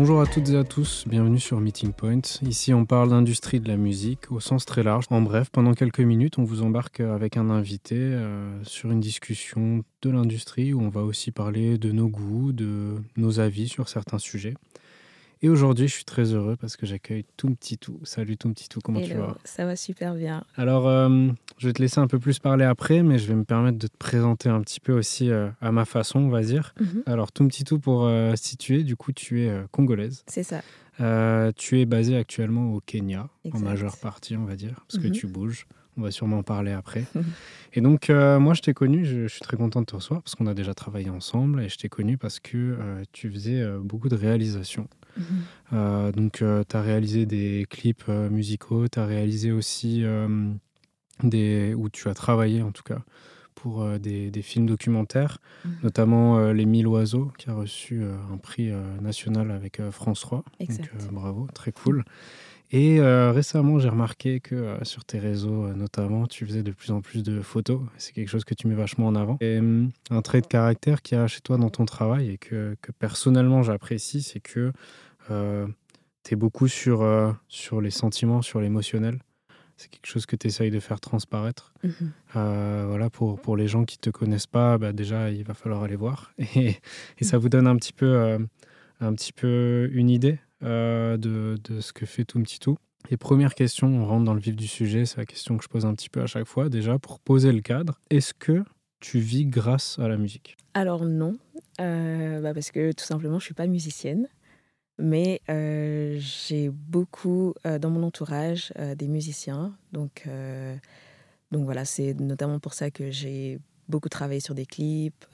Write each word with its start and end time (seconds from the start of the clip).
Bonjour 0.00 0.20
à 0.20 0.26
toutes 0.26 0.50
et 0.50 0.56
à 0.56 0.62
tous, 0.62 1.02
bienvenue 1.08 1.40
sur 1.40 1.60
Meeting 1.60 1.92
Point. 1.92 2.20
Ici 2.42 2.72
on 2.72 2.84
parle 2.84 3.10
d'industrie 3.10 3.58
de 3.58 3.66
la 3.66 3.76
musique 3.76 4.30
au 4.30 4.38
sens 4.38 4.64
très 4.64 4.84
large. 4.84 5.06
En 5.10 5.22
bref, 5.22 5.50
pendant 5.50 5.74
quelques 5.74 5.98
minutes, 5.98 6.38
on 6.38 6.44
vous 6.44 6.62
embarque 6.62 7.00
avec 7.00 7.36
un 7.36 7.50
invité 7.50 7.96
euh, 7.98 8.62
sur 8.62 8.92
une 8.92 9.00
discussion 9.00 9.82
de 10.02 10.10
l'industrie 10.10 10.72
où 10.72 10.80
on 10.80 10.88
va 10.88 11.02
aussi 11.02 11.32
parler 11.32 11.78
de 11.78 11.90
nos 11.90 12.08
goûts, 12.08 12.52
de 12.52 12.94
nos 13.16 13.40
avis 13.40 13.66
sur 13.66 13.88
certains 13.88 14.20
sujets. 14.20 14.54
Et 15.40 15.48
aujourd'hui, 15.48 15.86
je 15.86 15.94
suis 15.94 16.04
très 16.04 16.34
heureux 16.34 16.56
parce 16.56 16.76
que 16.76 16.84
j'accueille 16.84 17.24
Tout. 17.36 17.56
Salut 18.02 18.36
Tout, 18.36 18.80
comment 18.82 19.00
tu 19.00 19.14
vas? 19.14 19.36
Ça 19.44 19.64
va 19.64 19.76
super 19.76 20.14
bien. 20.14 20.42
Alors, 20.56 20.88
euh, 20.88 21.28
je 21.58 21.68
vais 21.68 21.72
te 21.72 21.80
laisser 21.80 22.00
un 22.00 22.08
peu 22.08 22.18
plus 22.18 22.40
parler 22.40 22.64
après, 22.64 23.04
mais 23.04 23.18
je 23.18 23.28
vais 23.28 23.36
me 23.36 23.44
permettre 23.44 23.78
de 23.78 23.86
te 23.86 23.96
présenter 23.96 24.48
un 24.48 24.60
petit 24.62 24.80
peu 24.80 24.92
aussi 24.92 25.30
euh, 25.30 25.48
à 25.60 25.70
ma 25.70 25.84
façon, 25.84 26.18
on 26.20 26.28
va 26.28 26.42
dire. 26.42 26.74
Mhm. 26.80 27.02
Alors, 27.06 27.30
Tout, 27.30 27.48
pour 27.78 28.06
euh, 28.06 28.34
situer, 28.34 28.82
du 28.82 28.96
coup, 28.96 29.12
tu 29.12 29.42
es 29.42 29.62
congolaise. 29.70 30.24
C'est 30.26 30.42
ça. 30.42 30.60
tu 31.56 31.80
es 31.80 31.86
basée 31.86 32.16
actuellement 32.16 32.72
au 32.72 32.80
Kenya, 32.80 33.28
en 33.52 33.60
majeure 33.60 33.96
partie, 33.98 34.36
on 34.36 34.44
va 34.44 34.56
dire, 34.56 34.84
parce 34.88 35.02
que 35.02 35.08
mhm. 35.08 35.14
tu 35.14 35.26
bouges. 35.28 35.66
On 35.98 36.02
va 36.02 36.10
sûrement 36.10 36.38
en 36.38 36.42
parler 36.42 36.72
après. 36.72 37.04
et 37.74 37.80
donc, 37.80 38.08
moi, 38.08 38.54
je 38.54 38.62
t'ai 38.62 38.72
connu, 38.72 39.04
je, 39.04 39.22
je, 39.22 39.28
suis 39.28 39.40
très 39.40 39.56
content 39.56 39.80
de 39.80 39.86
te 39.86 39.96
recevoir 39.96 40.22
parce 40.22 40.34
qu'on 40.34 40.46
a 40.46 40.54
déjà 40.54 40.72
travaillé 40.72 41.10
ensemble 41.10 41.60
et 41.60 41.68
je 41.68 41.76
t'ai 41.76 41.88
connu 41.88 42.16
parce 42.16 42.40
que 42.40 42.78
tu 43.12 43.30
faisais 43.30 43.66
beaucoup 43.82 44.08
de 44.08 44.16
réalisations. 44.16 44.88
Mhm. 45.18 45.24
Euh, 45.72 46.12
donc, 46.12 46.42
euh, 46.42 46.64
tu 46.68 46.76
as 46.76 46.82
réalisé 46.82 47.26
des 47.26 47.66
clips 47.68 48.04
euh, 48.08 48.30
musicaux, 48.30 48.88
tu 48.88 48.98
as 48.98 49.06
réalisé 49.06 49.52
aussi 49.52 50.04
des. 51.22 51.74
où 51.74 51.88
tu 51.88 52.08
as 52.08 52.14
travaillé 52.14 52.62
en 52.62 52.72
tout 52.72 52.82
cas 52.82 53.00
pour 53.54 53.84
des, 53.98 54.30
des, 54.30 54.42
films 54.42 54.66
documentaires, 54.66 55.38
mhm. 55.64 55.72
notamment 55.82 56.52
Les 56.52 56.64
Mille 56.64 56.86
Oiseaux, 56.86 57.32
qui 57.38 57.50
a 57.50 57.54
reçu 57.54 58.04
un 58.04 58.36
prix 58.36 58.70
national 59.00 59.50
avec 59.50 59.80
France 59.90 60.20
3. 60.20 60.44
Donc, 60.60 60.90
bravo, 61.10 61.48
très 61.52 61.72
cool. 61.72 62.04
Et 62.70 63.00
récemment, 63.00 63.78
j'ai 63.78 63.88
remarqué 63.88 64.40
que 64.40 64.76
sur 64.82 65.04
tes 65.04 65.18
réseaux, 65.18 65.68
notamment, 65.74 66.26
tu 66.26 66.44
faisais 66.46 66.62
de 66.62 66.72
plus 66.72 66.90
en 66.90 67.00
plus 67.00 67.22
de 67.22 67.40
photos. 67.40 67.80
C'est 67.96 68.12
quelque 68.12 68.28
chose 68.28 68.44
que 68.44 68.54
tu 68.54 68.68
mets 68.68 68.74
vachement 68.74 69.06
en 69.06 69.14
avant. 69.14 69.38
Et 69.40 69.58
un 70.10 70.22
trait 70.22 70.40
de 70.40 70.46
caractère 70.46 71.02
qu'il 71.02 71.16
y 71.16 71.20
a 71.20 71.26
chez 71.26 71.40
toi 71.40 71.56
dans 71.56 71.70
ton 71.70 71.86
travail 71.86 72.30
et 72.30 72.38
que, 72.38 72.76
que 72.82 72.92
personnellement 72.92 73.62
j'apprécie, 73.62 74.22
c'est 74.22 74.40
que 74.40 74.72
euh, 75.30 75.66
tu 76.24 76.34
es 76.34 76.36
beaucoup 76.36 76.68
sur, 76.68 77.02
euh, 77.02 77.32
sur 77.48 77.80
les 77.80 77.90
sentiments, 77.90 78.42
sur 78.42 78.60
l'émotionnel. 78.60 79.18
C'est 79.76 79.90
quelque 79.90 80.06
chose 80.06 80.26
que 80.26 80.34
tu 80.34 80.48
essayes 80.48 80.70
de 80.70 80.80
faire 80.80 81.00
transparaître. 81.00 81.72
Mhm. 81.84 81.92
Euh, 82.36 82.84
voilà, 82.88 83.10
pour, 83.10 83.40
pour 83.40 83.56
les 83.56 83.68
gens 83.68 83.84
qui 83.84 83.96
ne 83.98 84.00
te 84.00 84.10
connaissent 84.10 84.48
pas, 84.48 84.76
bah 84.76 84.92
déjà, 84.92 85.30
il 85.30 85.44
va 85.44 85.54
falloir 85.54 85.84
aller 85.84 85.96
voir. 85.96 86.32
Et, 86.56 86.76
et 87.18 87.24
ça 87.24 87.38
vous 87.38 87.48
donne 87.48 87.68
un 87.68 87.76
petit 87.76 87.92
peu, 87.92 88.38
un 89.00 89.14
petit 89.14 89.32
peu 89.32 89.88
une 89.92 90.10
idée 90.10 90.38
de, 90.62 91.58
de, 91.62 91.80
ce 91.80 91.92
que 91.92 92.06
fait 92.06 92.24
Tout 92.24 92.40
Petit 92.40 92.58
Tout. 92.58 92.76
Et 93.10 93.16
première 93.16 93.54
question, 93.54 93.88
on 93.88 94.06
rentre 94.06 94.24
dans 94.24 94.34
le 94.34 94.40
vif 94.40 94.56
du 94.56 94.66
sujet, 94.66 95.06
c'est 95.06 95.18
la 95.18 95.26
question 95.26 95.56
que 95.56 95.64
je 95.64 95.68
pose 95.68 95.86
un 95.86 95.94
petit 95.94 96.10
peu 96.10 96.20
à 96.20 96.26
chaque 96.26 96.46
fois, 96.46 96.68
déjà, 96.68 96.98
pour 96.98 97.20
poser 97.20 97.52
le 97.52 97.60
cadre. 97.60 98.00
Est-ce 98.10 98.34
que 98.34 98.64
tu 99.00 99.18
vis 99.18 99.46
grâce 99.46 99.98
à 99.98 100.08
la 100.08 100.16
musique? 100.16 100.56
Alors 100.74 101.04
non, 101.04 101.38
bah 101.78 102.52
parce 102.54 102.70
que 102.70 102.92
tout 102.92 103.04
simplement, 103.04 103.38
je 103.38 103.44
suis 103.44 103.54
pas 103.54 103.66
musicienne. 103.66 104.28
Mais 104.98 105.40
euh, 105.48 106.16
j'ai 106.18 106.70
beaucoup 106.70 107.54
euh, 107.64 107.78
dans 107.78 107.90
mon 107.90 108.02
entourage 108.02 108.72
euh, 108.78 108.96
des 108.96 109.06
musiciens. 109.06 109.76
Donc, 109.92 110.28
donc 111.50 111.64
voilà, 111.64 111.84
c'est 111.84 112.14
notamment 112.14 112.58
pour 112.58 112.74
ça 112.74 112.90
que 112.90 113.10
j'ai 113.10 113.58
beaucoup 113.88 114.08
travaillé 114.08 114.40
sur 114.40 114.54
des 114.54 114.66
clips. 114.66 115.24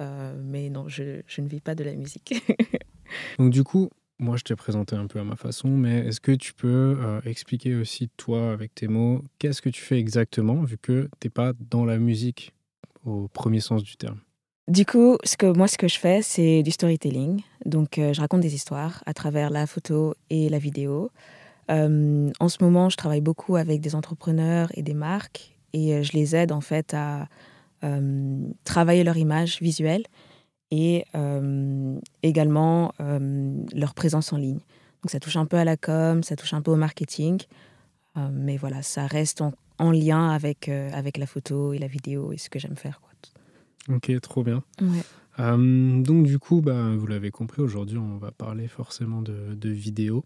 mais 0.42 0.68
non, 0.68 0.88
je, 0.88 1.22
je, 1.26 1.40
ne 1.40 1.48
vis 1.48 1.60
pas 1.60 1.74
de 1.74 1.82
la 1.82 1.94
musique. 1.94 2.34
donc 3.38 3.50
du 3.50 3.64
coup, 3.64 3.90
moi 4.18 4.36
je 4.36 4.44
t'ai 4.44 4.56
présenté 4.56 4.96
un 4.96 5.06
peu 5.06 5.18
à 5.18 5.24
ma 5.24 5.36
façon, 5.36 5.68
mais 5.68 6.06
est-ce 6.06 6.20
que 6.20 6.32
tu 6.32 6.54
peux 6.54 6.96
expliquer 7.24 7.74
aussi 7.74 8.08
toi 8.16 8.52
avec 8.52 8.74
tes 8.74 8.88
mots, 8.88 9.24
qu'est-ce 9.38 9.62
que 9.62 9.68
tu 9.68 9.82
fais 9.82 9.98
exactement 9.98 10.62
vu 10.62 10.78
que 10.78 11.08
tu 11.20 11.26
n'es 11.26 11.30
pas 11.30 11.52
dans 11.70 11.84
la 11.84 11.98
musique 11.98 12.52
au 13.04 13.28
premier 13.28 13.60
sens 13.60 13.82
du 13.82 13.96
terme? 13.96 14.20
Du 14.66 14.86
coup, 14.86 15.18
ce 15.24 15.36
que, 15.36 15.46
moi, 15.46 15.68
ce 15.68 15.76
que 15.76 15.88
je 15.88 15.98
fais, 15.98 16.22
c'est 16.22 16.62
du 16.62 16.70
storytelling. 16.70 17.42
Donc, 17.66 17.98
euh, 17.98 18.14
je 18.14 18.20
raconte 18.20 18.40
des 18.40 18.54
histoires 18.54 19.02
à 19.04 19.12
travers 19.12 19.50
la 19.50 19.66
photo 19.66 20.14
et 20.30 20.48
la 20.48 20.58
vidéo. 20.58 21.10
Euh, 21.70 22.30
en 22.40 22.48
ce 22.48 22.62
moment, 22.62 22.88
je 22.88 22.96
travaille 22.96 23.20
beaucoup 23.20 23.56
avec 23.56 23.82
des 23.82 23.94
entrepreneurs 23.94 24.70
et 24.74 24.82
des 24.82 24.94
marques 24.94 25.54
et 25.74 25.94
euh, 25.94 26.02
je 26.02 26.12
les 26.12 26.34
aide 26.34 26.52
en 26.52 26.60
fait 26.60 26.94
à 26.94 27.28
travailler 28.64 29.04
leur 29.04 29.18
image 29.18 29.60
visuelle 29.60 30.04
et 30.74 31.04
également 32.22 32.92
leur 33.74 33.94
présence 33.94 34.32
en 34.32 34.36
ligne. 34.36 34.60
Donc, 35.02 35.10
ça 35.10 35.20
touche 35.20 35.36
un 35.36 35.46
peu 35.46 35.56
à 35.56 35.64
la 35.64 35.76
com, 35.76 36.22
ça 36.22 36.36
touche 36.36 36.54
un 36.54 36.62
peu 36.62 36.70
au 36.70 36.76
marketing, 36.76 37.40
mais 38.32 38.56
voilà, 38.56 38.82
ça 38.82 39.06
reste 39.06 39.40
en, 39.40 39.52
en 39.78 39.90
lien 39.90 40.30
avec, 40.30 40.68
avec 40.68 41.16
la 41.18 41.26
photo 41.26 41.72
et 41.72 41.78
la 41.78 41.86
vidéo 41.86 42.32
et 42.32 42.38
ce 42.38 42.48
que 42.50 42.58
j'aime 42.58 42.76
faire. 42.76 43.00
Quoi. 43.00 43.10
Ok, 43.88 44.10
trop 44.20 44.42
bien. 44.42 44.62
Euh, 45.40 46.02
donc 46.02 46.26
du 46.26 46.38
coup, 46.38 46.60
bah, 46.60 46.94
vous 46.96 47.06
l'avez 47.06 47.30
compris, 47.30 47.60
aujourd'hui 47.60 47.98
on 47.98 48.16
va 48.18 48.30
parler 48.30 48.68
forcément 48.68 49.20
de, 49.20 49.54
de 49.54 49.68
vidéos, 49.68 50.24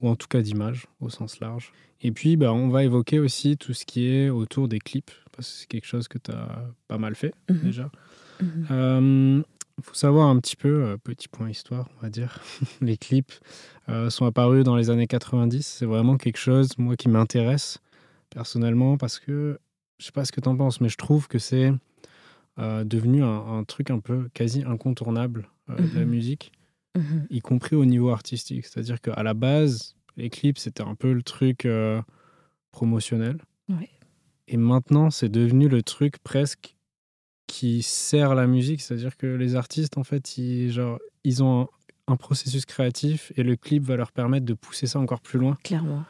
ou 0.00 0.08
en 0.08 0.16
tout 0.16 0.28
cas 0.28 0.42
d'images 0.42 0.86
au 1.00 1.08
sens 1.08 1.40
large. 1.40 1.72
Et 2.00 2.12
puis 2.12 2.36
bah, 2.36 2.52
on 2.52 2.68
va 2.68 2.84
évoquer 2.84 3.18
aussi 3.18 3.56
tout 3.56 3.72
ce 3.72 3.84
qui 3.84 4.06
est 4.06 4.28
autour 4.28 4.68
des 4.68 4.78
clips, 4.78 5.10
parce 5.32 5.48
que 5.48 5.54
c'est 5.60 5.66
quelque 5.66 5.86
chose 5.86 6.08
que 6.08 6.18
tu 6.18 6.30
as 6.30 6.70
pas 6.88 6.98
mal 6.98 7.14
fait 7.14 7.34
mhm. 7.48 7.58
déjà. 7.58 7.90
Mhm. 8.40 8.66
euh, 8.70 9.42
faut 9.82 9.94
savoir 9.94 10.28
un 10.28 10.38
petit 10.38 10.56
peu, 10.56 10.84
euh, 10.84 10.96
petit 10.96 11.28
point 11.28 11.50
histoire, 11.50 11.88
on 11.98 12.02
va 12.02 12.10
dire, 12.10 12.40
les 12.80 12.96
clips 12.96 13.32
sont 14.08 14.24
apparus 14.24 14.64
dans 14.64 14.76
les 14.76 14.88
années 14.88 15.06
90. 15.06 15.66
C'est 15.66 15.86
vraiment 15.86 16.16
quelque 16.16 16.38
chose, 16.38 16.78
moi, 16.78 16.96
qui 16.96 17.08
m'intéresse 17.08 17.78
personnellement, 18.30 18.96
parce 18.96 19.18
que, 19.18 19.58
je 19.98 20.06
sais 20.06 20.12
pas 20.12 20.24
ce 20.24 20.32
que 20.32 20.40
tu 20.40 20.48
en 20.48 20.56
penses, 20.56 20.80
mais 20.80 20.88
je 20.88 20.96
trouve 20.96 21.28
que 21.28 21.38
c'est 21.38 21.72
euh, 22.58 22.84
devenu 22.84 23.22
un, 23.22 23.64
truc 23.64 23.90
un 23.90 23.98
peu 23.98 24.28
quasi 24.34 24.62
incontournable 24.62 25.48
euh, 25.70 25.76
de 25.76 25.94
la 25.94 26.04
mhm. 26.04 26.10
musique, 26.10 26.52
mhm. 26.94 27.26
y 27.30 27.40
compris 27.40 27.76
au 27.76 27.86
niveau 27.86 28.10
artistique. 28.10 28.66
C'est-à-dire 28.66 29.00
qu'à 29.00 29.22
la 29.22 29.32
base, 29.32 29.96
les 30.18 30.28
clips, 30.28 30.58
c'était 30.58 30.82
un 30.82 30.94
peu 30.94 31.14
le 31.14 31.22
truc 31.22 31.64
euh, 31.64 32.02
promotionnel. 32.70 33.38
Et 34.48 34.58
maintenant, 34.58 35.10
c'est 35.10 35.30
devenu 35.30 35.66
le 35.66 35.82
truc 35.82 36.18
presque 36.18 36.76
qui 37.52 37.82
sert 37.82 38.34
la 38.34 38.46
musique. 38.46 38.80
C'est-à-dire 38.80 39.16
que 39.16 39.26
les 39.26 39.56
artistes, 39.56 39.98
en 39.98 40.04
fait, 40.04 40.38
ils, 40.38 40.72
genre, 40.72 40.98
ils 41.24 41.42
ont 41.42 41.68
un, 42.06 42.16
processus 42.16 42.64
créatif 42.64 43.32
et 43.36 43.42
le 43.42 43.56
clip 43.56 43.82
va 43.84 43.96
leur 43.96 44.12
permettre 44.12 44.46
de 44.46 44.54
pousser 44.54 44.86
ça 44.86 44.98
encore 44.98 45.20
plus 45.20 45.38
loin. 45.38 45.56
Clairement. 45.62 46.04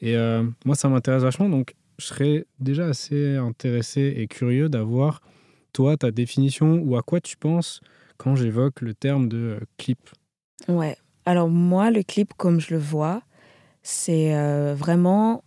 Et 0.00 0.16
moi, 0.64 0.74
ça 0.74 0.88
m'intéresse 0.88 1.22
vachement. 1.22 1.48
Donc, 1.48 1.74
je 1.98 2.06
serais 2.06 2.46
déjà 2.58 2.86
assez 2.86 3.36
intéressé 3.36 4.14
et 4.16 4.26
curieux 4.26 4.68
d'avoir 4.68 5.20
toi, 5.72 5.96
ta 5.96 6.10
définition 6.10 6.74
ou 6.82 6.96
à 6.96 7.02
quoi 7.02 7.20
tu 7.20 7.36
penses 7.36 7.80
quand 8.16 8.36
j'évoque 8.36 8.80
le 8.80 8.94
terme 8.94 9.28
de 9.28 9.36
euh, 9.36 9.60
clip 9.78 9.98
Ouais. 10.68 10.96
Alors 11.24 11.48
moi, 11.48 11.90
le 11.90 12.02
clip, 12.02 12.34
comme 12.36 12.60
je 12.60 12.74
le 12.74 12.80
vois, 12.80 13.22
c'est 13.82 14.36
euh, 14.36 14.74
vraiment 14.76 15.42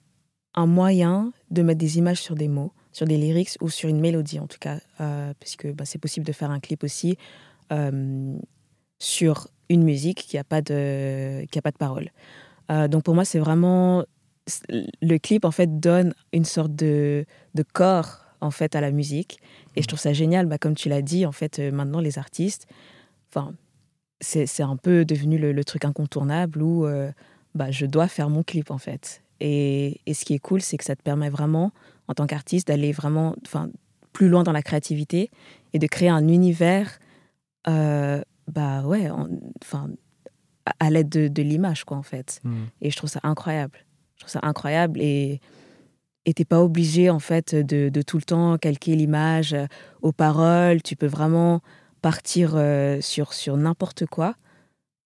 un 0.55 0.65
moyen 0.65 1.31
de 1.51 1.61
mettre 1.61 1.79
des 1.79 1.97
images 1.97 2.21
sur 2.21 2.35
des 2.35 2.47
mots, 2.47 2.73
sur 2.95 3.05
des 3.05 3.17
lyrics 3.17 3.57
ou 3.61 3.69
sur 3.69 3.89
une 3.89 3.99
mélodie 3.99 4.39
en 4.39 4.47
tout 4.47 4.59
cas, 4.59 4.79
euh, 5.01 5.33
puisque 5.39 5.67
bah, 5.73 5.85
c'est 5.85 5.99
possible 5.99 6.25
de 6.25 6.31
faire 6.31 6.51
un 6.51 6.59
clip 6.59 6.83
aussi 6.83 7.17
sur 8.99 9.47
une 9.69 9.83
musique 9.83 10.27
qui 10.27 10.37
n'a 10.37 10.43
pas 10.43 10.61
de 10.61 11.45
qui 11.51 11.57
a 11.57 11.61
pas 11.61 11.71
de 11.71 11.77
parole. 11.77 12.11
donc 12.69 13.03
pour 13.03 13.15
moi, 13.15 13.25
c'est 13.25 13.39
vraiment 13.39 14.05
le 15.01 15.17
clip 15.17 15.45
en 15.45 15.51
fait 15.51 15.79
donne 15.79 16.13
une 16.31 16.45
sorte 16.45 16.75
de, 16.75 17.25
de 17.55 17.63
corps 17.63 18.25
en 18.41 18.51
fait 18.51 18.75
à 18.75 18.81
la 18.81 18.91
musique. 18.91 19.39
Et 19.75 19.81
je 19.81 19.87
trouve 19.87 19.99
ça 19.99 20.13
génial, 20.13 20.45
bah, 20.45 20.57
comme 20.57 20.75
tu 20.75 20.89
l'as 20.89 21.01
dit, 21.01 21.25
en 21.25 21.31
fait, 21.31 21.59
euh, 21.59 21.71
maintenant 21.71 21.99
les 21.99 22.17
artistes, 22.17 22.67
enfin, 23.29 23.53
c'est 24.21 24.63
un 24.63 24.77
peu 24.77 25.05
devenu 25.05 25.37
le, 25.37 25.63
truc 25.65 25.85
incontournable 25.85 26.61
où 26.61 26.85
euh, 26.85 27.11
bah, 27.53 27.69
je 27.69 27.85
dois 27.85 28.07
faire 28.07 28.29
mon 28.29 28.43
clip 28.43 28.71
en 28.71 28.77
fait. 28.77 29.21
Et, 29.41 29.99
et 30.05 30.13
ce 30.13 30.23
qui 30.23 30.33
est 30.33 30.39
cool, 30.39 30.61
c'est 30.61 30.77
que 30.77 30.85
ça 30.85 30.95
te 30.95 31.01
permet 31.01 31.29
vraiment, 31.29 31.71
en 32.07 32.13
tant 32.13 32.27
qu'artiste, 32.27 32.67
d'aller 32.67 32.91
vraiment 32.91 33.35
enfin, 33.45 33.69
plus 34.13 34.29
loin 34.29 34.43
dans 34.43 34.51
la 34.51 34.61
créativité 34.61 35.29
et 35.73 35.79
de 35.79 35.87
créer 35.87 36.09
un 36.09 36.27
univers, 36.27 36.99
euh, 37.67 38.21
bah 38.51 38.83
ouais, 38.83 39.09
enfin, 39.63 39.89
à, 40.79 40.89
l'aide 40.89 41.09
de, 41.09 41.27
de 41.27 41.41
l'image, 41.41 41.83
quoi, 41.83 41.97
en 41.97 42.03
fait. 42.03 42.39
Mmh. 42.43 42.53
Et 42.81 42.91
je 42.91 42.97
trouve 42.97 43.09
ça 43.09 43.19
incroyable. 43.23 43.79
Je 44.15 44.21
trouve 44.21 44.31
ça 44.31 44.39
incroyable 44.43 45.01
et 45.01 45.41
et 46.25 46.33
t'es 46.33 46.45
pas 46.45 46.61
obligé 46.61 47.09
en 47.09 47.19
fait 47.19 47.55
de, 47.55 47.89
de, 47.89 48.01
tout 48.01 48.17
le 48.17 48.23
temps 48.23 48.57
calquer 48.57 48.95
l'image 48.95 49.53
euh, 49.53 49.67
aux 50.01 50.11
paroles. 50.11 50.81
Tu 50.81 50.95
peux 50.95 51.05
vraiment 51.07 51.61
partir 52.01 52.53
euh, 52.55 52.99
sur, 53.01 53.33
sur 53.33 53.57
n'importe 53.57 54.05
quoi 54.05 54.35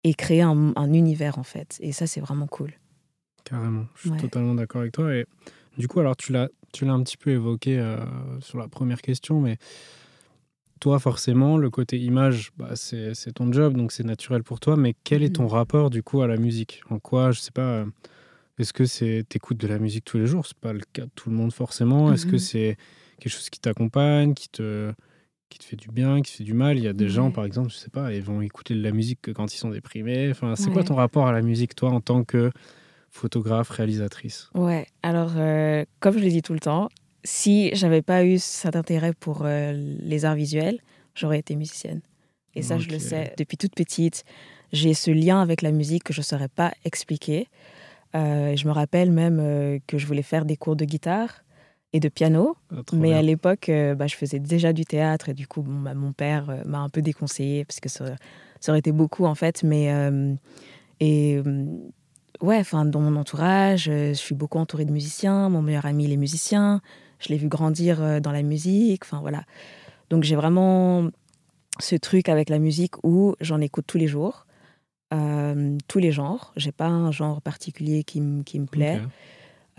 et 0.04 0.14
créer 0.14 0.42
un, 0.42 0.74
un, 0.76 0.94
univers 0.94 1.38
en 1.38 1.44
fait. 1.44 1.78
Et 1.82 1.92
ça, 1.92 2.08
c'est 2.08 2.22
vraiment 2.22 2.48
cool. 2.48 2.72
Carrément, 3.44 3.86
je 3.96 4.10
suis 4.10 4.18
totalement 4.18 4.56
d'accord 4.56 4.82
avec 4.82 4.94
toi. 4.94 5.14
Et 5.14 5.26
du 5.78 5.88
coup, 5.88 6.00
alors 6.00 6.16
tu 6.16 6.32
l'as, 6.32 6.48
tu 6.72 6.86
l'as 6.86 6.94
un 6.94 7.04
petit 7.04 7.18
peu 7.18 7.32
évoqué 7.32 7.80
euh, 7.80 7.98
sur 8.42 8.58
la 8.58 8.68
première 8.68 9.02
question, 9.02 9.42
mais 9.42 9.58
toi, 10.80 11.00
forcément, 11.00 11.58
le 11.58 11.70
côté 11.70 12.00
image, 12.00 12.52
bah, 12.58 12.76
c'est 12.76 13.34
ton 13.34 13.52
job, 13.52 13.76
donc 13.76 13.92
c'est 13.92 14.06
naturel 14.06 14.44
pour 14.44 14.60
toi. 14.60 14.78
Mais 14.78 14.96
quel 15.04 15.24
est 15.24 15.36
ton 15.36 15.44
mmh. 15.44 15.48
rapport, 15.48 15.90
du 15.90 16.04
coup, 16.04 16.22
à 16.22 16.28
la 16.28 16.38
musique? 16.38 16.82
En 16.90 17.00
quoi, 17.00 17.32
je 17.32 17.42
sais 17.42 17.52
pas, 17.52 17.86
est-ce 18.58 18.74
que 18.74 18.86
c'est 18.86 19.26
t'écoutes 19.28 19.58
de 19.58 19.68
la 19.68 19.80
musique 19.80 20.06
tous 20.06 20.18
les 20.18 20.28
jours? 20.28 20.46
C'est 20.46 20.58
pas 20.58 20.74
le 20.74 20.82
cas 20.94 21.04
de 21.04 21.12
tout 21.16 21.30
le 21.30 21.36
monde, 21.36 21.54
forcément. 21.54 22.14
Est-ce 22.14 22.26
que 22.26 22.36
mmh 22.36 22.40
c'est 22.40 22.78
quelque 23.20 23.32
chose 23.32 23.50
qui 23.50 23.60
t'accompagne, 23.60 24.34
qui 24.34 24.50
te, 24.50 24.94
qui 25.50 25.60
te 25.60 25.66
fait 25.66 25.76
du 25.76 25.90
bien, 25.90 26.22
qui 26.22 26.32
te 26.32 26.38
fait 26.38 26.44
du 26.44 26.54
mal? 26.54 26.78
Il 26.78 26.84
y 26.84 26.88
a 26.88 26.94
des 26.94 27.10
gens, 27.10 27.32
par 27.32 27.46
exemple, 27.46 27.70
je 27.72 27.76
sais 27.76 27.90
pas, 27.90 28.14
ils 28.14 28.24
vont 28.24 28.42
écouter 28.42 28.74
de 28.74 28.82
la 28.82 28.92
musique 28.92 29.20
que 29.22 29.32
quand 29.32 29.54
ils 29.54 29.58
sont 29.58 29.70
déprimés. 29.70 30.30
Enfin, 30.32 30.56
c'est 30.56 30.72
quoi 30.72 30.84
ton 30.84 30.96
rapport 30.96 31.28
à 31.28 31.34
la 31.34 31.42
musique, 31.42 31.76
toi, 31.76 31.90
en 31.90 32.02
tant 32.02 32.24
que 32.24 32.52
photographe, 33.10 33.70
réalisatrice 33.70 34.50
Ouais, 34.54 34.88
alors, 35.04 35.34
euh, 35.36 35.86
comme 36.00 36.18
je 36.18 36.24
le 36.24 36.30
dis 36.30 36.42
tout 36.42 36.54
le 36.54 36.60
temps, 36.60 36.90
si 37.24 37.70
j'avais 37.74 38.02
pas 38.02 38.24
eu 38.24 38.38
cet 38.38 38.76
intérêt 38.76 39.14
pour 39.14 39.42
euh, 39.44 39.74
les 40.02 40.26
arts 40.26 40.36
visuels, 40.36 40.80
j'aurais 41.16 41.40
été 41.40 41.56
musicienne. 41.56 42.02
Et 42.56 42.62
ça, 42.62 42.78
je 42.78 42.90
le 42.90 43.00
sais 43.00 43.34
depuis 43.38 43.58
toute 43.58 43.74
petite. 43.74 44.26
J'ai 44.74 44.94
ce 44.94 45.12
lien 45.12 45.42
avec 45.42 45.62
la 45.62 45.72
musique 45.72 46.04
que 46.04 46.14
je 46.14 46.20
ne 46.20 46.26
saurais 46.26 46.50
pas 46.50 46.74
expliquer. 46.84 47.48
Euh, 48.16 48.56
je 48.56 48.68
me 48.68 48.72
rappelle 48.72 49.12
même 49.12 49.80
que 49.88 49.98
je 49.98 50.06
voulais 50.06 50.24
faire 50.24 50.46
des 50.46 50.58
cours 50.58 50.76
de 50.76 50.84
guitare 50.84 51.44
et 51.94 52.00
de 52.00 52.10
piano. 52.10 52.58
Ah, 52.72 52.82
mais 52.94 53.14
à 53.14 53.22
l'époque, 53.22 53.72
bah, 53.96 54.08
je 54.08 54.16
faisais 54.16 54.40
déjà 54.40 54.74
du 54.74 54.84
théâtre 54.84 55.30
et 55.30 55.34
du 55.34 55.48
coup, 55.48 55.62
bon, 55.62 55.80
bah, 55.80 55.94
mon 55.94 56.12
père 56.12 56.64
m'a 56.66 56.80
un 56.80 56.90
peu 56.90 57.02
déconseillé 57.02 57.64
parce 57.64 57.80
que 57.80 57.88
ça, 57.88 58.16
ça, 58.60 58.72
aurait 58.72 58.80
été 58.80 58.92
beaucoup 58.92 59.26
en 59.26 59.36
fait. 59.36 59.64
Mais 59.64 59.90
et 61.00 61.40
ouais, 62.42 62.58
enfin, 62.60 62.86
dans 62.86 63.02
mon 63.02 63.16
entourage, 63.16 63.86
je 63.86 64.14
suis 64.14 64.36
beaucoup 64.36 64.58
entourée 64.58 64.86
de 64.86 64.92
musiciens. 64.92 65.50
Mon 65.50 65.62
meilleur 65.62 65.86
ami, 65.86 66.06
il 66.06 66.14
est 66.14 66.18
musicien 66.18 66.82
je 67.20 67.30
l'ai 67.30 67.38
vu 67.38 67.48
grandir 67.48 68.02
euh, 68.02 68.20
dans 68.20 68.32
la 68.32 68.42
musique, 68.42 69.04
enfin 69.04 69.20
voilà. 69.20 69.44
Donc 70.10 70.24
j'ai 70.24 70.36
vraiment 70.36 71.10
ce 71.80 71.96
truc 71.96 72.30
avec 72.30 72.50
la 72.50 72.60
musique 72.60 72.96
où 73.04 73.36
j'en 73.42 73.62
écoute 73.62 73.86
tous 73.88 73.98
les 73.98 74.08
jours, 74.08 74.48
euh, 75.14 75.78
tous 75.88 76.00
les 76.00 76.12
genres. 76.12 76.54
J'ai 76.56 76.72
pas 76.72 76.88
un 76.88 77.12
genre 77.12 77.42
particulier 77.42 78.04
qui, 78.04 78.22
qui 78.46 78.60
me 78.60 78.66
plaît. 78.66 79.02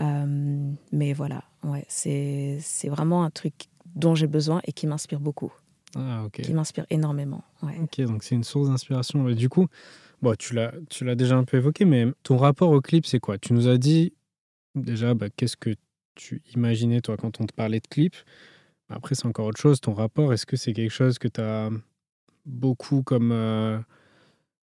Euh, 0.01 0.73
mais 0.93 1.13
voilà, 1.13 1.43
ouais, 1.65 1.85
c'est 1.89 2.61
vraiment 2.85 3.25
un 3.25 3.31
truc 3.31 3.55
dont 3.97 4.15
j'ai 4.15 4.29
besoin 4.29 4.61
et 4.65 4.73
qui 4.73 4.87
m'inspire 4.87 5.21
beaucoup. 5.21 5.53
Ah, 5.97 6.25
Qui 6.33 6.55
m'inspire 6.55 6.87
énormément. 6.89 7.43
Ouais. 7.63 7.77
Ok, 7.83 8.01
donc 8.03 8.23
c'est 8.23 8.37
une 8.37 8.45
source 8.45 8.69
d'inspiration. 8.69 9.25
Du 9.31 9.49
coup, 9.49 9.67
bon, 10.23 10.35
tu 10.37 10.55
l'as 10.55 11.15
déjà 11.15 11.37
un 11.37 11.45
peu 11.45 11.59
évoqué, 11.59 11.85
mais 11.85 12.07
ton 12.23 12.37
rapport 12.37 12.71
au 12.71 12.81
clip, 12.81 13.07
c'est 13.07 13.21
quoi? 13.21 13.39
Tu 13.39 13.53
nous 13.53 13.69
as 13.69 13.79
dit 13.79 14.13
déjà 14.75 15.15
bah, 15.15 15.29
qu'est-ce 15.35 15.57
que 15.57 15.71
tu 16.15 16.43
imaginais, 16.55 17.01
toi, 17.01 17.17
quand 17.17 17.41
on 17.41 17.47
te 17.47 17.55
parlait 17.55 17.81
de 17.81 17.87
clips 17.87 18.17
Après, 18.89 19.15
c'est 19.15 19.27
encore 19.27 19.47
autre 19.47 19.61
chose. 19.61 19.81
Ton 19.81 19.95
rapport, 19.95 20.33
est-ce 20.33 20.47
que 20.47 20.57
c'est 20.57 20.73
quelque 20.73 20.93
chose 20.93 21.19
que 21.19 21.29
tu 21.29 21.41
as 21.41 21.71
beaucoup 22.47 23.03
comme. 23.03 23.33
Euh, 23.33 23.79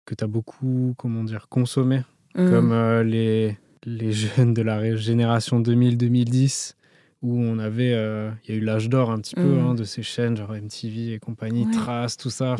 que 0.05 0.15
tu 0.15 0.23
as 0.23 0.27
beaucoup, 0.27 0.95
comment 0.97 1.23
dire, 1.23 1.47
consommé? 1.49 2.01
Mmh. 2.35 2.49
Comme 2.49 2.71
euh, 2.71 3.03
les, 3.03 3.57
les 3.85 4.11
jeunes 4.11 4.53
de 4.53 4.61
la 4.61 4.95
génération 4.95 5.61
2000-2010 5.61 6.75
où 7.21 7.39
on 7.39 7.57
avait, 7.57 7.93
euh, 7.93 8.31
il 8.43 8.53
y 8.53 8.57
a 8.57 8.59
eu 8.59 8.63
l'âge 8.63 8.89
d'or 8.89 9.09
un 9.09 9.19
petit 9.19 9.35
peu 9.35 9.41
mmh. 9.43 9.65
hein, 9.65 9.75
de 9.75 9.85
ces 9.85 10.03
chaînes, 10.03 10.35
genre 10.35 10.51
MTV 10.51 11.13
et 11.13 11.19
compagnie, 11.19 11.69
Trace, 11.71 12.17
tout 12.17 12.29
ça, 12.29 12.57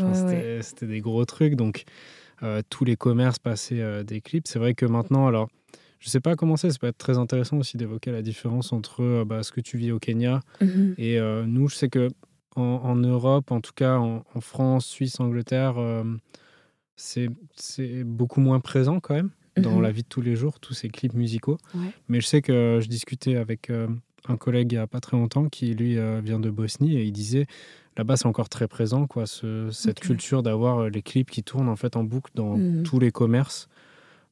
c'était 0.62 0.88
des 0.88 1.02
gros 1.02 1.26
trucs. 1.26 1.56
Donc, 1.56 1.84
tous 2.70 2.86
les 2.86 2.96
commerces 2.96 3.40
passaient 3.40 4.04
des 4.04 4.22
clips. 4.22 4.48
C'est 4.48 4.60
vrai 4.60 4.74
que 4.74 4.86
maintenant, 4.86 5.28
alors, 5.28 5.48
je 6.04 6.10
sais 6.10 6.20
pas 6.20 6.36
comment 6.36 6.58
c'est, 6.58 6.70
ça 6.70 6.78
peut 6.80 6.88
être 6.88 6.98
très 6.98 7.18
intéressant 7.18 7.58
aussi 7.58 7.78
d'évoquer 7.78 8.12
la 8.12 8.22
différence 8.22 8.74
entre 8.74 9.02
euh, 9.02 9.24
bah, 9.26 9.42
ce 9.42 9.54
que 9.54 9.62
tu 9.62 9.78
vis 9.78 9.94
au 9.94 10.00
Kenya 10.00 10.42
mhm. 10.60 10.96
et 10.98 11.18
euh, 11.18 11.46
nous. 11.46 11.70
Je 11.70 11.76
sais 11.76 11.88
que 11.88 12.10
en, 12.58 12.96
Europe, 12.96 13.52
en 13.52 13.62
tout 13.62 13.72
cas 13.74 13.96
en, 13.98 14.24
France, 14.42 14.86
Suisse, 14.86 15.22
Angleterre, 15.22 15.76
euh, 15.78 16.04
c'est 16.98 17.30
beaucoup 18.04 18.42
moins 18.42 18.60
présent 18.60 19.00
quand 19.00 19.16
même 19.16 19.32
dans 19.56 19.78
mhm. 19.78 19.82
la 19.82 19.92
vie 19.92 20.04
de 20.04 20.08
tous 20.08 20.22
les 20.22 20.36
jours, 20.36 20.60
tous 20.60 20.74
ces 20.74 20.90
clips 20.90 21.14
musicaux. 21.14 21.58
Mais 22.10 22.20
je 22.20 22.28
sais 22.28 22.42
que 22.42 22.80
je 22.82 22.90
discutais 22.90 23.38
avec 23.38 23.72
un 24.28 24.38
collègue 24.38 24.74
il 24.74 24.76
n'y 24.76 24.82
a 24.82 24.88
pas 24.88 25.00
très 25.00 25.16
longtemps 25.16 25.48
qui, 25.48 25.74
lui, 25.74 25.98
vient 26.22 26.40
de 26.40 26.50
Bosnie 26.52 26.98
et 26.98 27.06
il 27.06 27.12
disait 27.12 27.48
là-bas, 27.98 28.18
c'est 28.18 28.26
encore 28.26 28.50
très 28.50 28.68
présent, 28.68 29.08
quoi, 29.08 29.26
ce, 29.26 29.70
cette 29.72 30.00
culture 30.00 30.44
d'avoir 30.44 30.90
les 30.90 31.02
clips 31.02 31.30
qui 31.30 31.44
tournent 31.44 31.70
en 31.70 31.76
fait 31.76 31.96
en 31.96 32.04
boucle 32.04 32.32
dans 32.36 32.58
mhm. 32.58 32.84
tous 32.84 33.00
les 33.00 33.12
commerces. 33.12 33.68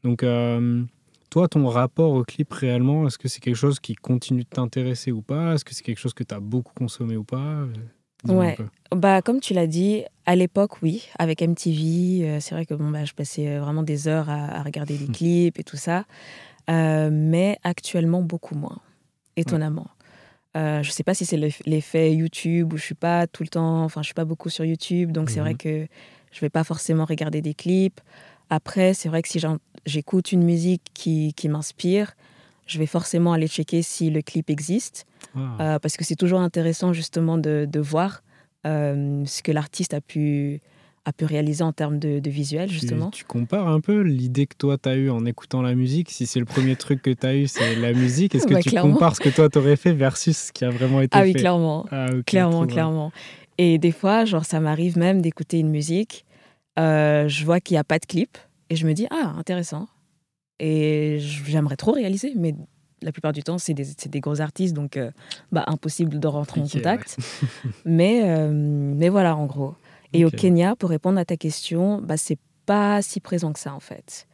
Donc, 0.03 0.25
toi, 1.29 1.47
ton 1.47 1.67
rapport 1.67 2.11
au 2.11 2.23
clip 2.23 2.51
réellement, 2.51 3.07
est-ce 3.07 3.17
que 3.17 3.27
c'est 3.27 3.39
quelque 3.39 3.55
chose 3.55 3.79
qui 3.79 3.95
continue 3.95 4.43
de 4.43 4.49
t'intéresser 4.49 5.11
ou 5.11 5.21
pas? 5.21 5.53
Est-ce 5.53 5.63
que 5.63 5.73
c'est 5.73 5.83
quelque 5.83 5.99
chose 5.99 6.13
que 6.13 6.23
tu 6.23 6.35
as 6.35 6.39
beaucoup 6.39 6.73
consommé 6.73 7.15
ou 7.15 7.23
pas? 7.23 7.65
Ouais, 8.27 8.57
bah, 8.95 9.21
comme 9.21 9.39
tu 9.39 9.53
l'as 9.53 9.67
dit, 9.67 10.03
à 10.25 10.35
l'époque, 10.35 10.81
oui, 10.81 11.07
avec 11.17 11.41
MTV, 11.41 12.21
euh, 12.23 12.39
c'est 12.39 12.53
vrai 12.53 12.65
que 12.65 12.73
bon, 12.73 12.91
bah, 12.91 13.05
je 13.05 13.13
passais 13.13 13.47
euh, 13.47 13.61
vraiment 13.61 13.81
des 13.81 14.07
heures 14.07 14.29
à, 14.29 14.61
regarder 14.61 14.97
des 14.97 15.07
clips 15.11 15.57
et 15.57 15.63
tout 15.63 15.77
ça. 15.77 16.05
Euh, 16.69 17.09
mais 17.11 17.57
actuellement, 17.63 18.21
beaucoup 18.21 18.55
moins, 18.55 18.79
étonnamment. 19.37 19.87
Je 20.55 20.87
ne 20.87 20.91
sais 20.91 21.03
pas 21.03 21.13
si 21.13 21.25
c'est 21.25 21.37
l'effet 21.65 22.13
YouTube 22.13 22.73
où 22.73 22.77
je 22.77 22.83
suis 22.83 22.95
pas 22.95 23.27
tout 23.27 23.43
le 23.43 23.49
temps, 23.49 23.83
enfin, 23.83 24.01
je 24.01 24.07
suis 24.07 24.13
pas 24.13 24.25
beaucoup 24.25 24.49
sur 24.49 24.65
YouTube, 24.65 25.11
donc 25.11 25.29
c'est 25.29 25.39
vrai 25.39 25.51
mhm. 25.51 25.57
que 25.57 25.87
je 26.31 26.39
vais 26.39 26.49
pas 26.49 26.63
forcément 26.63 27.05
regarder 27.05 27.41
des 27.41 27.53
clips. 27.53 28.01
Après, 28.49 28.93
c'est 28.93 29.09
vrai 29.09 29.21
que 29.21 29.29
si 29.29 29.39
j'écoute 29.85 30.31
une 30.31 30.43
musique 30.43 30.83
qui, 30.93 31.33
qui 31.33 31.47
m'inspire, 31.47 32.13
je 32.67 32.79
vais 32.79 32.85
forcément 32.85 33.33
aller 33.33 33.47
checker 33.47 33.81
si 33.81 34.09
le 34.09 34.21
clip 34.21 34.49
existe. 34.49 35.05
Ah. 35.35 35.39
Euh, 35.59 35.79
parce 35.79 35.97
que 35.97 36.03
c'est 36.03 36.15
toujours 36.15 36.41
intéressant 36.41 36.93
justement 36.93 37.37
de, 37.37 37.67
de 37.69 37.79
voir 37.79 38.23
euh, 38.65 39.23
ce 39.25 39.41
que 39.41 39.51
l'artiste 39.51 39.93
a 39.93 40.01
pu, 40.01 40.61
a 41.05 41.13
pu 41.13 41.25
réaliser 41.25 41.63
en 41.63 41.73
termes 41.73 41.97
de, 41.97 42.19
de 42.19 42.29
visuel, 42.29 42.69
justement. 42.69 43.09
Tu, 43.09 43.23
compares 43.25 43.67
un 43.67 43.79
peu 43.79 44.01
l'idée 44.01 44.45
que 44.45 44.55
toi, 44.55 44.77
tu 44.77 44.89
as 44.89 44.95
eue 44.95 45.09
en 45.09 45.25
écoutant 45.25 45.61
la 45.61 45.73
musique. 45.73 46.11
Si 46.11 46.27
c'est 46.27 46.39
le 46.39 46.45
premier 46.45 46.75
truc 46.75 47.01
que 47.01 47.09
tu 47.09 47.25
as 47.25 47.35
eu, 47.35 47.47
c'est 47.47 47.75
la 47.75 47.93
musique. 47.93 48.35
Est-ce 48.35 48.45
que 48.45 48.53
bah, 48.55 48.61
tu 48.61 48.75
compares 48.75 49.15
ce 49.15 49.21
que 49.21 49.29
toi, 49.29 49.49
tu 49.49 49.57
aurais 49.57 49.75
fait 49.75 49.93
versus 49.93 50.37
ce 50.37 50.51
qui 50.51 50.63
a 50.63 50.69
vraiment 50.69 51.01
été 51.01 51.17
ah, 51.17 51.21
fait 51.21 51.27
oui, 51.27 51.33
clairement. 51.33 51.85
Ah, 51.91 52.07
clairement, 52.25 52.67
clairement. 52.67 53.11
Et 53.57 53.77
des 53.77 53.91
fois, 53.91 54.25
genre, 54.25 54.45
ça 54.45 54.59
m'arrive 54.59 54.97
même 54.97 55.21
d'écouter 55.21 55.59
une 55.59 55.69
musique 55.69 56.25
euh, 56.79 57.27
je 57.27 57.45
vois 57.45 57.59
qu'il 57.59 57.75
n'y 57.75 57.79
a 57.79 57.83
pas 57.83 57.99
de 57.99 58.05
clip 58.05 58.37
et 58.69 58.75
je 58.75 58.87
me 58.87 58.93
dis, 58.93 59.07
ah, 59.11 59.33
intéressant. 59.37 59.87
Et 60.59 61.17
j'aimerais 61.19 61.75
trop 61.75 61.91
réaliser, 61.91 62.33
mais 62.35 62.55
la 63.01 63.11
plupart 63.11 63.33
du 63.33 63.43
temps, 63.43 63.57
c'est 63.57 63.73
des, 63.73 63.85
des, 64.05 64.19
gros 64.19 64.41
artistes, 64.41 64.75
donc 64.75 64.95
euh, 64.95 65.11
bah, 65.51 65.63
impossible 65.67 66.19
de 66.19 66.27
rentrer 66.27 66.61
en 66.61 66.67
contact. 66.67 67.17
mais, 67.85 68.21
euh, 68.23 68.51
mais 68.53 69.09
voilà, 69.09 69.35
en 69.35 69.47
gros. 69.47 69.75
Et 70.13 70.25
au 70.25 70.29
Kenya, 70.29 70.75
pour 70.75 70.89
répondre 70.89 71.19
à 71.19 71.25
ta 71.25 71.37
question, 71.37 72.01
bah, 72.01 72.17
c'est 72.17 72.39
pas 72.65 73.01
si 73.01 73.19
présent 73.19 73.53
que 73.53 73.59
ça, 73.59 73.73
en 73.73 73.79
fait. 73.79 74.27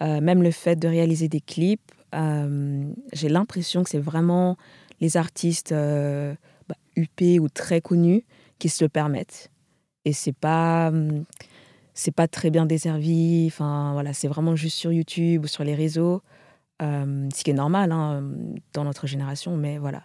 même 0.00 0.42
le 0.42 0.50
fait 0.50 0.76
de 0.76 0.88
réaliser 0.88 1.28
des 1.28 1.40
clips, 1.40 1.92
j'ai 2.12 3.28
l'impression 3.28 3.82
que 3.82 3.90
c'est 3.90 3.98
vraiment 3.98 4.56
les 5.00 5.16
artistes 5.16 5.72
bah, 5.72 6.76
UP 6.96 7.40
ou 7.40 7.48
très 7.48 7.80
connus 7.80 8.24
qui 8.58 8.68
se 8.68 8.84
le 8.84 8.88
permettent. 8.88 9.50
Et 10.04 10.12
c'est 10.12 10.32
pas 10.32 10.90
c'est 11.98 12.12
pas 12.12 12.28
très 12.28 12.50
bien 12.50 12.64
desservi. 12.64 13.46
Enfin, 13.48 13.92
voilà, 13.92 14.12
c'est 14.12 14.28
vraiment 14.28 14.54
juste 14.54 14.76
sur 14.76 14.92
YouTube 14.92 15.42
ou 15.44 15.46
sur 15.48 15.64
les 15.64 15.74
réseaux, 15.74 16.22
euh, 16.80 17.28
ce 17.34 17.42
qui 17.42 17.50
est 17.50 17.54
normal 17.54 17.90
hein, 17.90 18.22
dans 18.72 18.84
notre 18.84 19.08
génération, 19.08 19.56
mais 19.56 19.78
voilà, 19.78 20.04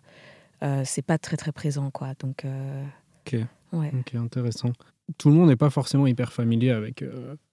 euh, 0.64 0.82
c'est 0.86 1.04
pas 1.04 1.20
très 1.20 1.38
très 1.38 1.52
présent, 1.52 1.92
quoi. 1.92 2.14
Donc, 2.20 2.46
euh, 2.46 2.84
ok, 3.28 3.40
ouais. 3.74 3.92
ok, 4.00 4.16
intéressant. 4.16 4.72
Tout 5.18 5.30
le 5.30 5.36
monde 5.36 5.50
n'est 5.50 5.56
pas 5.56 5.70
forcément 5.70 6.08
hyper 6.08 6.32
familier 6.34 6.72
avec 6.72 7.04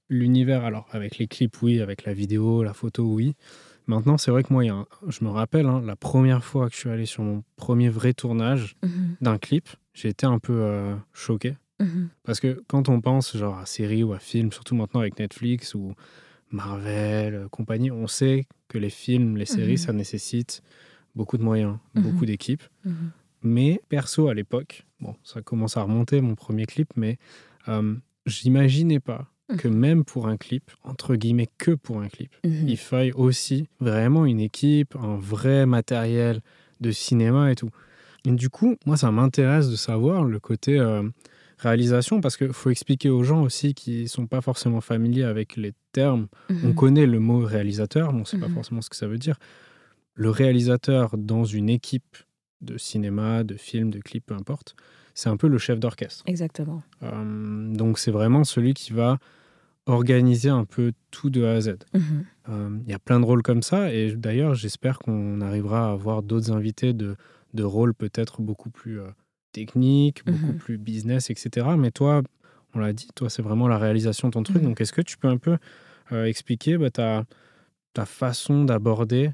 l'univers. 0.09 0.65
Alors, 0.65 0.87
avec 0.93 1.19
les 1.19 1.27
clips, 1.27 1.61
oui, 1.63 1.81
avec 1.81 2.05
la 2.05 2.13
vidéo, 2.13 2.63
la 2.63 2.73
photo, 2.73 3.05
oui. 3.05 3.35
Maintenant, 3.87 4.19
c'est 4.19 4.31
vrai 4.31 4.45
que 4.45 4.53
moi, 4.53 4.63
je 5.09 5.25
me 5.25 5.31
rappelle, 5.31 5.67
hein, 5.67 5.83
la 5.85 5.97
première 5.97 6.45
fois 6.45 6.69
que 6.69 6.75
je 6.75 6.81
suis 6.81 6.91
allé 6.91 7.07
sur 7.07 7.23
mon 7.25 7.43
premier 7.57 7.89
vrai 7.89 8.13
tournage 8.13 8.77
mhm. 8.83 9.17
d'un 9.21 9.39
clip, 9.39 9.69
j'ai 9.95 10.09
été 10.09 10.27
un 10.27 10.39
peu 10.39 10.95
choqué 11.13 11.57
Mhm. 11.81 12.11
Parce 12.25 12.41
que 12.41 12.63
quand 12.69 12.89
on 12.89 13.01
pense 13.01 13.37
genre 13.37 13.59
à 13.59 13.67
séries 13.67 14.05
ou 14.05 14.13
à 14.13 14.19
films, 14.19 14.53
surtout 14.53 14.75
maintenant 14.75 15.01
avec 15.01 15.19
Netflix 15.19 15.75
ou 15.75 15.95
Marvel, 16.51 17.35
euh, 17.35 17.49
compagnie, 17.49 17.91
on 17.91 18.07
sait 18.07 18.47
que 18.69 18.79
les 18.79 18.91
films, 18.91 19.37
les 19.37 19.47
séries, 19.47 19.73
mhm. 19.73 19.79
ça 19.79 19.93
nécessite 19.93 20.63
beaucoup 21.17 21.39
de 21.39 21.43
moyens, 21.43 21.79
beaucoup 21.95 22.25
d'équipes. 22.25 22.63
Mais 23.43 23.81
perso, 23.89 24.29
à 24.29 24.35
l'époque, 24.35 24.87
bon, 25.01 25.15
ça 25.23 25.43
commence 25.43 25.77
à 25.77 25.83
remonter 25.83 26.21
mon 26.21 26.35
premier 26.35 26.67
clip, 26.67 26.91
mais 26.97 27.19
euh, 27.69 27.95
j'imaginais 28.27 29.01
pas 29.01 29.27
que 29.59 29.69
même 29.69 30.05
pour 30.05 30.29
un 30.29 30.37
clip, 30.37 30.71
entre 30.85 31.17
guillemets 31.17 31.49
que 31.59 31.73
pour 31.73 32.01
un 32.01 32.09
clip, 32.09 32.31
il 32.45 32.77
faille 32.77 33.13
aussi 33.13 33.67
vraiment 33.81 34.25
une 34.25 34.41
équipe, 34.41 34.95
un 34.97 35.17
vrai 35.17 35.67
matériel 35.67 36.41
de 36.81 36.91
cinéma 36.93 37.51
et 37.51 37.57
tout. 37.57 37.71
Et 38.25 38.31
du 38.31 38.49
coup, 38.49 38.77
moi, 38.87 38.97
ça 38.97 39.11
m'intéresse 39.11 39.69
de 39.71 39.77
savoir 39.77 40.25
le 40.25 40.39
côté 40.39 40.79
euh, 40.79 41.03
réalisation 41.59 42.21
parce 42.21 42.37
qu'il 42.37 42.53
faut 42.53 42.71
expliquer 42.71 43.11
aux 43.11 43.23
gens 43.23 43.43
aussi 43.43 43.75
qui 43.75 44.03
ne 44.03 44.09
sont 44.09 44.27
pas 44.27 44.41
forcément 44.41 44.81
familiers 44.81 45.25
avec 45.25 45.57
les 45.57 45.73
termes. 45.93 46.29
On 46.49 46.69
mhm. 46.69 46.75
connaît 46.75 47.07
le 47.07 47.19
mot 47.19 47.41
réalisateur, 47.41 48.13
mais 48.13 48.19
on 48.19 48.23
ne 48.23 48.27
sait 48.27 48.39
pas 48.39 48.49
forcément 48.49 48.83
ce 48.83 48.91
que 48.91 48.97
ça 48.97 49.07
veut 49.07 49.19
dire. 49.19 49.39
Le 50.15 50.31
réalisateur 50.31 51.17
dans 51.17 51.45
une 51.45 51.71
équipe 51.71 52.17
de 52.61 52.79
cinéma, 52.79 53.45
de 53.45 53.55
film, 53.57 53.91
de 53.91 54.01
clip, 54.01 54.27
peu 54.27 54.35
importe, 54.35 54.75
c'est 55.15 55.29
un 55.29 55.37
peu 55.37 55.49
le 55.49 55.59
chef 55.59 55.81
d'orchestre. 55.81 56.25
Exactement. 56.27 56.83
donc 57.03 57.99
c'est 57.99 58.11
vraiment 58.11 58.45
celui 58.45 58.75
qui 58.75 58.93
va 58.93 59.19
organiser 59.87 60.49
un 60.49 60.65
peu 60.65 60.93
tout 61.11 61.31
de 61.31 61.45
A 61.45 61.53
à 61.53 61.61
Z. 61.61 61.79
Mhm. 61.95 62.25
Euh, 62.49 62.79
il 62.85 62.91
y 62.91 62.95
a 62.95 62.99
plein 62.99 63.21
de 63.21 63.25
rôles 63.25 63.43
comme 63.43 63.63
ça, 63.63 63.93
et 63.93 64.15
d'ailleurs, 64.15 64.55
j'espère 64.55 64.99
qu'on 64.99 65.41
arrivera 65.41 65.89
à 65.89 65.93
avoir 65.93 66.23
d'autres 66.23 66.53
invités 66.53 66.93
de, 66.93 67.17
de 67.55 67.65
rôles 67.65 67.95
peut-être 67.95 68.43
beaucoup 68.43 68.71
plus 68.71 69.01
euh, 69.01 69.09
techniques, 69.53 70.25
beaucoup 70.25 70.53
mhm. 70.53 70.59
plus 70.59 70.79
business, 70.79 71.31
etc. 71.31 71.69
Mais 71.79 71.91
toi, 71.91 72.23
on 72.75 72.79
l'a 72.79 72.93
dit, 72.93 73.09
toi, 73.15 73.31
c'est 73.31 73.43
vraiment 73.43 73.69
la 73.69 73.79
réalisation 73.79 74.29
de 74.29 74.33
ton 74.33 74.43
truc. 74.43 74.59
Mhm. 74.59 74.69
Donc, 74.69 74.81
est-ce 74.81 74.93
que 74.93 75.03
tu 75.03 75.17
peux 75.19 75.29
un 75.29 75.39
peu 75.39 75.59
euh, 76.13 76.25
expliquer 76.25 76.79
bah, 76.79 76.91
ta, 76.91 77.25
ta 77.95 78.05
façon 78.05 78.65
d'aborder 78.65 79.33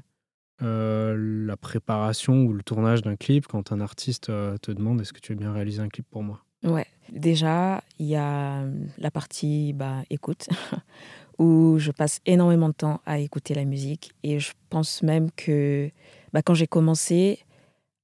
la 0.59 1.57
préparation 1.57 2.43
ou 2.43 2.53
le 2.53 2.63
tournage 2.63 3.01
d'un 3.01 3.15
clip 3.15 3.47
quand 3.47 3.71
un 3.71 3.81
artiste 3.81 4.25
te 4.25 4.71
demande 4.71 5.01
est-ce 5.01 5.13
que 5.13 5.19
tu 5.19 5.33
veux 5.33 5.39
bien 5.39 5.53
réaliser 5.53 5.81
un 5.81 5.89
clip 5.89 6.05
pour 6.09 6.23
moi? 6.23 6.41
Ouais, 6.63 6.87
déjà, 7.11 7.83
il 7.99 8.07
y 8.07 8.15
a 8.15 8.63
la 8.97 9.11
partie 9.11 9.73
bah, 9.73 10.01
écoute, 10.09 10.47
où 11.39 11.77
je 11.77 11.91
passe 11.91 12.19
énormément 12.25 12.69
de 12.69 12.73
temps 12.73 13.01
à 13.05 13.19
écouter 13.19 13.53
la 13.53 13.65
musique. 13.65 14.11
Et 14.23 14.39
je 14.39 14.53
pense 14.69 15.03
même 15.03 15.29
que 15.31 15.89
bah, 16.33 16.41
quand 16.41 16.55
j'ai 16.55 16.67
commencé, 16.67 17.39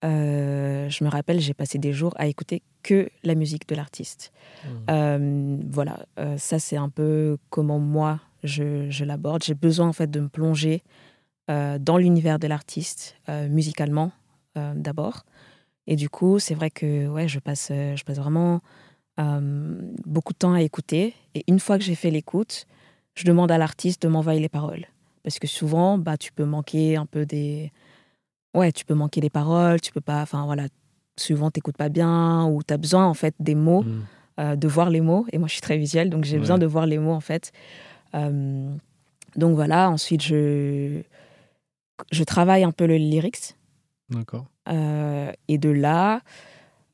euh, 0.04 0.90
je 0.90 1.04
me 1.04 1.10
rappelle, 1.10 1.40
j'ai 1.40 1.54
passé 1.54 1.78
des 1.78 1.94
jours 1.94 2.14
à 2.18 2.28
écouter 2.28 2.62
que 2.84 3.10
la 3.24 3.36
musique 3.36 3.68
de 3.68 3.76
l'artiste. 3.76 4.32
Mmh. 4.66 4.70
Euh, 4.90 5.58
voilà, 5.70 6.06
euh, 6.20 6.38
ça 6.38 6.60
c'est 6.60 6.76
un 6.76 6.90
peu 6.90 7.38
comment 7.50 7.80
moi 7.80 8.20
je, 8.44 8.90
je 8.90 9.06
l'aborde. 9.06 9.44
J'ai 9.44 9.54
besoin 9.54 9.88
en 9.88 9.94
fait 9.94 10.12
de 10.12 10.20
me 10.20 10.28
plonger 10.28 10.84
dans 11.48 11.98
l'univers 11.98 12.40
de 12.40 12.48
l'artiste, 12.48 13.16
musicalement 13.50 14.12
d'abord. 14.56 15.26
Et 15.88 15.96
du 15.96 16.10
coup, 16.10 16.40
c'est 16.40 16.54
vrai 16.56 16.70
que 16.70 17.08
ouais, 17.08 17.28
je, 17.28 17.40
passe, 17.40 17.68
je 17.70 18.04
passe 18.04 18.18
vraiment 18.18 18.62
beaucoup 20.06 20.34
de 20.34 20.38
temps 20.38 20.54
à 20.54 20.62
écouter. 20.62 21.14
Et 21.36 21.44
une 21.48 21.60
fois 21.60 21.78
que 21.78 21.84
j'ai 21.84 21.96
fait 21.96 22.12
l'écoute, 22.12 22.66
je 23.16 23.26
demande 23.26 23.52
à 23.52 23.58
l'artiste 23.58 24.02
de 24.04 24.08
m'envoyer 24.08 24.40
les 24.40 24.50
paroles. 24.50 24.86
Parce 25.24 25.40
que 25.40 25.48
souvent, 25.48 25.98
bah, 25.98 26.18
tu 26.18 26.32
peux 26.32 26.46
manquer 26.46 26.96
un 26.98 27.06
peu 27.06 27.26
des. 27.26 27.72
Ouais, 28.54 28.72
tu 28.72 28.86
peux 28.86 28.94
manquer 28.94 29.22
des 29.22 29.30
paroles, 29.30 29.82
tu 29.82 29.92
peux 29.92 30.02
pas. 30.02 30.22
Enfin, 30.22 30.46
voilà, 30.46 30.68
souvent, 31.18 31.50
tu 31.50 31.60
n'écoutes 31.60 31.78
pas 31.78 31.90
bien 31.90 32.46
ou 32.46 32.62
tu 32.64 32.74
as 32.74 32.78
besoin, 32.78 33.06
en 33.06 33.14
fait, 33.14 33.34
des 33.40 33.56
mots, 33.56 33.84
Mmh. 33.84 34.02
euh, 34.40 34.56
de 34.56 34.68
voir 34.68 34.90
les 34.90 35.02
mots. 35.02 35.26
Et 35.32 35.38
moi, 35.38 35.48
je 35.48 35.54
suis 35.54 35.62
très 35.62 35.78
visuelle, 35.78 36.10
donc 36.10 36.24
j'ai 36.26 36.38
besoin 36.38 36.58
de 36.58 36.66
voir 36.66 36.86
les 36.86 36.98
mots, 36.98 37.14
en 37.14 37.20
fait. 37.22 37.52
Euh, 38.16 38.74
donc 39.36 39.56
voilà, 39.56 39.90
ensuite, 39.90 40.22
je, 40.22 41.02
je 42.12 42.24
travaille 42.24 42.64
un 42.64 42.72
peu 42.72 42.86
le 42.86 42.98
lyrics. 42.98 43.56
D'accord. 44.10 44.46
Euh, 44.70 45.32
et 45.48 45.58
de 45.58 45.70
là, 45.70 46.22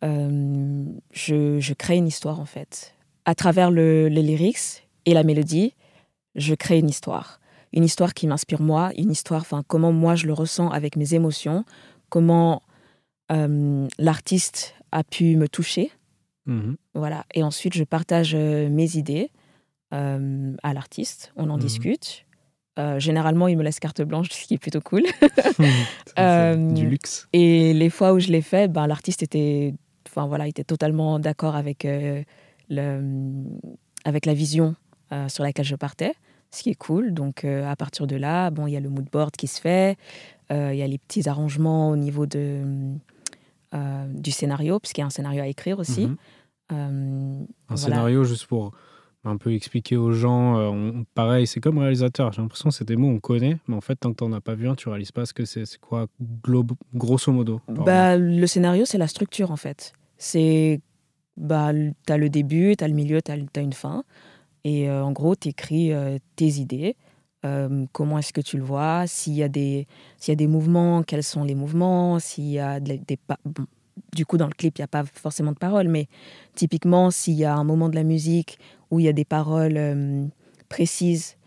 euh, 0.04 0.86
je, 1.12 1.60
je 1.60 1.74
crée 1.74 1.98
une 1.98 2.08
histoire, 2.08 2.40
en 2.40 2.46
fait. 2.46 2.96
À 3.26 3.36
travers 3.36 3.72
le, 3.72 4.08
les 4.08 4.24
lyrics 4.24 4.88
et 5.06 5.14
la 5.14 5.24
mélodie, 5.24 5.74
je 6.36 6.56
crée 6.56 6.80
une 6.80 6.90
histoire. 6.90 7.40
Une 7.74 7.84
histoire 7.84 8.14
qui 8.14 8.26
m'inspire 8.28 8.62
moi, 8.62 8.92
une 8.98 9.12
histoire, 9.12 9.42
enfin, 9.42 9.64
comment 9.68 9.92
moi 9.92 10.16
je 10.16 10.26
le 10.26 10.34
ressens 10.34 10.70
avec 10.70 10.96
mes 10.96 11.14
émotions, 11.14 11.66
comment 12.10 12.62
euh, 13.32 13.88
l'artiste 14.00 14.74
a 14.92 15.04
pu 15.04 15.36
me 15.36 15.48
toucher. 15.48 15.92
Mmh 16.48 16.74
Voilà. 16.96 17.26
Et 17.36 17.44
ensuite, 17.44 17.76
je 17.76 17.84
partage 17.84 18.36
mes 18.36 18.98
idées 18.98 19.30
à 19.92 20.74
l'artiste, 20.74 21.32
on 21.36 21.50
en 21.50 21.56
Mhm. 21.56 21.62
discute. 21.62 22.26
Euh, 22.78 23.00
généralement, 23.00 23.48
il 23.48 23.58
me 23.58 23.64
laisse 23.64 23.80
carte 23.80 24.02
blanche, 24.02 24.30
ce 24.30 24.46
qui 24.46 24.54
est 24.54 24.58
plutôt 24.60 24.82
cool. 24.82 25.04
Euh, 26.18 26.72
du 26.74 26.86
luxe. 26.86 27.30
Et 27.32 27.74
les 27.74 27.90
fois 27.90 28.12
où 28.12 28.20
je 28.20 28.28
l'ai 28.28 28.42
fait, 28.42 28.68
ben, 28.70 28.88
l'artiste 28.88 29.24
était, 29.24 29.74
enfin, 30.08 30.28
voilà, 30.28 30.48
était 30.48 30.66
totalement 30.66 31.18
d'accord 31.18 31.56
avec, 31.56 31.86
euh, 31.86 32.24
le, 32.70 33.02
avec 34.04 34.26
la 34.26 34.34
vision 34.34 34.76
euh, 35.14 35.30
sur 35.30 35.44
laquelle 35.44 35.66
je 35.66 35.78
partais, 35.78 36.14
ce 36.52 36.64
qui 36.64 36.72
est 36.72 36.76
cool. 36.76 37.14
Donc, 37.14 37.46
à 37.46 37.76
partir 37.78 38.06
de 38.06 38.18
là, 38.18 38.50
bon, 38.50 38.68
il 38.68 38.74
y 38.74 38.78
a 38.78 38.82
le 38.82 38.90
mood 38.90 39.08
board 39.10 39.32
qui 39.32 39.48
se 39.48 39.62
fait, 39.62 39.98
il 40.50 40.76
y 40.76 40.82
a 40.82 40.88
les 40.88 40.98
petits 40.98 41.30
arrangements 41.30 41.90
au 41.90 41.96
niveau 41.96 42.26
de, 42.26 42.64
du 44.08 44.32
scénario, 44.32 44.80
puisqu'il 44.80 45.02
y 45.02 45.04
a 45.04 45.08
un 45.08 45.12
scénario 45.12 45.42
à 45.42 45.48
écrire 45.48 45.80
aussi. 45.80 46.08
Mhm. 46.08 46.18
Un 46.72 47.46
voilà. 47.70 47.78
scénario 47.78 48.24
juste 48.26 48.46
pour 48.46 48.74
un 49.26 49.38
peu 49.38 49.54
expliquer 49.54 49.98
aux 49.98 50.12
gens. 50.12 50.58
euh, 50.58 50.92
pareil, 51.14 51.46
c'est 51.48 51.60
comme 51.60 51.78
réalisateur. 51.78 52.32
J'ai 52.32 52.42
l'impression 52.42 52.70
que 52.70 52.76
c'est 52.76 52.88
des 52.88 52.96
mots 52.96 53.10
on 53.10 53.20
connaît, 53.20 53.58
mais 53.68 53.76
en 53.76 53.82
fait, 53.82 53.96
tant 53.96 54.12
que 54.12 54.18
tu 54.18 54.24
n'en 54.24 54.34
as 54.38 54.42
pas 54.42 54.56
vu 54.56 54.68
un, 54.70 54.76
tu 54.76 54.90
réalises 54.90 55.12
pas 55.12 55.26
ce 55.26 55.34
que 55.34 55.46
c'est. 55.46 55.66
C'est 55.66 55.80
quoi, 55.80 56.08
grosso 56.94 57.32
modo. 57.32 57.62
Bah, 57.68 58.18
le 58.18 58.48
scénario, 58.48 58.86
c'est 58.86 58.98
la 58.98 59.08
structure 59.08 59.52
en 59.52 59.58
fait. 59.58 59.94
C'est. 60.18 60.82
Bah, 61.38 61.72
tu 61.74 62.14
as 62.14 62.18
le 62.18 62.30
début, 62.30 62.76
tu 62.78 62.84
as 62.84 62.88
le 62.88 62.94
milieu, 62.94 63.22
tu 63.22 63.32
as, 63.32 63.62
une 63.62 63.74
fin. 63.74 64.04
Et 64.64 64.90
euh, 64.90 65.04
en 65.04 65.12
gros, 65.12 65.36
tu 65.36 65.50
écris 65.50 65.92
tes 66.36 66.48
idées. 66.48 66.96
Euh, 67.46 67.86
comment 67.94 68.18
est-ce 68.20 68.34
que 68.34 68.42
tu 68.42 68.58
le 68.58 68.64
vois? 68.64 69.08
S'il 69.08 69.34
y, 69.34 69.44
a 69.44 69.48
des- 69.48 69.88
y 70.28 70.32
a 70.32 70.36
des 70.36 70.48
mouvements, 70.48 71.04
quels 71.04 71.24
sont 71.24 71.46
les 71.46 71.56
mouvements? 71.56 72.20
S'il 72.20 72.50
y 72.50 72.60
a 72.60 72.82
des. 72.82 73.00
pa- 73.16 73.40
bon, 73.46 73.66
du 74.14 74.26
coup, 74.26 74.38
dans 74.38 74.48
le 74.48 74.54
clip, 74.54 74.78
il 74.78 74.82
n'y 74.82 74.86
a 74.86 74.88
pas 74.90 75.04
forcément 75.06 75.52
de 75.54 75.58
paroles, 75.58 75.88
mais 75.88 76.08
typiquement, 76.56 77.12
s'il 77.12 77.36
y 77.36 77.46
a 77.46 77.56
un 77.56 77.64
moment 77.64 77.88
de 77.90 77.96
la 77.96 78.04
musique 78.04 78.60
où 78.92 79.00
il 79.00 79.06
y 79.06 79.10
a 79.10 79.14
des 79.14 79.26
paroles 79.26 79.78
euh, 79.78 80.26
précises 80.70 81.38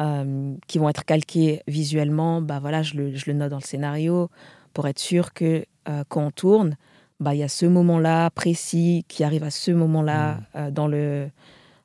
euh, 0.00 0.54
qui 0.66 0.78
vont 0.78 0.88
être 0.88 1.04
calquées 1.04 1.62
visuellement, 1.66 2.40
bah 2.42 2.58
voilà, 2.60 2.82
je 2.82 2.94
le, 2.96 3.14
je 3.14 3.24
le 3.30 3.34
note 3.36 3.50
dans 3.50 3.58
le 3.58 3.62
scénario 3.62 4.30
pour 4.72 4.86
être 4.88 4.98
sûr 4.98 5.32
que 5.34 5.64
euh, 5.88 6.04
quand 6.08 6.26
on 6.26 6.30
tourne, 6.30 6.76
bah, 7.20 7.34
il 7.34 7.38
y 7.38 7.42
a 7.42 7.48
ce 7.48 7.66
moment-là 7.66 8.30
précis 8.30 9.04
qui 9.08 9.24
arrive 9.24 9.44
à 9.44 9.50
ce 9.50 9.70
moment-là 9.72 10.34
Mm. 10.34 10.44
euh, 10.56 10.70
dans, 10.70 10.86
le, 10.86 11.30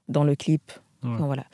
dans 0.08 0.24
le 0.24 0.36
clip. 0.36 0.72
Ouais. 1.04 1.10
Enfin, 1.12 1.26
voilà. 1.26 1.46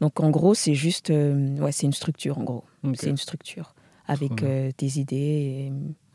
Donc 0.00 0.20
en 0.20 0.30
gros, 0.30 0.54
c'est 0.54 0.74
juste, 0.74 1.10
ouais, 1.10 1.72
c'est 1.72 1.86
une 1.86 1.92
structure 1.92 2.38
en 2.38 2.44
gros. 2.44 2.64
C'est 2.94 3.10
une 3.10 3.16
structure 3.16 3.74
avec 4.06 4.44
des 4.78 5.00
idées. 5.00 5.16
Et, 5.16 5.72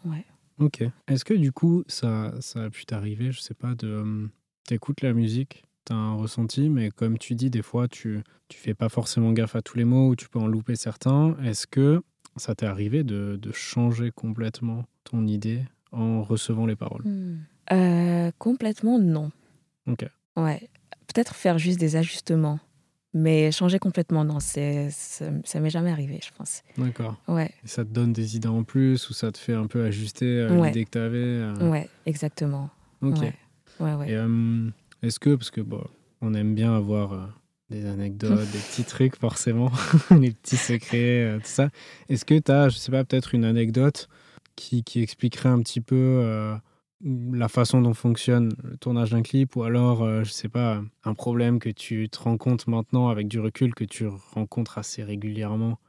ouais. 0.07 0.25
Ok. 0.59 0.83
Est-ce 1.07 1.25
que 1.25 1.33
du 1.33 1.51
coup, 1.51 1.83
ça, 1.88 2.33
ça 2.39 2.63
a 2.63 2.69
pu 2.69 2.85
t'arriver, 2.85 3.31
je 3.31 3.41
sais 3.41 3.53
pas, 3.53 3.75
de. 3.75 4.29
T'écoutes 4.67 5.01
la 5.01 5.13
musique, 5.13 5.64
t'as 5.86 5.96
un 5.96 6.15
ressenti, 6.15 6.70
mais 6.70 6.89
comme 6.92 7.18
tu 7.18 7.36
dis, 7.36 7.50
des 7.50 7.62
fois, 7.62 7.88
tu, 7.88 8.22
tu 8.50 8.58
fais 8.58 8.74
pas 8.74 8.89
forcément 8.89 9.32
gaffe 9.32 9.56
à 9.56 9.62
tous 9.62 9.77
les 9.77 9.86
mots 9.86 10.10
ou 10.10 10.15
tu 10.15 10.27
peux 10.30 10.39
en 10.39 10.48
louper 10.48 10.75
certains. 10.75 11.36
Est-ce 11.44 11.68
que 11.68 12.01
ça 12.36 12.54
t'est 12.56 12.65
arrivé 12.65 13.04
de, 13.04 13.38
de 13.42 13.51
changer 13.51 14.12
complètement 14.12 14.84
ton 15.04 15.25
idée 15.25 15.63
en 15.92 16.22
recevant 16.24 16.65
les 16.65 16.75
paroles? 16.75 17.04
Euh, 17.72 18.32
complètement 18.38 19.00
non. 19.00 19.32
Ok. 19.88 20.06
Ouais. 20.36 20.70
Peut-être 21.08 21.36
faire 21.36 21.58
juste 21.58 21.80
des 21.80 21.96
ajustements. 21.96 22.60
Mais 23.18 23.50
changer 23.54 23.80
complètement, 23.80 24.25
non, 24.25 24.42
c'est, 24.42 24.89
ça, 24.92 25.27
ça 25.46 25.62
m'est 25.62 25.70
jamais 25.70 25.89
arrivé, 25.92 26.20
je 26.22 26.32
pense. 26.38 26.63
D'accord. 26.77 27.15
Ouais, 27.30 27.50
Et 27.63 27.68
ça 27.70 27.86
te 27.86 27.89
donne 27.89 28.12
des 28.12 28.36
idées 28.36 28.50
en 28.50 28.63
plus 28.63 29.10
ou 29.10 29.13
ça 29.13 29.32
te 29.32 29.38
fait 29.38 29.54
un 29.54 29.68
peu 29.68 29.86
ajuster 29.86 30.25
euh, 30.25 30.60
Ouais. 30.60 30.68
l'idée 30.68 30.84
que 30.84 30.89
tu 30.89 30.98
avais 30.98 31.63
ouais, 31.70 31.89
exactement. 32.06 32.70
Ok. 33.01 33.20
Ouais, 33.22 33.34
ouais, 33.80 33.94
ouais. 33.94 34.10
Et 34.12 34.15
euh, 34.18 34.70
est-ce 35.05 35.19
que, 35.19 35.35
parce 35.35 35.51
que 35.51 35.62
bon, 35.62 35.83
on 36.21 36.33
aime 36.33 36.55
bien 36.55 36.75
avoir 36.75 37.13
euh, 37.13 37.25
des 37.69 37.85
anecdotes, 37.85 38.50
des 38.51 38.59
petits 38.59 38.83
trucs 38.83 39.15
forcément, 39.15 39.71
les 40.19 40.31
petits 40.31 40.57
secrets, 40.57 41.24
euh, 41.24 41.38
tout 41.38 41.45
ça. 41.45 41.69
Est-ce 42.09 42.25
que 42.25 42.38
tu 42.38 42.51
as, 42.51 42.69
je 42.69 42.77
sais 42.77 42.91
pas, 42.91 43.03
peut-être 43.03 43.33
une 43.35 43.45
anecdote 43.45 44.07
qui, 44.55 44.83
qui 44.83 45.01
expliquerait 45.01 45.50
un 45.50 45.59
petit 45.62 45.81
peu 45.81 45.95
euh, 45.95 46.55
la 47.03 47.47
façon 47.50 47.81
dont 47.81 47.93
fonctionne 47.93 48.53
le 48.63 48.77
tournage 48.77 49.12
d'un 49.12 49.21
clip 49.21 49.55
ou 49.55 49.63
alors, 49.63 50.24
je 50.24 50.31
sais 50.31 50.50
pas, 50.50 50.81
un 51.03 51.13
problème 51.13 51.59
que 51.59 51.69
tu 51.69 52.07
te 52.09 52.19
rends 52.19 52.38
compte 52.38 52.67
maintenant 52.67 53.09
avec 53.09 53.27
du 53.27 53.39
recul 53.39 53.75
que 53.75 53.83
tu 53.83 54.07
rencontres 54.33 54.77
assez 54.77 55.03
régulièrement 55.03 55.79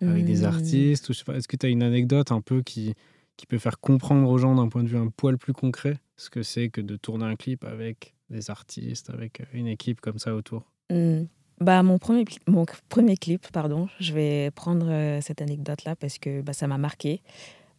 avec 0.00 0.24
des 0.24 0.42
Hmm. 0.42 0.46
artistes 0.46 1.08
ou 1.08 1.12
je 1.12 1.18
sais 1.18 1.24
pas, 1.24 1.36
Est-ce 1.36 1.46
que 1.48 1.56
tu 1.56 1.66
as 1.66 1.68
une 1.68 1.82
anecdote 1.82 2.32
un 2.32 2.40
peu 2.40 2.62
qui, 2.62 2.94
qui 3.36 3.46
peut 3.46 3.58
faire 3.58 3.78
comprendre 3.78 4.28
aux 4.28 4.38
gens 4.38 4.54
d'un 4.56 4.68
point 4.68 4.82
de 4.82 4.88
vue 4.88 4.96
un 4.96 5.08
poil 5.08 5.38
plus 5.38 5.52
concret 5.52 5.98
ce 6.16 6.30
que 6.30 6.42
c'est 6.42 6.68
que 6.70 6.80
de 6.80 6.96
tourner 6.96 7.24
un 7.26 7.36
clip 7.36 7.64
avec 7.64 8.14
des 8.34 8.50
artistes, 8.50 9.10
avec 9.10 9.40
euh, 9.40 9.44
une 9.52 9.66
équipe 9.66 10.00
comme 10.00 10.18
ça 10.18 10.34
autour 10.34 10.64
Hmm. 10.90 11.24
Bah, 11.60 11.82
mon, 11.82 11.98
premier, 11.98 12.24
mon 12.46 12.66
premier 12.88 13.16
clip, 13.16 13.46
pardon, 13.52 13.88
je 14.00 14.12
vais 14.12 14.50
prendre 14.50 14.86
euh, 14.90 15.20
cette 15.22 15.40
anecdote-là 15.40 15.96
parce 15.96 16.18
que 16.18 16.42
bah, 16.42 16.52
ça 16.52 16.66
m'a 16.66 16.76
marqué 16.78 17.22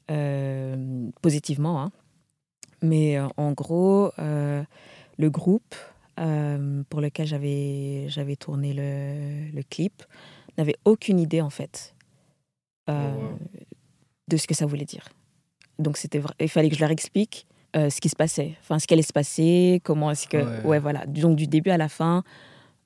euh, 0.09 1.09
positivement. 1.21 1.81
hein. 1.83 1.91
Mais 2.81 3.17
euh, 3.17 3.27
en 3.37 3.51
gros, 3.51 4.11
le 4.17 5.29
groupe 5.29 5.75
pour 6.89 7.01
lequel 7.01 7.27
j'avais 7.27 8.35
tourné 8.39 8.73
le, 8.73 9.51
le 9.51 9.63
clip 9.63 10.03
n'avait 10.57 10.77
aucune 10.85 11.19
idée 11.19 11.41
en 11.41 11.49
fait 11.49 11.93
Oh, 12.87 12.91
wow. 12.93 13.39
de 14.27 14.37
ce 14.37 14.45
que 14.47 14.53
ça 14.53 14.65
voulait 14.67 14.85
dire. 14.85 15.09
Donc 15.79 15.97
c'était 15.97 16.21
il 16.39 16.49
fallait 16.49 16.69
que 16.69 16.75
je 16.75 16.81
leur 16.81 16.91
explique 16.91 17.47
euh, 17.75 17.89
ce 17.89 17.99
qui 18.01 18.09
se 18.09 18.15
passait, 18.15 18.55
enfin 18.61 18.79
ce 18.79 18.87
qui 18.87 18.93
allait 18.93 19.03
se 19.03 19.13
passer, 19.13 19.81
comment 19.83 20.11
est-ce 20.11 20.27
que 20.27 20.37
Ouais. 20.37 20.63
ouais. 20.65 20.79
voilà, 20.79 21.05
donc 21.05 21.35
du 21.35 21.47
début 21.47 21.71
à 21.71 21.77
la 21.77 21.89
fin. 21.89 22.23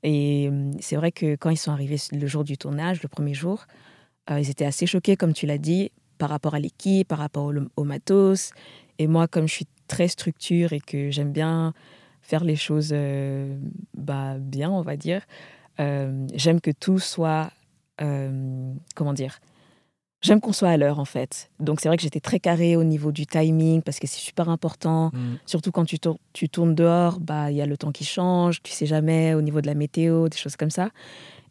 Et 0.03 0.47
hum, 0.49 0.71
c'est 0.79 0.95
vrai 0.95 1.11
que 1.11 1.35
quand 1.35 1.49
ils 1.49 1.57
sont 1.57 1.71
arrivés 1.71 1.97
le 2.11 2.27
jour 2.27 2.43
du 2.43 2.57
tournage, 2.57 3.01
le 3.03 3.09
premier 3.09 3.33
jour, 3.33 3.65
euh, 4.31 4.39
ils 4.39 4.49
étaient 4.49 4.65
assez 4.65 4.85
choqués 4.87 5.15
comme 5.15 5.33
tu 5.33 5.45
l'as 5.45 5.57
dit 5.57 5.91
par 6.17 6.29
rapport 6.29 6.55
à 6.55 6.59
l'équipe, 6.59 7.07
par 7.07 7.19
rapport 7.19 7.45
au, 7.45 7.53
au 7.75 7.83
matos. 7.83 8.51
Et 8.97 9.07
moi 9.07 9.27
comme 9.27 9.47
je 9.47 9.53
suis 9.53 9.67
très 9.87 10.07
structure 10.07 10.73
et 10.73 10.79
que 10.79 11.09
j'aime 11.11 11.31
bien 11.31 11.73
faire 12.21 12.43
les 12.43 12.55
choses 12.55 12.91
euh, 12.93 13.57
bah, 13.95 14.37
bien, 14.39 14.69
on 14.69 14.81
va 14.81 14.97
dire. 14.97 15.21
J'aime 15.77 16.59
que 16.61 16.71
tout 16.71 16.99
soit, 16.99 17.51
comment 17.97 19.13
dire, 19.13 19.39
j'aime 20.21 20.41
qu'on 20.41 20.53
soit 20.53 20.69
à 20.69 20.77
l'heure 20.77 20.99
en 20.99 21.05
fait. 21.05 21.49
Donc 21.59 21.79
c'est 21.79 21.87
vrai 21.87 21.97
que 21.97 22.03
j'étais 22.03 22.19
très 22.19 22.39
carré 22.39 22.75
au 22.75 22.83
niveau 22.83 23.11
du 23.11 23.25
timing 23.25 23.81
parce 23.81 23.99
que 23.99 24.07
c'est 24.07 24.19
super 24.19 24.49
important. 24.49 25.11
Mm. 25.13 25.35
Surtout 25.45 25.71
quand 25.71 25.85
tu, 25.85 25.97
tu 26.33 26.49
tournes 26.49 26.75
dehors, 26.75 27.19
bah 27.19 27.51
il 27.51 27.57
y 27.57 27.61
a 27.61 27.65
le 27.65 27.77
temps 27.77 27.91
qui 27.91 28.05
change, 28.05 28.61
tu 28.61 28.71
sais 28.71 28.85
jamais 28.85 29.33
au 29.33 29.41
niveau 29.41 29.61
de 29.61 29.67
la 29.67 29.75
météo, 29.75 30.29
des 30.29 30.37
choses 30.37 30.55
comme 30.55 30.71
ça. 30.71 30.89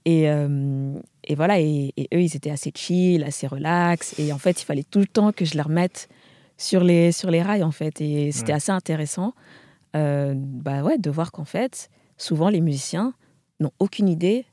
Et, 0.04 0.22
et 0.22 1.34
voilà, 1.34 1.60
et, 1.60 1.92
eux 2.14 2.22
ils 2.22 2.34
étaient 2.34 2.50
assez 2.50 2.72
chill, 2.74 3.24
assez 3.24 3.46
relax. 3.46 4.18
Et 4.18 4.32
en 4.32 4.38
fait 4.38 4.62
il 4.62 4.64
fallait 4.64 4.84
tout 4.84 5.00
le 5.00 5.06
temps 5.06 5.32
que 5.32 5.44
je 5.44 5.54
les 5.54 5.60
remette 5.60 6.08
sur 6.56 6.82
les, 6.82 7.12
sur 7.12 7.30
les 7.30 7.42
rails 7.42 7.62
en 7.62 7.72
fait. 7.72 8.00
Et 8.00 8.32
c'était 8.32 8.52
assez 8.52 8.72
intéressant. 8.72 9.34
bah 9.92 10.82
ouais, 10.82 10.98
de 10.98 11.10
voir 11.10 11.30
qu'en 11.32 11.44
fait, 11.44 11.90
souvent 12.16 12.48
les 12.48 12.60
musiciens 12.60 13.12
n'ont 13.60 13.72
aucune 13.78 14.08
idée 14.08 14.46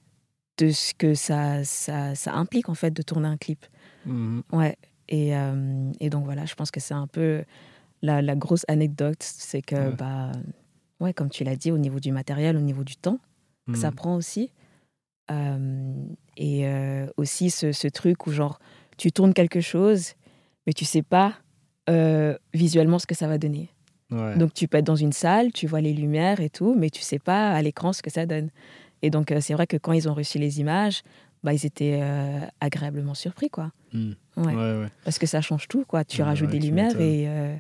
de 0.57 0.69
ce 0.71 0.93
que 0.93 1.13
ça, 1.13 1.63
ça, 1.63 2.15
ça, 2.15 2.33
implique 2.33 2.69
en 2.69 2.75
fait 2.75 2.91
de 2.91 3.01
tourner 3.01 3.27
un 3.27 3.37
clip. 3.37 3.65
Mmh 4.05 4.41
ouais. 4.51 4.77
Et, 5.07 5.35
euh, 5.35 5.91
et, 5.99 6.09
donc 6.09 6.25
voilà, 6.25 6.45
je 6.45 6.55
pense 6.55 6.71
que 6.71 6.79
c'est 6.79 6.93
un 6.93 7.07
peu 7.07 7.43
la, 8.01 8.21
la 8.21 8.35
grosse 8.35 8.65
anecdote, 8.67 9.21
c'est 9.21 9.61
que, 9.61 9.75
ouais. 9.75 9.95
bah, 9.95 10.31
ouais, 10.99 11.13
comme 11.13 11.29
tu 11.29 11.43
l'as 11.43 11.55
dit, 11.55 11.71
au 11.71 11.77
niveau 11.77 11.99
du 11.99 12.11
matériel, 12.11 12.57
au 12.57 12.61
niveau 12.61 12.83
du 12.83 12.95
temps, 12.95 13.19
ça 13.73 13.91
mmh. 13.91 13.95
prend 13.95 14.15
aussi. 14.15 14.51
Euh, 15.31 15.93
et 16.37 16.67
euh, 16.67 17.07
aussi 17.17 17.49
ce, 17.49 17.71
ce, 17.71 17.87
truc 17.87 18.27
où 18.27 18.31
genre, 18.31 18.59
tu 18.97 19.11
tournes 19.11 19.33
quelque 19.33 19.61
chose, 19.61 20.13
mais 20.67 20.73
tu 20.73 20.85
sais 20.85 21.03
pas 21.03 21.33
visuellement 22.53 22.97
ce 22.97 23.05
que 23.05 23.13
ça 23.13 23.27
va 23.27 23.37
donner. 23.37 23.69
Donc 24.09 24.53
tu 24.53 24.67
peux 24.67 24.77
être 24.77 24.85
dans 24.85 24.95
une 24.95 25.13
salle, 25.13 25.51
tu 25.51 25.67
vois 25.67 25.81
les 25.81 25.93
lumières 25.93 26.39
et 26.39 26.49
tout, 26.49 26.73
mais 26.75 26.89
tu 26.89 27.01
sais 27.01 27.19
pas 27.19 27.51
à 27.51 27.61
l'écran 27.61 27.93
ce 27.93 28.01
que 28.01 28.09
ça 28.09 28.25
donne. 28.25 28.49
Et 29.01 29.09
donc, 29.09 29.31
c'est 29.39 29.53
vrai 29.53 29.67
que 29.67 29.77
quand 29.77 29.91
ils 29.91 30.09
ont 30.09 30.13
reçu 30.13 30.39
les 30.39 30.59
images, 30.59 31.03
bah, 31.45 31.53
ils 31.53 31.65
étaient 31.65 31.99
euh, 32.01 32.39
agréablement 32.59 33.13
surpris, 33.13 33.51
quoi. 33.51 33.71
Hmm. 33.93 34.13
Ouais. 34.35 34.89
Parce 35.03 35.19
que 35.19 35.27
ça 35.27 35.41
change 35.41 35.67
tout, 35.67 35.85
quoi. 35.85 36.03
Tu 36.03 36.23
rajoutes 36.23 36.49
des 36.49 36.59
lumières 36.59 36.99
et 36.99 37.29
euh, 37.29 37.55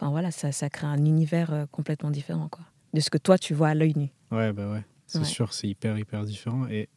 enfin, 0.00 0.10
voilà, 0.10 0.30
ça, 0.30 0.50
ça 0.50 0.70
crée 0.70 0.86
un 0.86 1.04
univers 1.04 1.66
complètement 1.70 2.10
différent, 2.10 2.48
quoi. 2.48 2.64
De 2.94 3.00
ce 3.00 3.10
que 3.10 3.18
toi, 3.18 3.36
tu 3.36 3.52
vois 3.52 3.68
à 3.68 3.74
l'œil 3.74 3.92
nu. 3.96 4.08
Ouais, 4.30 4.54
bah 4.54 4.72
ouais. 4.72 4.82
C'est 5.06 5.24
sûr, 5.24 5.52
c'est 5.52 5.68
hyper, 5.68 5.98
hyper 5.98 6.24
différent. 6.24 6.66
Et 6.68 6.88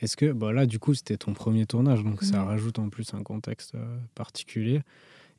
est-ce 0.00 0.16
que, 0.16 0.32
bah 0.32 0.52
là, 0.52 0.66
du 0.66 0.80
coup, 0.80 0.92
c'était 0.92 1.16
ton 1.16 1.34
premier 1.34 1.66
tournage, 1.66 2.02
donc 2.02 2.22
ça 2.22 2.42
rajoute 2.42 2.80
en 2.80 2.88
plus 2.88 3.14
un 3.14 3.22
contexte 3.22 3.76
particulier. 4.16 4.82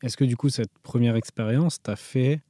Est-ce 0.02 0.16
que, 0.16 0.24
du 0.24 0.38
coup, 0.38 0.48
cette 0.48 0.72
première 0.82 1.18
expérience 1.18 1.82
t'a 1.82 1.98
fait 1.98 2.42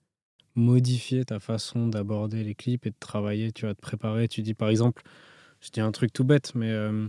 modifier 0.53 1.25
ta 1.25 1.39
façon 1.39 1.87
d'aborder 1.87 2.43
les 2.43 2.53
clips 2.53 2.85
et 2.85 2.91
de 2.91 2.95
travailler, 2.99 3.51
tu 3.51 3.65
vas 3.65 3.73
te 3.73 3.81
préparer? 3.81 4.27
Tu 4.27 4.43
dis, 4.43 4.53
par 4.53 4.69
exemple, 4.69 5.01
je 5.61 5.71
dis 5.71 5.81
un 5.81 5.91
truc 5.91 6.13
tout 6.13 6.23
bête, 6.23 6.53
mais 6.53 6.69
euh, 6.69 7.07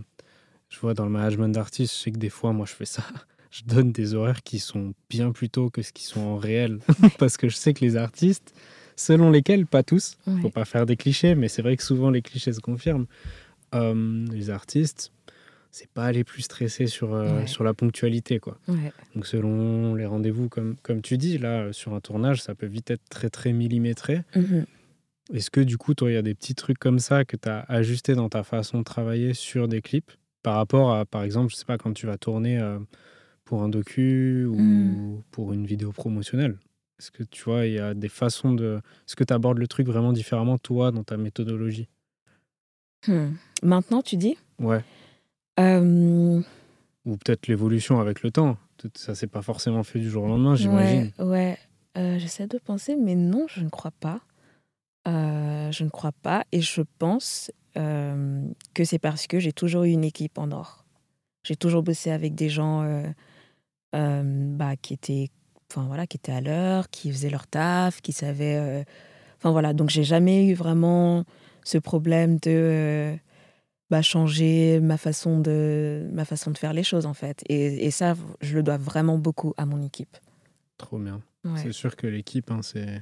je 0.69 0.79
vois 0.79 0.93
dans 0.93 1.05
le 1.05 1.11
management 1.11 1.49
d'artistes, 1.49 1.93
je 1.95 1.99
sais 1.99 2.11
que 2.11 2.17
des 2.17 2.29
fois, 2.29 2.53
moi, 2.53 2.65
je 2.65 2.73
fais 2.73 2.85
ça. 2.85 3.03
Je 3.51 3.63
donne 3.63 3.91
des 3.91 4.13
horaires 4.13 4.43
qui 4.43 4.59
sont 4.59 4.93
bien 5.09 5.31
plus 5.31 5.49
tôt 5.49 5.71
que 5.71 5.81
ce 5.81 5.91
qui 5.91 6.03
sont 6.03 6.21
en 6.21 6.37
réel. 6.37 6.77
Parce 7.17 7.35
que 7.35 7.49
je 7.49 7.55
sais 7.55 7.73
que 7.73 7.83
les 7.83 7.97
artistes, 7.97 8.53
selon 8.95 9.31
lesquels, 9.31 9.65
pas 9.65 9.81
tous, 9.81 10.19
il 10.27 10.39
faut 10.39 10.51
pas 10.51 10.65
faire 10.65 10.85
des 10.85 10.95
clichés, 10.95 11.33
mais 11.33 11.47
c'est 11.47 11.63
vrai 11.63 11.75
que 11.75 11.81
souvent 11.81 12.11
les 12.11 12.21
clichés 12.21 12.53
se 12.53 12.59
confirment. 12.59 13.07
Euh, 13.73 14.27
les 14.31 14.51
artistes, 14.51 15.11
c'est 15.71 15.89
pas 15.89 16.11
les 16.11 16.23
plus 16.23 16.43
stressés 16.43 16.85
sur, 16.85 17.15
euh, 17.15 17.43
sur 17.47 17.63
la 17.63 17.73
ponctualité. 17.73 18.37
Quoi. 18.37 18.59
Donc 19.15 19.25
selon 19.25 19.95
les 19.95 20.05
rendez-vous, 20.05 20.47
comme, 20.47 20.75
comme 20.83 21.01
tu 21.01 21.17
dis, 21.17 21.39
là, 21.39 21.73
sur 21.73 21.95
un 21.95 22.01
tournage, 22.01 22.43
ça 22.43 22.53
peut 22.53 22.67
vite 22.67 22.91
être 22.91 23.09
très 23.09 23.31
très 23.31 23.51
millimétré. 23.51 24.21
Mmh 24.35 24.59
est-ce 25.33 25.51
que 25.51 25.61
du 25.61 25.77
coup, 25.77 25.93
toi, 25.93 26.09
il 26.09 26.15
y 26.15 26.17
a 26.17 26.21
des 26.21 26.33
petits 26.33 26.55
trucs 26.55 26.79
comme 26.79 26.99
ça 26.99 27.23
que 27.23 27.37
tu 27.37 27.47
as 27.47 27.59
ajusté 27.67 28.15
dans 28.15 28.29
ta 28.29 28.43
façon 28.43 28.79
de 28.79 28.83
travailler 28.83 29.33
sur 29.33 29.67
des 29.67 29.81
clips? 29.81 30.11
Par 30.43 30.55
rapport 30.55 30.93
à, 30.93 31.05
par 31.05 31.23
exemple, 31.23 31.51
je 31.51 31.55
sais 31.55 31.65
pas, 31.65 31.77
quand 31.77 31.93
tu 31.93 32.05
vas 32.05 32.17
tourner 32.17 32.59
euh, 32.59 32.79
pour 33.45 33.63
un 33.63 33.69
docu 33.69 34.45
ou 34.45 34.55
mmh. 34.55 35.23
pour 35.31 35.53
une 35.53 35.65
vidéo 35.65 35.91
promotionnelle 35.91 36.57
Est-ce 36.99 37.11
que 37.11 37.23
tu 37.23 37.43
vois, 37.43 37.65
il 37.65 37.73
y 37.73 37.79
a 37.79 37.93
des 37.93 38.09
façons 38.09 38.53
de. 38.53 38.81
Est-ce 39.07 39.15
que 39.15 39.23
tu 39.23 39.33
abordes 39.33 39.57
le 39.57 39.67
truc 39.67 39.87
vraiment 39.87 40.13
différemment, 40.13 40.57
toi, 40.57 40.91
dans 40.91 41.03
ta 41.03 41.17
méthodologie? 41.17 41.89
Mmh. 43.07 43.27
Maintenant, 43.63 44.01
tu 44.01 44.17
dis? 44.17 44.37
Ouais. 44.59 44.83
Ou 47.05 47.17
peut-être 47.17 47.47
l'évolution 47.47 47.99
avec 47.99 48.23
le 48.23 48.31
temps. 48.31 48.57
Ça 48.95 49.13
s'est 49.13 49.27
pas 49.27 49.41
forcément 49.41 49.83
fait 49.83 49.99
du 49.99 50.09
jour 50.09 50.23
au 50.23 50.27
lendemain, 50.27 50.55
j'imagine. 50.55 51.11
Ouais, 51.19 51.25
ouais. 51.25 51.57
Euh, 51.97 52.17
j'essaie 52.17 52.47
de 52.47 52.57
penser, 52.59 52.95
mais 52.95 53.15
non, 53.15 53.45
je 53.49 53.61
ne 53.61 53.69
crois 53.69 53.91
pas. 53.91 54.21
Euh, 55.07 55.71
je 55.71 55.83
ne 55.83 55.89
crois 55.89 56.11
pas 56.11 56.43
et 56.51 56.61
je 56.61 56.81
pense 56.99 57.51
euh, 57.77 58.43
que 58.73 58.83
c'est 58.83 58.99
parce 58.99 59.27
que 59.27 59.39
j'ai 59.39 59.53
toujours 59.53 59.83
eu 59.83 59.91
une 59.91 60.03
équipe 60.03 60.37
en 60.37 60.51
or. 60.51 60.85
J'ai 61.43 61.55
toujours 61.55 61.83
bossé 61.83 62.11
avec 62.11 62.35
des 62.35 62.49
gens 62.49 62.83
euh, 63.95 64.21
bah, 64.23 64.75
qui 64.75 64.93
étaient 64.93 65.29
enfin 65.71 65.87
voilà 65.87 66.05
qui 66.05 66.17
étaient 66.17 66.33
à 66.33 66.41
l'heure, 66.41 66.89
qui 66.89 67.11
faisaient 67.11 67.29
leur 67.29 67.47
taf, 67.47 68.01
qui 68.01 68.11
savaient 68.11 68.85
enfin 69.37 69.51
voilà, 69.51 69.73
donc 69.73 69.89
j'ai 69.89 70.03
jamais 70.03 70.47
eu 70.47 70.53
vraiment 70.53 71.23
ce 71.63 71.77
problème 71.77 72.37
de 72.39 73.15
bah, 73.89 74.01
changer 74.01 74.79
ma 74.81 74.97
façon 74.97 75.39
de 75.39 76.07
ma 76.11 76.25
façon 76.25 76.51
de 76.51 76.57
faire 76.57 76.73
les 76.73 76.83
choses 76.83 77.05
en 77.05 77.13
fait 77.13 77.43
et, 77.47 77.85
et 77.85 77.91
ça 77.91 78.15
je 78.41 78.55
le 78.55 78.63
dois 78.63 78.77
vraiment 78.77 79.17
beaucoup 79.17 79.53
à 79.57 79.65
mon 79.65 79.81
équipe. 79.81 80.17
Trop 80.77 80.99
bien. 80.99 81.21
C'est 81.55 81.71
sûr 81.71 81.95
que 81.95 82.05
l'équipe 82.05 82.51
hein, 82.51 82.59
c'est 82.61 83.01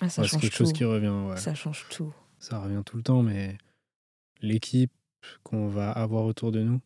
ah, 0.00 0.08
ça 0.08 0.26
c'est 0.26 0.38
quelque 0.38 0.56
chose 0.56 0.72
qui 0.72 0.84
revient. 0.84 1.36
Ça 1.36 1.54
change 1.54 1.86
tout. 1.90 2.12
Ça 2.38 2.58
revient 2.58 2.82
tout 2.84 2.96
le 2.96 3.02
temps, 3.02 3.22
mais 3.22 3.56
l'équipe 4.40 4.92
qu'on 5.42 5.68
va 5.68 5.90
avoir 5.90 6.24
autour 6.24 6.52
de 6.52 6.62
nous, 6.62 6.80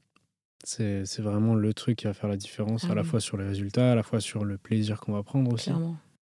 c'est 0.65 1.05
vraiment 1.19 1.55
le 1.55 1.75
truc 1.75 1.99
qui 1.99 2.05
va 2.07 2.15
faire 2.15 2.29
la 2.29 2.37
différence, 2.37 2.85
à 2.85 2.95
la 2.95 3.05
fois 3.05 3.21
sur 3.21 3.37
les 3.37 3.47
résultats, 3.47 3.93
à 3.93 3.95
la 3.95 4.03
fois 4.03 4.21
sur 4.21 4.45
le 4.45 4.59
plaisir 4.59 5.01
qu'on 5.01 5.13
va 5.13 5.23
prendre 5.23 5.53
aussi. 5.53 5.71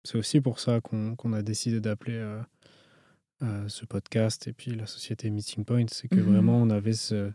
C'est 0.04 0.18
aussi 0.18 0.40
pour 0.40 0.60
ça 0.60 0.80
qu'on 0.80 1.34
a 1.34 1.42
décidé 1.42 1.82
d'appeler 1.82 2.16
euh, 2.16 2.42
euh, 3.44 3.68
ce 3.68 3.86
podcast 3.86 4.48
et 4.48 4.54
puis 4.54 4.72
la 4.72 4.86
société 4.86 5.30
Meeting 5.30 5.66
Point. 5.66 5.88
C'est 5.92 6.08
que 6.08 6.16
mmh 6.16 6.32
vraiment, 6.32 6.58
on 6.58 6.70
avait 6.70 6.94
ce, 6.94 7.32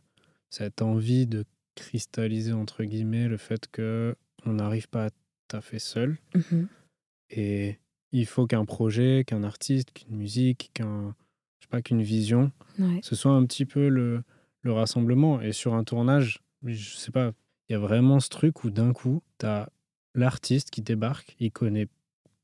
cette 0.48 0.80
envie 0.80 1.26
de 1.26 1.44
cristalliser, 1.74 2.52
entre 2.52 2.84
guillemets, 2.84 3.28
le 3.28 3.36
fait 3.36 3.68
que 3.70 4.16
on 4.46 4.54
n'arrive 4.54 4.88
pas 4.88 5.06
à 5.06 5.10
tout 5.48 5.60
fait 5.60 5.78
seul. 5.78 6.16
Mmh 6.34 6.64
et 7.34 7.78
il 8.12 8.26
faut 8.26 8.46
qu'un 8.46 8.64
projet, 8.64 9.24
qu'un 9.26 9.42
artiste, 9.42 9.92
qu'une 9.92 10.16
musique, 10.16 10.70
qu'un, 10.74 11.14
je 11.58 11.64
sais 11.64 11.70
pas, 11.70 11.82
qu'une 11.82 12.02
vision, 12.02 12.52
ce 13.02 13.14
soit 13.14 13.32
un 13.32 13.44
petit 13.46 13.64
peu 13.64 13.88
le, 13.88 14.22
le 14.62 14.72
rassemblement. 14.72 15.40
Et 15.40 15.52
sur 15.52 15.74
un 15.74 15.84
tournage, 15.84 16.40
je 16.64 16.96
sais 16.96 17.10
pas, 17.10 17.32
il 17.68 17.72
y 17.72 17.74
a 17.74 17.78
vraiment 17.78 18.20
ce 18.20 18.28
truc 18.28 18.64
où 18.64 18.70
d'un 18.70 18.92
coup, 18.92 19.22
tu 19.38 19.46
as 19.46 19.70
l'artiste 20.14 20.70
qui 20.70 20.82
débarque, 20.82 21.36
il 21.40 21.50
connaît 21.50 21.88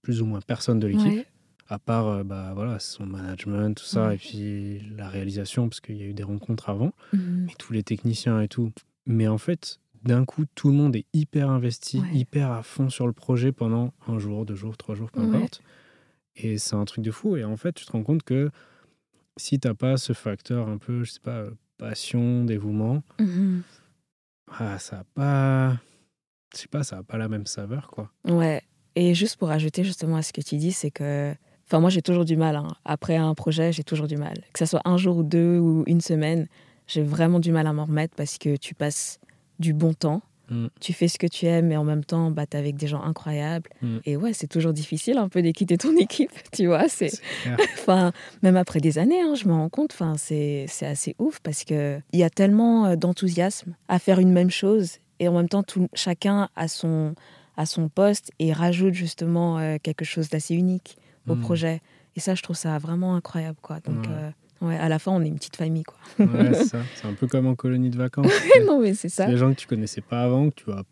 plus 0.03 0.23
ou 0.23 0.27
moins 0.27 0.41
personne 0.41 0.79
de 0.79 0.87
l'équipe, 0.87 1.27
à 1.69 1.79
part 1.79 2.09
euh, 2.09 2.25
bah, 2.25 2.53
voilà, 2.55 2.79
son 2.79 3.05
management, 3.05 3.75
tout 3.77 3.85
ça, 3.85 4.15
et 4.15 4.17
puis 4.17 4.81
la 4.97 5.09
réalisation, 5.09 5.69
parce 5.69 5.81
qu'il 5.81 5.97
y 5.97 6.03
a 6.03 6.07
eu 6.07 6.15
des 6.15 6.23
rencontres 6.23 6.71
avant, 6.71 6.93
mmh. 7.13 7.49
et 7.51 7.55
tous 7.59 7.73
les 7.73 7.83
techniciens 7.83 8.41
et 8.41 8.49
tout. 8.49 8.73
Mais 9.05 9.29
en 9.29 9.39
fait, 9.39 9.81
d'un 10.03 10.25
coup, 10.25 10.45
tout 10.55 10.69
le 10.69 10.75
monde 10.75 10.97
est 10.97 11.07
hyper 11.13 11.51
investi, 11.51 12.03
hyper 12.13 12.51
à 12.51 12.63
fond 12.63 12.89
sur 12.89 13.07
le 13.07 13.13
projet 13.13 13.53
pendant 13.53 13.93
un 14.07 14.19
jour, 14.19 14.47
deux 14.47 14.55
jours, 14.55 14.77
trois 14.77 14.95
jours, 14.95 15.11
peu 15.11 15.21
importe. 15.21 15.63
Et 16.37 16.59
c'est 16.59 16.77
un 16.77 16.85
truc 16.85 17.05
de 17.05 17.11
fou. 17.11 17.37
Et 17.37 17.45
en 17.45 17.57
fait, 17.57 17.73
tu 17.73 17.85
te 17.85 17.93
rends 17.93 18.05
compte 18.05 18.23
que 18.23 18.51
si 19.37 19.59
t'as 19.59 19.75
pas 19.75 19.97
ce 19.97 20.13
facteur 20.13 20.69
un 20.69 20.79
peu, 20.79 21.05
je 21.05 21.13
sais 21.13 21.21
pas, 21.21 21.45
passion, 21.79 22.45
dévouement, 22.45 23.03
mmh 23.19 23.61
ah, 24.59 24.79
ça 24.79 25.01
a 25.01 25.05
pas. 25.15 25.81
Je 26.55 26.61
sais 26.61 26.69
pas, 26.69 26.83
ça 26.83 26.99
a 26.99 27.03
pas 27.03 27.19
la 27.19 27.29
même 27.29 27.47
saveur, 27.47 27.89
quoi. 27.89 28.11
Ouais. 28.27 28.63
Et 28.95 29.15
juste 29.15 29.37
pour 29.37 29.51
ajouter 29.51 29.85
justement 29.85 30.17
à 30.17 30.23
ce 30.23 30.33
que 30.33 30.41
tu 30.41 30.57
dis, 30.57 30.73
c'est 30.73 30.91
que. 30.91 31.35
Enfin, 31.67 31.81
moi, 31.81 31.91
j'ai 31.91 32.01
toujours 32.01 32.25
du 32.25 32.37
mal. 32.37 32.57
Hein. 32.57 32.69
Après 32.85 33.17
un 33.17 33.35
projet, 33.35 33.73
j'ai 33.73 33.85
toujours 33.85 34.07
du 34.07 34.17
mal. 34.17 34.39
Que 34.55 34.61
ce 34.61 34.67
soit 34.67 34.81
un 34.87 34.97
jour 34.97 35.19
ou 35.19 35.23
deux 35.23 35.59
ou 35.59 35.85
une 35.87 36.01
semaine, 36.01 36.49
j'ai 36.87 37.03
vraiment 37.03 37.41
du 37.41 37.53
mal 37.53 37.67
à 37.67 37.75
m'en 37.75 37.85
remettre 37.85 38.15
parce 38.17 38.39
que 38.39 38.57
tu 38.57 38.75
passes 38.75 39.21
du 39.59 39.73
bon 39.73 39.95
temps. 39.95 40.23
Mm. 40.51 40.67
Tu 40.81 40.93
fais 40.93 41.09
ce 41.09 41.19
que 41.19 41.27
tu 41.27 41.47
aimes, 41.47 41.69
mais 41.69 41.77
en 41.77 41.85
même 41.85 42.05
temps, 42.05 42.31
bah, 42.31 42.47
tu 42.47 42.57
avec 42.57 42.77
des 42.77 42.87
gens 42.87 43.03
incroyables. 43.03 43.69
Mm. 43.83 43.99
Et 44.05 44.17
ouais, 44.17 44.33
c'est 44.33 44.47
toujours 44.47 44.73
difficile 44.73 45.19
un 45.19 45.29
peu 45.29 45.43
de 45.43 45.51
quitter 45.51 45.79
ton 45.79 45.97
équipe, 45.99 46.33
tu 46.53 46.67
vois. 46.67 46.89
C'est, 46.89 47.11
enfin, 47.75 48.13
même 48.43 48.57
après 48.57 48.81
des 48.81 48.99
années, 48.99 49.21
hein, 49.21 49.35
je 49.35 49.47
me 49.47 49.53
rends 49.53 49.69
compte, 49.69 49.93
enfin, 49.93 50.17
c'est, 50.17 50.67
c'est 50.69 50.87
assez 50.87 51.15
ouf 51.19 51.41
parce 51.41 51.65
qu'il 51.65 52.03
y 52.13 52.23
a 52.23 52.31
tellement 52.31 52.87
euh, 52.87 52.97
d'enthousiasme 52.97 53.75
à 53.89 53.99
faire 53.99 54.19
une 54.19 54.33
même 54.33 54.51
chose. 54.51 54.99
Et 55.21 55.29
en 55.29 55.33
même 55.35 55.49
temps, 55.49 55.63
tout, 55.63 55.89
chacun 55.95 56.49
a 56.55 56.69
son, 56.69 57.15
a 57.57 57.67
son 57.67 57.89
poste 57.89 58.31
et 58.39 58.53
rajoute 58.53 58.95
justement 58.95 59.59
euh, 59.59 59.77
quelque 59.83 60.05
chose 60.05 60.29
d'assez 60.29 60.55
unique 60.55 60.97
au 61.29 61.35
mm. 61.35 61.41
projet. 61.41 61.81
Et 62.17 62.21
ça, 62.21 62.35
je 62.35 62.43
trouve 62.43 62.57
ça 62.57 62.79
vraiment 62.79 63.15
incroyable, 63.15 63.59
quoi. 63.63 63.81
Donc, 63.81 64.09
euh, 64.09 64.31
Ouais, 64.61 64.77
à 64.77 64.89
la 64.89 64.99
fin, 64.99 65.13
on 65.13 65.23
est 65.23 65.29
une 65.29 65.37
petite 65.37 65.57
famille, 65.57 65.85
quoi. 65.85 65.99
ouais, 66.19 66.55
c'est 66.55 66.65
ça. 66.65 66.83
C'est 66.97 67.07
un 67.07 67.15
peu 67.15 67.27
comme 67.27 67.47
en 67.47 67.55
colonie 67.55 67.91
de 67.91 67.97
vacances. 67.97 68.33
non, 68.67 68.81
mais 68.81 68.95
c'est 68.95 69.09
ça. 69.09 69.27
Des 69.27 69.37
gens 69.37 69.53
que 69.53 69.59
tu 69.59 69.67
connaissais 69.67 70.01
pas 70.01 70.23
avant, 70.23 70.51
que 70.51 70.55
tu 70.57 70.65
vas 70.67 70.83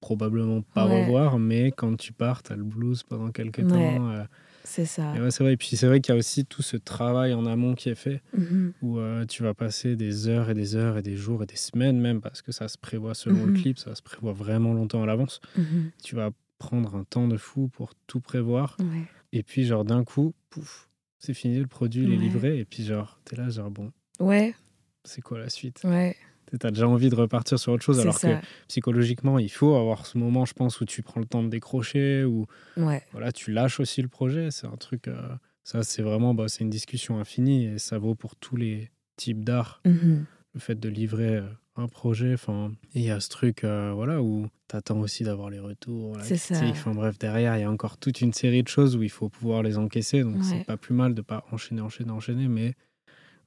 probablement 0.00 0.62
pas 0.62 0.84
revoir, 0.84 1.38
mais 1.38 1.72
quand 1.72 1.96
tu 1.96 2.12
pars, 2.12 2.42
tu 2.42 2.52
as 2.52 2.56
le 2.56 2.64
blues 2.64 3.02
pendant 3.02 3.30
quelques 3.30 3.66
temps. 3.66 4.10
Euh, 4.10 4.24
C'est 4.64 4.86
ça. 4.86 5.14
Et 5.14 5.20
ouais, 5.20 5.30
c'est 5.30 5.44
vrai. 5.44 5.52
Et 5.52 5.56
puis 5.56 5.76
c'est 5.76 5.86
vrai 5.86 6.00
qu'il 6.00 6.14
y 6.14 6.16
a 6.16 6.18
aussi 6.18 6.46
tout 6.46 6.62
ce 6.62 6.76
travail 6.76 7.34
en 7.34 7.44
amont 7.46 7.74
qui 7.74 7.90
est 7.90 7.94
fait, 7.94 8.22
mm-hmm. 8.36 8.72
où 8.82 8.98
euh, 8.98 9.26
tu 9.26 9.42
vas 9.42 9.52
passer 9.52 9.96
des 9.96 10.26
heures 10.26 10.48
et 10.48 10.54
des 10.54 10.74
heures 10.74 10.96
et 10.96 11.02
des 11.02 11.16
jours 11.16 11.42
et 11.42 11.46
des 11.46 11.56
semaines 11.56 12.00
même, 12.00 12.20
parce 12.20 12.40
que 12.40 12.52
ça 12.52 12.68
se 12.68 12.78
prévoit 12.78 13.14
selon 13.14 13.44
le 13.44 13.52
mm-hmm. 13.52 13.62
clip, 13.62 13.78
ça 13.78 13.94
se 13.94 14.02
prévoit 14.02 14.32
vraiment 14.32 14.72
longtemps 14.72 15.02
à 15.02 15.06
l'avance. 15.06 15.40
Mm-hmm. 15.58 15.90
Tu 16.02 16.16
vas 16.16 16.30
prendre 16.58 16.94
un 16.94 17.04
temps 17.04 17.28
de 17.28 17.36
fou 17.36 17.68
pour 17.68 17.92
tout 18.06 18.20
prévoir. 18.20 18.76
Et 19.32 19.42
puis 19.42 19.64
genre 19.64 19.84
d'un 19.84 20.04
coup, 20.04 20.34
pouf, 20.50 20.88
c'est 21.20 21.34
fini, 21.34 21.60
le 21.60 21.68
produit 21.68 22.02
il 22.02 22.12
est 22.12 22.16
livré. 22.16 22.58
Et 22.58 22.64
puis 22.64 22.82
genre, 22.84 23.20
t'es 23.24 23.36
là, 23.36 23.48
genre 23.48 23.70
bon. 23.70 23.92
Ouais. 24.18 24.54
C'est 25.04 25.20
quoi 25.20 25.38
la 25.38 25.48
suite? 25.48 25.80
Ouais. 25.84 26.16
Tu 26.50 26.66
as 26.66 26.70
déjà 26.70 26.88
envie 26.88 27.10
de 27.10 27.14
repartir 27.14 27.60
sur 27.60 27.72
autre 27.72 27.84
chose, 27.84 28.00
alors 28.00 28.18
que 28.18 28.36
psychologiquement, 28.66 29.38
il 29.38 29.50
faut 29.50 29.76
avoir 29.76 30.04
ce 30.04 30.18
moment, 30.18 30.44
je 30.44 30.52
pense, 30.52 30.80
où 30.80 30.84
tu 30.84 31.00
prends 31.02 31.20
le 31.20 31.26
temps 31.26 31.44
de 31.44 31.48
décrocher, 31.48 32.24
ou 32.24 32.46
voilà, 32.76 33.30
tu 33.30 33.52
lâches 33.52 33.78
aussi 33.78 34.02
le 34.02 34.08
projet. 34.08 34.50
C'est 34.50 34.66
un 34.66 34.76
truc, 34.76 35.06
euh, 35.06 35.36
ça, 35.62 35.84
c'est 35.84 36.02
vraiment, 36.02 36.34
bah, 36.34 36.48
c'est 36.48 36.64
une 36.64 36.70
discussion 36.70 37.20
infinie 37.20 37.66
et 37.66 37.78
ça 37.78 37.98
vaut 37.98 38.16
pour 38.16 38.34
tous 38.34 38.56
les 38.56 38.90
types 39.16 39.44
d'art. 39.44 39.80
Mhm. 39.84 40.24
Le 40.54 40.60
fait 40.60 40.74
de 40.74 40.88
livrer 40.88 41.36
euh, 41.36 41.46
un 41.76 41.88
projet, 41.88 42.34
enfin, 42.34 42.72
il 42.94 43.02
y 43.02 43.10
a 43.10 43.20
ce 43.20 43.28
truc, 43.28 43.64
euh, 43.64 43.92
voilà, 43.94 44.20
où 44.22 44.46
tu 44.68 44.76
attends 44.76 45.00
aussi 45.00 45.24
d'avoir 45.24 45.50
les 45.50 45.60
retours, 45.60 46.16
la 46.16 46.24
critique. 46.24 46.56
Enfin 46.70 46.92
bref, 46.92 47.18
derrière, 47.18 47.56
il 47.56 47.60
y 47.60 47.64
a 47.64 47.70
encore 47.70 47.96
toute 47.96 48.20
une 48.20 48.32
série 48.32 48.62
de 48.62 48.68
choses 48.68 48.96
où 48.96 49.02
il 49.02 49.10
faut 49.10 49.28
pouvoir 49.28 49.62
les 49.62 49.78
encaisser. 49.78 50.22
Donc 50.22 50.42
c'est 50.42 50.64
pas 50.64 50.76
plus 50.76 50.94
mal 50.94 51.14
de 51.14 51.22
pas 51.22 51.44
enchaîner, 51.52 51.80
enchaîner, 51.80 52.10
enchaîner, 52.10 52.48
mais 52.48 52.74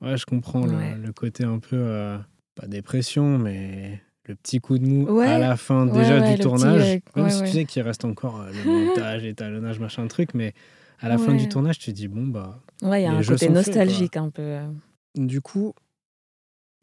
ouais, 0.01 0.17
je 0.17 0.25
comprends 0.25 0.65
le, 0.65 1.11
côté 1.11 1.43
un 1.43 1.59
peu 1.59 2.17
pas 2.55 2.67
dépression, 2.67 3.37
mais 3.37 4.01
le 4.25 4.35
petit 4.35 4.59
coup 4.59 4.77
de 4.77 4.85
mou 4.85 5.19
à 5.19 5.37
la 5.37 5.57
fin 5.57 5.85
déjà 5.85 6.21
du 6.21 6.39
tournage. 6.39 7.01
Même 7.15 7.29
si 7.29 7.43
tu 7.43 7.49
sais 7.49 7.65
qu'il 7.65 7.81
reste 7.81 8.05
encore 8.05 8.41
euh, 8.41 8.51
le 8.51 8.87
montage, 8.87 9.23
l'étalonnage, 9.23 9.79
machin 9.79 10.07
truc, 10.07 10.33
mais 10.33 10.53
à 10.99 11.09
la 11.09 11.17
fin 11.17 11.33
du 11.33 11.49
tournage, 11.49 11.79
tu 11.79 11.91
te 11.91 11.95
dis 11.95 12.07
bon 12.07 12.27
bah. 12.27 12.59
Ouais, 12.81 13.01
il 13.01 13.03
y 13.03 13.07
a 13.07 13.11
un 13.11 13.23
côté 13.23 13.49
nostalgique 13.49 14.17
un 14.17 14.29
peu. 14.29 14.41
Euh. 14.41 14.67
Du 15.15 15.41
coup, 15.41 15.73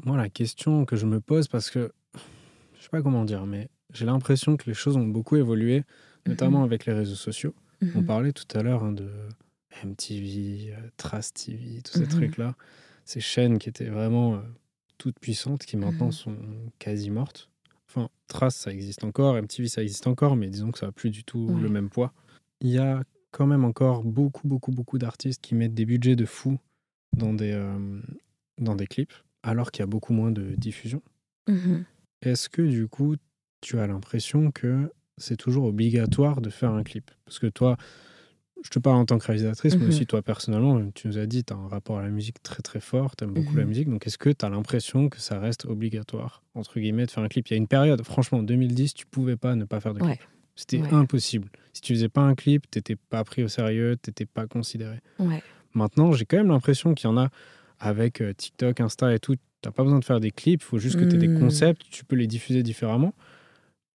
moi 0.04 0.16
la 0.16 0.28
question 0.28 0.84
que 0.84 0.96
je 0.96 1.06
me 1.06 1.20
pose 1.20 1.48
parce 1.48 1.70
que 1.70 1.92
je 2.78 2.82
sais 2.82 2.90
pas 2.90 3.02
comment 3.02 3.24
dire, 3.24 3.46
mais 3.46 3.68
j'ai 3.92 4.06
l'impression 4.06 4.56
que 4.56 4.64
les 4.66 4.74
choses 4.74 4.96
ont 4.96 5.06
beaucoup 5.06 5.36
évolué, 5.36 5.84
notamment 6.26 6.60
mhm. 6.60 6.64
avec 6.64 6.86
les 6.86 6.92
réseaux 6.92 7.14
sociaux. 7.14 7.54
On 7.82 8.00
mhm. 8.00 8.06
parlait 8.06 8.32
tout 8.32 8.46
à 8.56 8.62
l'heure 8.62 8.84
hein, 8.84 8.92
de 8.92 9.10
MTV, 9.84 10.72
euh, 10.72 10.88
Trace 10.96 11.32
TV, 11.32 11.82
tous 11.82 11.92
ces 11.92 12.00
mhm. 12.00 12.08
trucs 12.08 12.36
là, 12.36 12.54
ces 13.04 13.20
chaînes 13.20 13.58
qui 13.58 13.68
étaient 13.68 13.88
vraiment 13.88 14.40
toutes 14.98 15.18
puissantes 15.18 15.64
qui 15.64 15.76
maintenant 15.76 16.10
sont 16.10 16.36
quasi 16.78 17.10
mortes. 17.10 17.50
Enfin, 17.88 18.08
Trace, 18.28 18.56
ça 18.56 18.70
existe 18.70 19.02
encore, 19.02 19.34
MTV, 19.34 19.68
ça 19.68 19.82
existe 19.82 20.06
encore, 20.06 20.36
mais 20.36 20.48
disons 20.48 20.70
que 20.70 20.78
ça 20.78 20.86
n'a 20.86 20.92
plus 20.92 21.10
du 21.10 21.24
tout 21.24 21.48
le 21.48 21.68
même 21.68 21.90
poids. 21.90 22.12
Il 22.60 22.68
y 22.68 22.78
a 22.78 23.02
quand 23.32 23.46
même 23.46 23.64
encore 23.64 24.04
beaucoup, 24.04 24.46
beaucoup, 24.46 24.70
beaucoup 24.70 24.98
d'artistes 24.98 25.40
qui 25.42 25.54
mettent 25.54 25.74
des 25.74 25.86
budgets 25.86 26.16
de 26.16 26.26
fou 26.26 26.58
dans 27.16 27.32
des, 27.32 27.52
euh, 27.52 28.00
dans 28.58 28.76
des 28.76 28.86
clips, 28.86 29.12
alors 29.42 29.70
qu'il 29.70 29.82
y 29.82 29.84
a 29.84 29.86
beaucoup 29.86 30.12
moins 30.12 30.30
de 30.30 30.54
diffusion. 30.56 31.02
Mmh 31.48 31.82
Est-ce 32.22 32.48
que 32.48 32.62
du 32.62 32.88
coup, 32.88 33.16
tu 33.60 33.78
as 33.78 33.86
l'impression 33.86 34.50
que 34.50 34.92
c'est 35.16 35.36
toujours 35.36 35.64
obligatoire 35.64 36.40
de 36.40 36.50
faire 36.50 36.72
un 36.72 36.82
clip? 36.82 37.10
Parce 37.24 37.38
que 37.38 37.46
toi, 37.46 37.76
je 38.62 38.70
te 38.70 38.78
parle 38.78 38.96
en 38.96 39.06
tant 39.06 39.18
que 39.18 39.26
réalisatrice, 39.26 39.76
mais 39.76 39.84
mhm. 39.84 39.88
aussi 39.88 40.06
toi 40.06 40.22
personnellement, 40.22 40.90
tu 40.94 41.08
nous 41.08 41.18
as 41.18 41.26
dit, 41.26 41.44
tu 41.44 41.52
as 41.52 41.56
un 41.56 41.68
rapport 41.68 41.98
à 41.98 42.02
la 42.02 42.10
musique 42.10 42.42
très 42.42 42.62
très 42.62 42.80
fort, 42.80 43.16
tu 43.16 43.24
aimes 43.24 43.32
beaucoup 43.32 43.56
la 43.56 43.62
mhm. 43.62 43.68
musique, 43.68 43.88
donc 43.88 44.06
est-ce 44.06 44.18
que 44.18 44.30
tu 44.30 44.44
as 44.44 44.50
l'impression 44.50 45.08
que 45.08 45.18
ça 45.18 45.38
reste 45.38 45.64
obligatoire, 45.64 46.42
entre 46.54 46.78
guillemets, 46.78 47.06
de 47.06 47.10
faire 47.10 47.24
un 47.24 47.28
clip? 47.28 47.48
Il 47.48 47.52
y 47.52 47.54
a 47.54 47.58
une 47.58 47.68
période, 47.68 48.02
franchement, 48.04 48.38
en 48.38 48.42
2010, 48.42 48.94
tu 48.94 49.06
pouvais 49.06 49.36
pas 49.36 49.54
ne 49.54 49.64
pas 49.64 49.80
faire 49.80 49.94
de 49.94 50.00
clip. 50.00 50.20
C'était 50.56 50.82
impossible. 50.92 51.48
Si 51.72 51.80
tu 51.80 51.94
faisais 51.94 52.10
pas 52.10 52.20
un 52.20 52.34
clip, 52.34 52.70
tu 52.70 52.78
n'étais 52.78 52.96
pas 52.96 53.24
pris 53.24 53.42
au 53.42 53.48
sérieux, 53.48 53.96
tu 54.02 54.10
n'étais 54.10 54.26
pas 54.26 54.46
considéré. 54.46 54.98
Maintenant, 55.72 56.12
j'ai 56.12 56.26
quand 56.26 56.36
même 56.36 56.48
l'impression 56.48 56.94
qu'il 56.94 57.08
y 57.08 57.12
en 57.12 57.16
a 57.16 57.30
avec 57.80 58.20
euh, 58.20 58.32
TikTok, 58.32 58.80
Insta 58.80 59.12
et 59.14 59.18
tout, 59.18 59.34
tu 59.34 59.40
n'as 59.64 59.72
pas 59.72 59.82
besoin 59.82 59.98
de 59.98 60.04
faire 60.04 60.20
des 60.20 60.30
clips, 60.30 60.62
il 60.62 60.64
faut 60.64 60.78
juste 60.78 60.96
que 60.98 61.04
tu 61.04 61.16
aies 61.16 61.18
des 61.18 61.28
hmm. 61.28 61.40
concepts, 61.40 61.82
tu 61.90 62.04
peux 62.04 62.16
les 62.16 62.26
diffuser 62.26 62.62
différemment. 62.62 63.14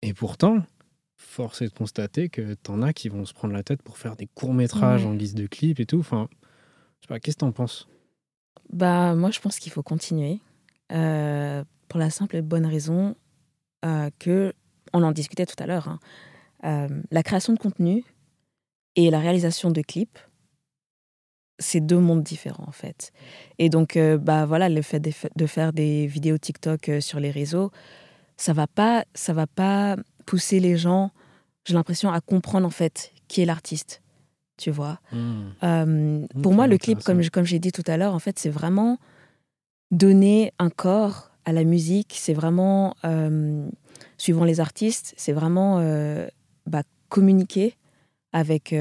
Et 0.02 0.14
pourtant, 0.14 0.64
force 1.16 1.62
est 1.62 1.68
de 1.68 1.74
constater 1.74 2.30
que 2.30 2.56
t'en 2.56 2.82
as 2.82 2.94
qui 2.94 3.10
vont 3.10 3.26
se 3.26 3.34
prendre 3.34 3.54
la 3.54 3.64
tête 3.64 3.82
pour 3.82 3.98
faire 3.98 4.16
des 4.16 4.28
courts-métrages 4.28 5.06
en 5.06 5.16
guise 5.16 5.36
de 5.36 5.48
clips 5.48 5.80
et 5.80 5.86
tout. 5.86 6.00
Enfin, 6.00 6.28
je 7.00 7.06
sais 7.06 7.08
pas, 7.08 7.20
qu'est-ce 7.20 7.38
que 7.38 7.42
t'en 7.42 7.52
penses? 7.52 7.88
Bah, 8.72 9.16
moi, 9.16 9.32
je 9.32 9.40
pense 9.40 9.60
qu'il 9.60 9.72
faut 9.72 9.84
continuer. 9.84 10.40
Euh, 10.92 11.64
pour 11.88 12.00
la 12.00 12.10
simple 12.10 12.36
et 12.36 12.42
bonne 12.42 12.66
raison 12.66 13.16
euh, 13.86 14.10
que, 14.20 14.54
on 14.94 15.04
en 15.04 15.12
discutait 15.12 15.46
tout 15.46 15.56
à 15.62 15.66
l'heure, 15.66 15.88
hein, 15.88 16.00
euh, 16.64 17.02
la 17.12 17.24
création 17.24 17.54
de 17.54 17.60
contenu 17.60 18.04
et 18.96 19.10
la 19.10 19.20
réalisation 19.20 19.72
de 19.72 19.82
clips, 19.82 20.20
c'est 21.60 21.80
deux 21.80 22.00
mondes 22.00 22.24
différents 22.24 22.66
en 22.68 22.72
fait. 22.72 23.12
Et 23.60 23.70
donc, 23.70 23.98
bah 24.20 24.46
voilà, 24.46 24.70
le 24.70 24.82
fait 24.82 25.00
de, 25.00 25.46
faire 25.48 25.74
des 25.74 26.08
vidéos 26.08 26.38
TikTok 26.38 26.92
sur 27.00 27.20
les 27.20 27.32
réseaux, 27.32 27.72
ça 28.38 28.54
va 28.54 28.68
pas, 28.68 29.06
ça 29.14 29.34
va 29.34 29.48
pas 29.48 29.96
pousser 30.26 30.60
les 30.60 30.78
gens, 30.78 31.12
j'ai 31.66 31.74
l'impression, 31.74 32.12
à 32.12 32.22
comprendre 32.22 32.68
en 32.68 32.72
fait 32.72 33.12
qui 33.28 33.42
est 33.42 33.46
l'artiste. 33.46 34.02
Tu 34.58 34.72
vois. 34.72 35.00
Euh, 35.14 35.86
hmm, 35.86 36.28
Pour 36.42 36.54
moi, 36.54 36.68
le 36.68 36.78
clip, 36.78 37.04
comme, 37.04 37.28
comme 37.30 37.44
j'ai 37.44 37.60
dit 37.60 37.72
tout 37.72 37.84
à 37.88 37.98
l'heure, 37.98 38.14
en 38.14 38.20
fait, 38.20 38.40
c'est 38.40 38.50
vraiment 38.50 38.98
donner 39.92 40.54
un 40.60 40.70
corps 40.70 41.32
à 41.44 41.52
la 41.52 41.64
musique. 41.66 42.16
C'est 42.18 42.34
vraiment, 42.34 42.96
euh, 43.04 43.68
suivant 44.18 44.46
les 44.46 44.62
artistes, 44.62 45.14
c'est 45.18 45.34
vraiment 45.34 45.80
euh, 45.80 46.28
bah, 46.68 46.84
communiquer 47.10 47.76
avec, 48.32 48.74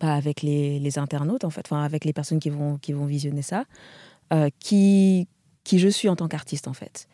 bah, 0.00 0.14
avec 0.14 0.42
les, 0.42 0.78
les, 0.78 0.98
internautes, 0.98 1.44
en 1.44 1.50
fait, 1.50 1.66
enfin, 1.66 1.82
avec 1.84 2.04
les 2.04 2.12
personnes 2.12 2.40
qui 2.40 2.50
vont, 2.50 2.78
qui 2.78 2.92
vont 2.92 3.06
visionner 3.06 3.42
ça, 3.42 3.64
qui, 4.58 5.28
qui 5.64 5.78
je 5.78 5.88
suis 5.88 6.08
en 6.08 6.16
tant 6.16 6.28
qu'artiste, 6.28 6.68
en 6.68 6.72
fait. 6.72 7.08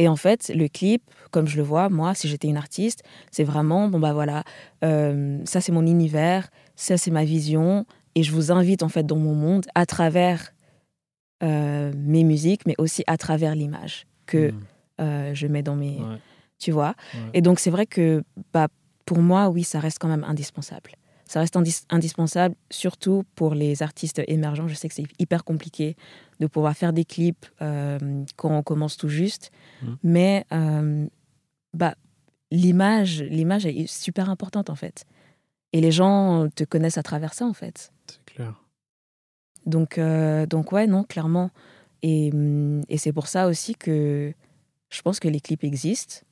Et 0.00 0.08
en 0.08 0.16
fait, 0.16 0.50
le 0.54 0.66
clip, 0.66 1.02
comme 1.30 1.46
je 1.46 1.58
le 1.58 1.62
vois, 1.62 1.90
moi, 1.90 2.14
si 2.14 2.26
j'étais 2.26 2.48
une 2.48 2.56
artiste, 2.56 3.04
c'est 3.30 3.44
vraiment, 3.44 3.86
bon 3.86 4.00
bah 4.00 4.14
voilà, 4.14 4.44
euh, 4.82 5.38
ça 5.44 5.60
c'est 5.60 5.72
mon 5.72 5.86
univers, 5.86 6.48
ça 6.74 6.96
c'est 6.96 7.10
ma 7.10 7.26
vision, 7.26 7.84
et 8.14 8.22
je 8.22 8.32
vous 8.32 8.50
invite 8.50 8.82
en 8.82 8.88
fait 8.88 9.04
dans 9.04 9.18
mon 9.18 9.34
monde 9.34 9.66
à 9.74 9.84
travers 9.84 10.54
euh, 11.42 11.92
mes 11.94 12.24
musiques, 12.24 12.62
mais 12.64 12.74
aussi 12.78 13.04
à 13.08 13.18
travers 13.18 13.54
l'image 13.54 14.06
que 14.24 14.52
mmh. 14.52 14.60
euh, 15.02 15.34
je 15.34 15.46
mets 15.48 15.62
dans 15.62 15.76
mes... 15.76 15.98
Tu 16.58 16.72
vois? 16.72 16.94
Et 17.34 17.42
donc 17.42 17.60
c'est 17.60 17.70
vrai 17.70 17.84
que 17.84 18.22
bah, 18.54 18.68
pour 19.04 19.18
moi, 19.18 19.50
oui, 19.50 19.64
ça 19.64 19.80
reste 19.80 19.98
quand 19.98 20.08
même 20.08 20.24
indispensable 20.24 20.92
ça 21.30 21.38
reste 21.38 21.56
indispensable, 21.90 22.56
surtout 22.70 23.22
pour 23.36 23.54
les 23.54 23.84
artistes 23.84 24.20
émergents. 24.26 24.66
Je 24.66 24.74
sais 24.74 24.88
que 24.88 24.94
c'est 24.96 25.06
hyper 25.20 25.44
compliqué 25.44 25.94
de 26.40 26.48
pouvoir 26.48 26.76
faire 26.76 26.92
des 26.92 27.04
clips 27.04 27.46
euh, 27.62 28.24
quand 28.34 28.50
on 28.50 28.64
commence 28.64 28.96
tout 28.96 29.08
juste, 29.08 29.52
mmh. 29.80 29.86
mais 30.02 30.44
euh, 30.52 31.06
bah, 31.72 31.94
l'image, 32.50 33.22
l'image 33.22 33.64
est 33.64 33.86
super 33.86 34.28
importante 34.28 34.70
en 34.70 34.74
fait. 34.74 35.04
Et 35.72 35.80
les 35.80 35.92
gens 35.92 36.48
te 36.52 36.64
connaissent 36.64 36.98
à 36.98 37.04
travers 37.04 37.32
ça 37.32 37.46
en 37.46 37.54
fait. 37.54 37.92
C'est 38.08 38.34
clair. 38.34 38.64
Donc, 39.66 39.98
euh, 39.98 40.46
donc 40.46 40.72
ouais, 40.72 40.88
non, 40.88 41.04
clairement. 41.04 41.52
Et, 42.02 42.32
et 42.88 42.98
c'est 42.98 43.12
pour 43.12 43.28
ça 43.28 43.46
aussi 43.46 43.76
que 43.76 44.34
je 44.88 45.02
pense 45.02 45.20
que 45.20 45.28
les 45.28 45.38
clips 45.38 45.62
existent 45.62 46.26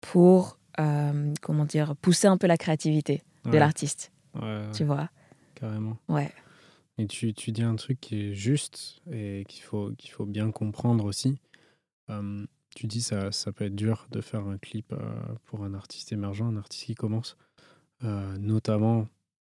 pour, 0.00 0.58
comment 1.42 1.66
dire, 1.66 1.94
pousser 1.96 2.26
un 2.26 2.38
peu 2.38 2.46
la 2.46 2.56
créativité 2.56 3.22
de 3.44 3.58
l'artiste. 3.58 4.12
tu 4.74 4.84
vois? 4.84 5.10
Carrément. 5.54 5.98
Ouais. 6.08 6.32
Et 6.98 7.06
tu, 7.06 7.32
tu, 7.32 7.52
dis 7.52 7.62
un 7.62 7.76
truc 7.76 8.00
qui 8.00 8.20
est 8.20 8.34
juste 8.34 9.00
et 9.10 9.44
qu'il 9.48 9.62
faut, 9.62 9.92
qu'il 9.96 10.10
faut 10.10 10.26
bien 10.26 10.50
comprendre 10.50 11.04
aussi. 11.04 11.40
tu 12.74 12.86
dis 12.86 13.00
ça, 13.00 13.32
ça 13.32 13.52
peut 13.52 13.64
être 13.64 13.74
dur 13.74 14.06
de 14.10 14.20
faire 14.20 14.46
un 14.46 14.58
clip 14.58 14.92
euh, 14.92 14.98
pour 15.46 15.64
un 15.64 15.74
artiste 15.74 16.12
émergent, 16.12 16.42
un 16.42 16.56
artiste 16.56 16.84
qui 16.84 16.94
commence. 16.94 17.36
Euh, 18.04 18.36
notamment, 18.38 19.08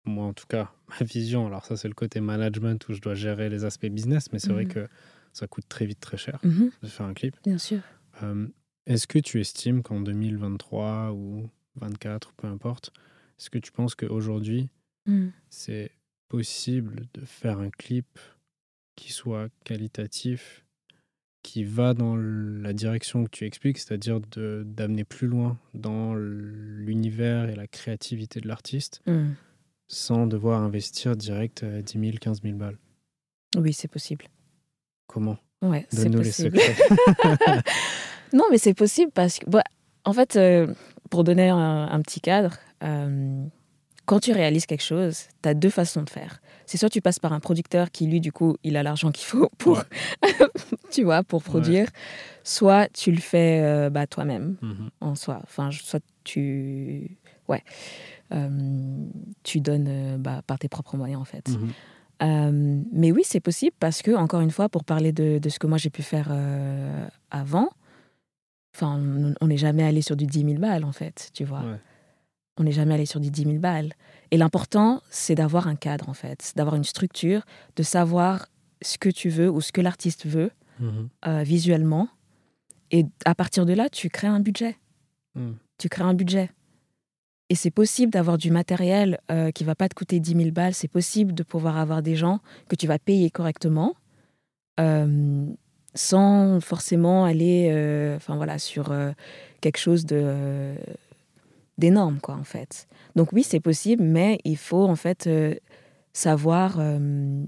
moi 0.05 0.25
en 0.25 0.33
tout 0.33 0.47
cas, 0.47 0.71
ma 0.99 1.05
vision, 1.05 1.47
alors 1.47 1.65
ça 1.65 1.77
c'est 1.77 1.87
le 1.87 1.93
côté 1.93 2.19
management 2.19 2.87
où 2.89 2.93
je 2.93 3.01
dois 3.01 3.15
gérer 3.15 3.49
les 3.49 3.65
aspects 3.65 3.87
business, 3.87 4.31
mais 4.31 4.39
c'est 4.39 4.51
vrai 4.51 4.65
mmh 4.65 4.69
que 4.69 4.87
ça 5.33 5.47
coûte 5.47 5.65
très 5.69 5.85
vite 5.85 5.99
très 5.99 6.17
cher 6.17 6.39
mmh 6.43 6.65
de 6.81 6.87
faire 6.87 7.05
un 7.05 7.13
clip. 7.13 7.35
Bien 7.43 7.57
sûr. 7.57 7.79
Est-ce 8.87 9.05
que 9.05 9.19
tu 9.19 9.39
estimes 9.39 9.83
qu'en 9.83 9.99
2023 9.99 11.11
ou 11.11 11.49
24, 11.75 12.33
peu 12.33 12.47
importe, 12.47 12.91
est-ce 13.37 13.49
que 13.49 13.59
tu 13.59 13.71
penses 13.71 13.95
qu'aujourd'hui, 13.95 14.69
mmh. 15.05 15.27
c'est 15.49 15.91
possible 16.29 17.07
de 17.13 17.25
faire 17.25 17.59
un 17.59 17.69
clip 17.69 18.19
qui 18.95 19.11
soit 19.11 19.49
qualitatif, 19.63 20.65
qui 21.43 21.63
va 21.63 21.93
dans 21.93 22.15
la 22.15 22.73
direction 22.73 23.23
que 23.23 23.29
tu 23.29 23.45
expliques, 23.45 23.77
c'est-à-dire 23.77 24.19
d'amener 24.19 25.03
plus 25.03 25.27
loin 25.27 25.57
dans 25.73 26.15
l'univers 26.15 27.49
et 27.49 27.55
la 27.55 27.67
créativité 27.67 28.41
de 28.41 28.47
l'artiste, 28.47 29.01
mmh. 29.05 29.29
sans 29.87 30.27
devoir 30.27 30.61
investir 30.61 31.15
direct 31.15 31.63
10 31.63 31.99
000, 31.99 32.17
15 32.19 32.41
000 32.41 32.57
balles? 32.57 32.77
Oui, 33.55 33.71
c'est 33.71 33.87
possible. 33.87 34.25
Comment? 35.07 35.37
Ouais, 35.61 35.85
c'est 35.89 36.09
possible. 36.09 36.59
non, 38.33 38.43
mais 38.51 38.57
c'est 38.57 38.73
possible 38.73 39.11
parce 39.11 39.39
que, 39.39 39.49
bah, 39.49 39.63
en 40.03 40.13
fait, 40.13 40.35
euh, 40.35 40.73
pour 41.09 41.23
donner 41.23 41.49
un, 41.49 42.01
petit 42.01 42.21
cadre, 42.21 42.57
euh, 42.83 43.45
quand 44.05 44.19
tu 44.19 44.31
réalises 44.31 44.65
quelque 44.65 44.83
chose, 44.83 45.25
tu 45.41 45.49
as 45.49 45.53
deux 45.53 45.69
façons 45.69 46.03
de 46.03 46.09
faire. 46.09 46.41
C'est 46.65 46.77
soit 46.77 46.89
tu 46.89 47.01
passes 47.01 47.19
par 47.19 47.33
un 47.33 47.39
producteur 47.39 47.91
qui, 47.91 48.07
lui, 48.07 48.21
du 48.21 48.31
coup, 48.31 48.57
il 48.63 48.77
a 48.77 48.83
l'argent 48.83 49.11
qu'il 49.11 49.25
faut 49.25 49.49
pour, 49.57 49.83
tu 50.91 51.03
vois, 51.03 51.23
pour 51.23 51.43
produire, 51.43 51.87
soit 52.43 52.87
tu 52.93 53.11
le 53.11 53.19
fais 53.19 53.61
euh, 53.63 53.89
bah, 53.89 54.07
toi-même, 54.07 54.57
mhm. 54.61 54.89
en 55.01 55.15
soi. 55.15 55.39
Enfin, 55.43 55.69
soit 55.71 56.03
tu... 56.23 57.17
Ouais. 57.47 57.63
Euh, 58.33 59.05
tu 59.43 59.61
donnes 59.61 60.17
bah, 60.19 60.41
par 60.45 60.59
tes 60.59 60.67
propres 60.67 60.97
moyens, 60.97 61.21
en 61.21 61.25
fait. 61.25 61.49
Mhm. 61.49 62.85
mais 62.91 63.11
oui, 63.11 63.21
c'est 63.23 63.39
possible 63.39 63.75
parce 63.79 64.01
que, 64.01 64.11
encore 64.11 64.41
une 64.41 64.51
fois, 64.51 64.69
pour 64.69 64.83
parler 64.83 65.11
de, 65.11 65.37
de 65.37 65.49
ce 65.49 65.59
que 65.59 65.67
moi 65.67 65.77
j'ai 65.77 65.89
pu 65.89 66.01
faire 66.01 66.29
avant, 67.31 67.69
enfin, 68.75 69.01
on 69.39 69.47
n'est 69.47 69.57
jamais 69.57 69.83
allé 69.83 70.01
sur 70.01 70.15
du 70.15 70.25
10 70.25 70.43
000 70.43 70.53
balles, 70.55 70.83
en 70.83 70.91
fait, 70.91 71.29
tu 71.33 71.45
vois 71.45 71.63
on 72.57 72.63
n'est 72.63 72.71
jamais 72.71 72.95
allé 72.95 73.05
sur 73.05 73.19
du 73.19 73.29
10 73.31 73.43
000 73.43 73.55
balles. 73.57 73.93
Et 74.31 74.37
l'important, 74.37 75.01
c'est 75.09 75.35
d'avoir 75.35 75.67
un 75.67 75.75
cadre, 75.75 76.09
en 76.09 76.13
fait, 76.13 76.53
d'avoir 76.55 76.75
une 76.75 76.83
structure, 76.83 77.45
de 77.75 77.83
savoir 77.83 78.47
ce 78.81 78.97
que 78.97 79.09
tu 79.09 79.29
veux 79.29 79.49
ou 79.49 79.61
ce 79.61 79.71
que 79.71 79.81
l'artiste 79.81 80.25
veut 80.25 80.51
mhm. 80.79 81.09
euh, 81.27 81.43
visuellement. 81.43 82.09
Et 82.91 83.05
à 83.25 83.35
partir 83.35 83.65
de 83.65 83.73
là, 83.73 83.89
tu 83.89 84.09
crées 84.09 84.27
un 84.27 84.39
budget. 84.39 84.77
Mm. 85.35 85.51
Tu 85.77 85.89
crées 85.89 86.03
un 86.03 86.13
budget. 86.13 86.49
Et 87.49 87.55
c'est 87.55 87.71
possible 87.71 88.13
d'avoir 88.13 88.37
du 88.37 88.49
matériel 88.49 89.19
euh, 89.29 89.51
qui 89.51 89.65
va 89.65 89.75
pas 89.75 89.89
te 89.89 89.93
coûter 89.93 90.21
10 90.21 90.35
000 90.35 90.51
balles. 90.51 90.73
C'est 90.73 90.87
possible 90.87 91.33
de 91.33 91.43
pouvoir 91.43 91.77
avoir 91.77 92.01
des 92.01 92.15
gens 92.15 92.39
que 92.69 92.77
tu 92.77 92.87
vas 92.87 92.97
payer 92.97 93.29
correctement 93.29 93.95
euh, 94.79 95.45
sans 95.95 96.61
forcément 96.61 97.25
aller 97.25 98.13
enfin 98.15 98.37
voilà, 98.37 98.57
sur 98.57 98.95
quelque 99.59 99.79
chose 99.79 100.05
de 100.05 100.75
d'énorme, 101.77 102.19
quoi, 102.19 102.35
en 102.35 102.43
fait. 102.43 102.87
Donc 103.15 103.31
oui, 103.33 103.43
c'est 103.43 103.59
possible, 103.59 104.03
mais 104.03 104.39
il 104.43 104.57
faut, 104.57 104.85
en 104.85 104.95
fait, 104.95 105.27
euh, 105.27 105.55
savoir 106.13 106.77
euh, 106.79 107.43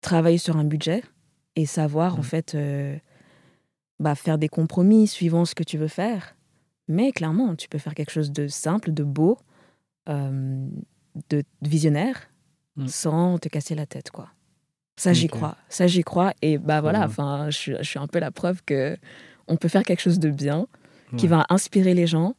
travailler 0.00 0.38
sur 0.38 0.56
un 0.56 0.64
budget 0.64 1.02
et 1.54 1.66
savoir, 1.66 2.16
en 2.16 2.20
mmh. 2.20 2.24
fait, 2.24 2.54
euh, 2.54 2.96
bah, 4.00 4.14
faire 4.14 4.38
des 4.38 4.48
compromis 4.48 5.06
suivant 5.06 5.44
ce 5.44 5.54
que 5.54 5.64
tu 5.64 5.78
veux 5.78 5.88
faire. 5.88 6.36
Mais 6.88 7.12
clairement, 7.12 7.56
tu 7.56 7.68
peux 7.68 7.78
faire 7.78 7.94
quelque 7.94 8.12
chose 8.12 8.30
de 8.30 8.46
simple, 8.46 8.92
de 8.92 9.02
beau, 9.02 9.38
de 10.06 11.42
visionnaire, 11.62 12.28
mmh. 12.76 12.86
sans 12.86 13.38
te 13.38 13.48
casser 13.48 13.74
la 13.74 13.86
tête, 13.86 14.10
quoi. 14.12 14.28
Ça, 14.98 15.12
j'y 15.12 15.26
crois. 15.26 15.56
Ça, 15.68 15.86
j'y 15.86 16.02
crois. 16.02 16.32
Et 16.42 16.58
bah 16.58 16.80
voilà, 16.80 17.04
enfin, 17.04 17.50
je, 17.50 17.82
suis 17.82 17.98
un 17.98 18.06
peu 18.06 18.18
la 18.18 18.30
preuve 18.30 18.62
que 18.64 18.96
on 19.46 19.56
peut 19.56 19.68
faire 19.68 19.82
quelque 19.82 20.00
chose 20.00 20.18
de 20.18 20.30
bien, 20.30 20.66
qui 21.16 21.26
va 21.26 21.44
inspirer 21.50 21.94
les 21.94 22.06
gens, 22.06 22.34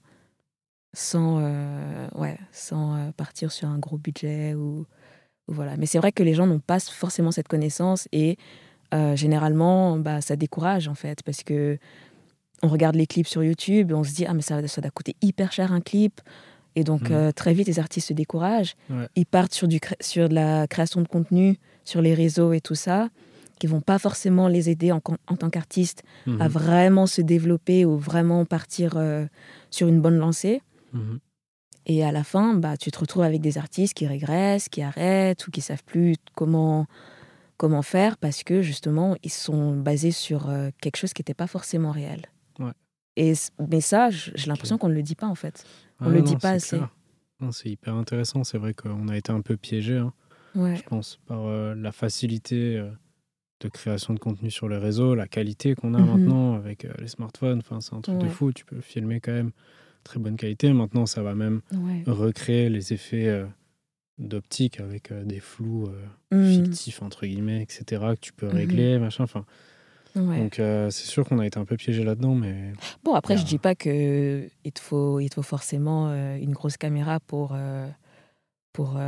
sans, 0.93 1.39
euh, 1.41 2.07
ouais, 2.15 2.37
sans 2.51 2.95
euh, 2.95 3.11
partir 3.15 3.51
sur 3.51 3.67
un 3.67 3.77
gros 3.77 3.97
budget. 3.97 4.53
Ou, 4.55 4.85
voilà. 5.47 5.77
Mais 5.77 5.85
c'est 5.85 5.97
vrai 5.97 6.11
que 6.11 6.23
les 6.23 6.33
gens 6.33 6.47
n'ont 6.47 6.59
pas 6.59 6.79
forcément 6.79 7.31
cette 7.31 7.47
connaissance 7.47 8.07
et 8.11 8.37
euh, 8.93 9.15
généralement, 9.15 9.97
bah, 9.97 10.21
ça 10.21 10.35
décourage 10.35 10.87
en 10.87 10.95
fait 10.95 11.23
parce 11.23 11.43
que 11.43 11.77
on 12.63 12.69
regarde 12.69 12.95
les 12.95 13.05
clips 13.05 13.27
sur 13.27 13.43
YouTube 13.43 13.91
et 13.91 13.93
on 13.93 14.03
se 14.03 14.13
dit 14.13 14.25
ah 14.25 14.33
mais 14.33 14.41
ça, 14.41 14.65
ça 14.67 14.81
doit 14.81 14.89
coûter 14.89 15.15
hyper 15.21 15.51
cher 15.51 15.71
un 15.71 15.81
clip 15.81 16.21
et 16.75 16.83
donc 16.83 17.11
mmh. 17.11 17.33
très 17.33 17.53
vite 17.53 17.67
les 17.67 17.77
artistes 17.77 18.07
se 18.07 18.13
découragent 18.13 18.75
ils 19.15 19.27
partent 19.27 19.53
sur 19.53 19.67
du 19.67 19.79
sur 19.99 20.27
de 20.27 20.33
la 20.33 20.65
création 20.65 21.01
de 21.01 21.07
contenu 21.07 21.59
sur 21.85 22.01
les 22.01 22.15
réseaux 22.15 22.53
et 22.53 22.61
tout 22.61 22.73
ça 22.73 23.09
qui 23.59 23.67
vont 23.67 23.81
pas 23.81 23.99
forcément 23.99 24.47
les 24.47 24.71
aider 24.71 24.91
en, 24.91 25.01
en 25.27 25.35
tant 25.35 25.51
qu'artistes 25.51 26.01
à 26.39 26.47
mmh. 26.47 26.51
vraiment 26.51 27.05
se 27.05 27.21
développer 27.21 27.85
ou 27.85 27.95
vraiment 27.95 28.43
partir 28.45 28.99
sur 29.69 29.87
une 29.87 30.01
bonne 30.01 30.17
lancée 30.17 30.63
Mmh 30.97 31.19
et 31.89 32.03
à 32.03 32.11
la 32.11 32.25
fin, 32.25 32.53
bah, 32.53 32.75
tu 32.75 32.91
te 32.91 32.99
retrouves 32.99 33.23
avec 33.23 33.39
des 33.39 33.57
artistes 33.57 33.93
qui 33.93 34.05
régressent, 34.05 34.67
qui 34.67 34.81
arrêtent 34.81 35.47
ou 35.47 35.51
qui 35.51 35.61
savent 35.61 35.85
plus 35.85 36.15
comment, 36.35 36.85
comment 37.55 37.81
faire 37.81 38.17
parce 38.17 38.43
que 38.43 38.61
justement, 38.61 39.15
ils 39.23 39.31
sont 39.31 39.77
basés 39.77 40.11
sur 40.11 40.49
euh, 40.49 40.69
quelque 40.81 40.97
chose 40.97 41.13
qui 41.13 41.21
n'était 41.21 41.33
pas 41.33 41.47
forcément 41.47 41.91
réel. 41.91 42.25
Et, 43.19 43.33
mais 43.67 43.81
ça, 43.81 44.11
j'ai 44.11 44.45
l'impression 44.45 44.77
qu'on 44.77 44.89
ne 44.89 44.93
le 44.93 45.01
dit 45.01 45.15
pas 45.15 45.25
en 45.25 45.33
fait. 45.33 45.65
On 45.99 46.09
ne 46.09 46.13
le 46.13 46.21
dit 46.21 46.35
pas 46.35 46.51
assez. 46.51 46.79
C'est 47.49 47.69
hyper 47.69 47.95
intéressant. 47.95 48.43
C'est 48.43 48.59
vrai 48.59 48.75
qu'on 48.75 49.07
a 49.07 49.17
été 49.17 49.31
un 49.31 49.41
peu 49.41 49.57
piégé, 49.57 49.97
hein, 49.97 50.13
je 50.53 50.83
pense, 50.83 51.19
par 51.25 51.47
euh, 51.47 51.73
la 51.73 51.91
facilité 51.91 52.77
euh, 52.77 52.91
de 53.61 53.69
création 53.69 54.13
de 54.13 54.19
contenu 54.19 54.51
sur 54.51 54.69
les 54.69 54.77
réseaux, 54.77 55.15
la 55.15 55.27
qualité 55.27 55.73
qu'on 55.73 55.95
a 55.95 55.97
mmh 55.97 56.05
maintenant 56.05 56.53
avec 56.53 56.85
les 56.99 57.07
smartphones. 57.07 57.57
Enfin, 57.57 57.81
c'est 57.81 57.95
un 57.95 58.01
truc 58.01 58.19
de 58.19 58.27
fou. 58.27 58.53
Tu 58.53 58.65
peux 58.65 58.81
filmer 58.81 59.19
quand 59.19 59.33
même 59.33 59.51
très 60.07 60.19
bonne 60.19 60.37
qualité. 60.37 60.71
Maintenant, 60.73 61.05
ça 61.05 61.21
va 61.21 61.35
même 61.35 61.61
recréer 62.05 62.69
les 62.69 62.93
effets 62.93 63.27
euh, 63.27 63.45
d'optique 64.17 64.79
avec 64.79 65.11
euh, 65.11 65.23
des 65.23 65.39
flous 65.39 65.87
euh, 65.87 66.35
mmh. 66.35 66.53
fictifs, 66.53 67.01
entre 67.01 67.25
guillemets, 67.25 67.61
etc., 67.61 67.85
que 68.15 68.19
tu 68.19 68.33
peux 68.33 68.47
mmh 68.47 68.55
régler, 68.55 68.99
machin. 68.99 69.23
Enfin, 69.25 69.45
Donc, 70.15 70.55
c'est 70.55 70.91
sûr 71.05 71.25
qu'on 71.27 71.39
a 71.39 71.45
été 71.45 71.59
un 71.59 71.65
peu 71.65 71.77
piégé 71.77 72.03
là-dedans, 72.03 72.35
mais... 72.35 72.73
Bon, 73.03 73.13
après, 73.13 73.37
je 73.37 73.45
dis 73.45 73.59
pas 73.59 73.75
qu'il 73.75 74.49
te, 74.73 74.79
faut, 74.79 75.19
il 75.19 75.29
te 75.29 75.35
faut 75.35 75.43
forcément 75.43 76.09
une 76.37 76.53
grosse 76.53 76.77
caméra 76.77 77.19
pour, 77.19 77.55
pour, 78.73 78.99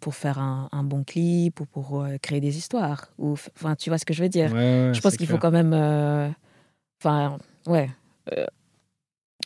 pour 0.00 0.14
faire 0.14 0.38
un, 0.40 0.68
un, 0.72 0.82
bon 0.82 1.04
clip 1.04 1.60
ou 1.60 1.66
pour 1.66 2.04
créer 2.20 2.40
des 2.40 2.56
histoires. 2.56 3.12
Ou, 3.18 3.32
enfin, 3.32 3.76
tu 3.76 3.90
vois 3.90 3.98
ce 3.98 4.04
que 4.04 4.14
je 4.14 4.22
veux 4.22 4.28
dire? 4.28 4.48
Je 4.48 5.00
pense 5.00 5.16
qu'il 5.16 5.28
faut 5.28 5.38
quand 5.38 5.52
même... 5.52 6.34
Enfin, 6.98 7.38
ouais 7.66 7.90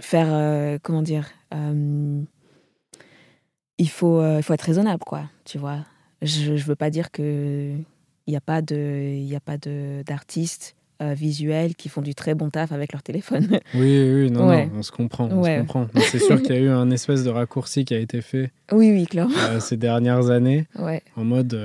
faire, 0.03 0.29
euh, 0.31 0.79
comment 0.83 1.03
dire, 1.03 1.29
euh, 1.55 2.23
il, 3.79 3.91
faut, 3.91 4.21
euh, 4.21 4.39
il 4.39 4.43
faut 4.43 4.55
être 4.55 4.63
raisonnable, 4.63 5.05
quoi, 5.05 5.25
tu 5.45 5.59
vois. 5.59 5.85
Je 6.23 6.53
ne 6.53 6.59
veux 6.59 6.77
pas 6.77 6.91
dire 6.91 7.11
qu'il 7.11 7.85
n'y 8.27 8.37
a 8.37 8.41
pas 8.41 8.63
d'artistes 10.07 10.75
visuels 11.01 11.77
qui 11.77 11.89
font 11.89 12.03
du 12.03 12.13
très 12.17 12.35
bon 12.35 12.51
taf 12.51 12.73
avec 12.73 12.93
leur 12.93 13.05
téléphone. 13.05 13.47
Oui, 13.75 14.03
oui, 14.03 14.31
non, 14.33 14.47
non 14.47 14.71
on 14.75 14.83
se 14.83 14.91
comprend. 14.91 15.29
comprend. 15.29 15.87
C'est 16.11 16.19
sûr 16.19 16.43
qu'il 16.43 16.57
y 16.57 16.59
a 16.59 16.61
eu 16.61 16.69
un 16.69 16.91
espèce 16.91 17.23
de 17.23 17.31
raccourci 17.31 17.85
qui 17.85 17.95
a 17.95 18.01
été 18.01 18.21
fait. 18.21 18.51
Oui, 18.73 18.91
oui, 18.91 19.07
clairement. 19.07 19.61
ces 19.61 19.77
dernières 19.77 20.31
années, 20.31 20.67
en 21.15 21.25
mode 21.25 21.57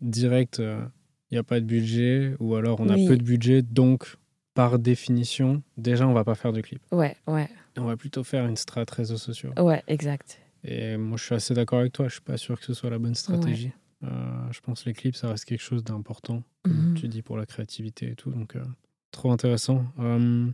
direct, 0.00 0.60
il 0.60 1.34
n'y 1.34 1.38
a 1.38 1.42
pas 1.42 1.58
de 1.58 1.64
budget, 1.64 2.34
ou 2.38 2.54
alors 2.54 2.78
on 2.80 2.88
a 2.88 2.94
peu 2.94 3.16
de 3.16 3.24
budget, 3.24 3.62
donc 3.62 4.16
par 4.54 4.78
définition, 4.78 5.62
déjà, 5.76 6.06
on 6.06 6.12
va 6.12 6.24
pas 6.24 6.34
faire 6.34 6.52
de 6.52 6.60
clip. 6.60 6.80
Ouais, 6.90 7.16
ouais. 7.26 7.48
On 7.78 7.84
va 7.84 7.96
plutôt 7.96 8.24
faire 8.24 8.46
une 8.46 8.56
strat 8.56 8.84
réseaux 8.90 9.16
sociaux. 9.16 9.52
Ouais, 9.58 9.82
exact. 9.86 10.40
Et 10.64 10.96
moi, 10.96 11.16
je 11.16 11.24
suis 11.24 11.34
assez 11.34 11.54
d'accord 11.54 11.80
avec 11.80 11.92
toi. 11.92 12.08
Je 12.08 12.14
suis 12.14 12.22
pas 12.22 12.36
sûr 12.36 12.58
que 12.58 12.64
ce 12.64 12.74
soit 12.74 12.90
la 12.90 12.98
bonne 12.98 13.14
stratégie. 13.14 13.72
Euh, 14.04 14.08
je 14.52 14.60
pense 14.60 14.82
que 14.82 14.88
les 14.88 14.94
clips, 14.94 15.16
ça 15.16 15.28
reste 15.28 15.44
quelque 15.44 15.62
chose 15.62 15.82
d'important, 15.84 16.42
comme 16.62 16.90
mhm. 16.90 16.94
tu 16.94 17.08
dis, 17.08 17.22
pour 17.22 17.36
la 17.36 17.46
créativité 17.46 18.10
et 18.10 18.14
tout. 18.14 18.30
Donc, 18.30 18.56
euh, 18.56 18.64
trop 19.10 19.32
intéressant. 19.32 19.84
Euh, 19.98 20.46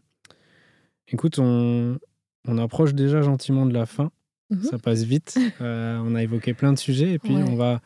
écoute, 1.08 1.38
on, 1.38 1.98
on, 2.46 2.58
approche 2.58 2.94
déjà 2.94 3.22
gentiment 3.22 3.66
de 3.66 3.74
la 3.74 3.86
fin. 3.86 4.10
Mhm. 4.50 4.62
Ça 4.62 4.78
passe 4.78 5.02
vite. 5.02 5.38
on 5.60 6.14
a 6.14 6.22
évoqué 6.22 6.54
plein 6.54 6.72
de 6.72 6.78
sujets. 6.78 7.12
Et 7.12 7.18
puis, 7.18 7.34
on, 7.34 7.54
va, 7.54 7.80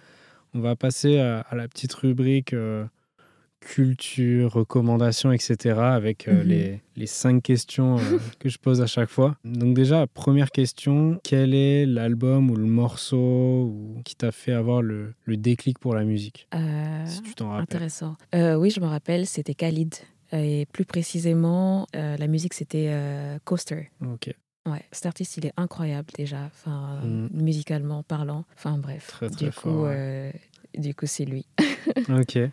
on 0.55 0.61
va 0.61 0.77
passer 0.77 1.19
à, 1.19 1.41
à 1.41 1.55
la 1.55 1.69
petite 1.69 1.93
rubrique 1.95 2.55
culture, 3.61 4.53
recommandations, 4.53 5.33
etc. 5.33 5.79
avec 5.79 6.29
euh, 6.29 6.43
mhm. 6.43 6.49
les, 6.49 6.81
les, 6.97 7.07
cinq 7.07 7.43
questions 7.43 7.99
euh, 7.99 8.19
que 8.39 8.49
je 8.49 8.59
pose 8.59 8.81
à 8.81 8.87
chaque 8.87 9.09
fois. 9.09 9.37
Donc 9.45 9.75
déjà, 9.75 10.07
première 10.07 10.51
question, 10.51 11.21
quel 11.23 11.55
est 11.55 11.87
l'album 11.87 12.51
ou 12.51 12.57
le 12.57 12.65
morceau 12.65 13.95
qui 14.05 14.17
t'a 14.17 14.33
fait 14.33 14.53
avoir 14.53 14.83
le, 14.83 15.15
le, 15.25 15.37
déclic 15.37 15.79
pour 15.79 15.95
la 15.95 16.05
musique? 16.05 16.49
Euh, 16.55 17.05
Si 17.07 17.23
tu 17.23 17.35
t'en 17.35 17.51
rappelles. 17.51 17.63
Intéressant. 17.63 18.17
oui, 18.35 18.71
je 18.71 18.81
me 18.81 18.87
rappelle, 18.87 19.27
c'était 19.27 19.55
Khalid. 19.55 19.95
Et 20.33 20.67
plus 20.73 20.85
précisément, 20.85 21.87
la 21.95 22.27
musique, 22.27 22.55
c'était 22.55 22.93
Coaster. 23.45 23.91
Ok. 24.05 24.35
Ouais, 24.67 24.85
cet 24.93 25.07
artiste, 25.07 25.39
il 25.39 25.47
est 25.47 25.55
incroyable 25.57 26.09
déjà, 26.15 26.43
enfin, 26.45 27.01
mm. 27.03 27.29
musicalement 27.33 28.03
parlant. 28.03 28.45
Enfin 28.55 28.77
bref, 28.77 29.07
très, 29.07 29.31
très 29.31 29.47
du, 29.47 29.53
fort, 29.53 29.89
coup, 29.89 30.79
du 30.79 30.95
coup, 30.95 31.07
c'est 31.07 31.25
lui. 31.25 31.47
ok. 32.11 32.51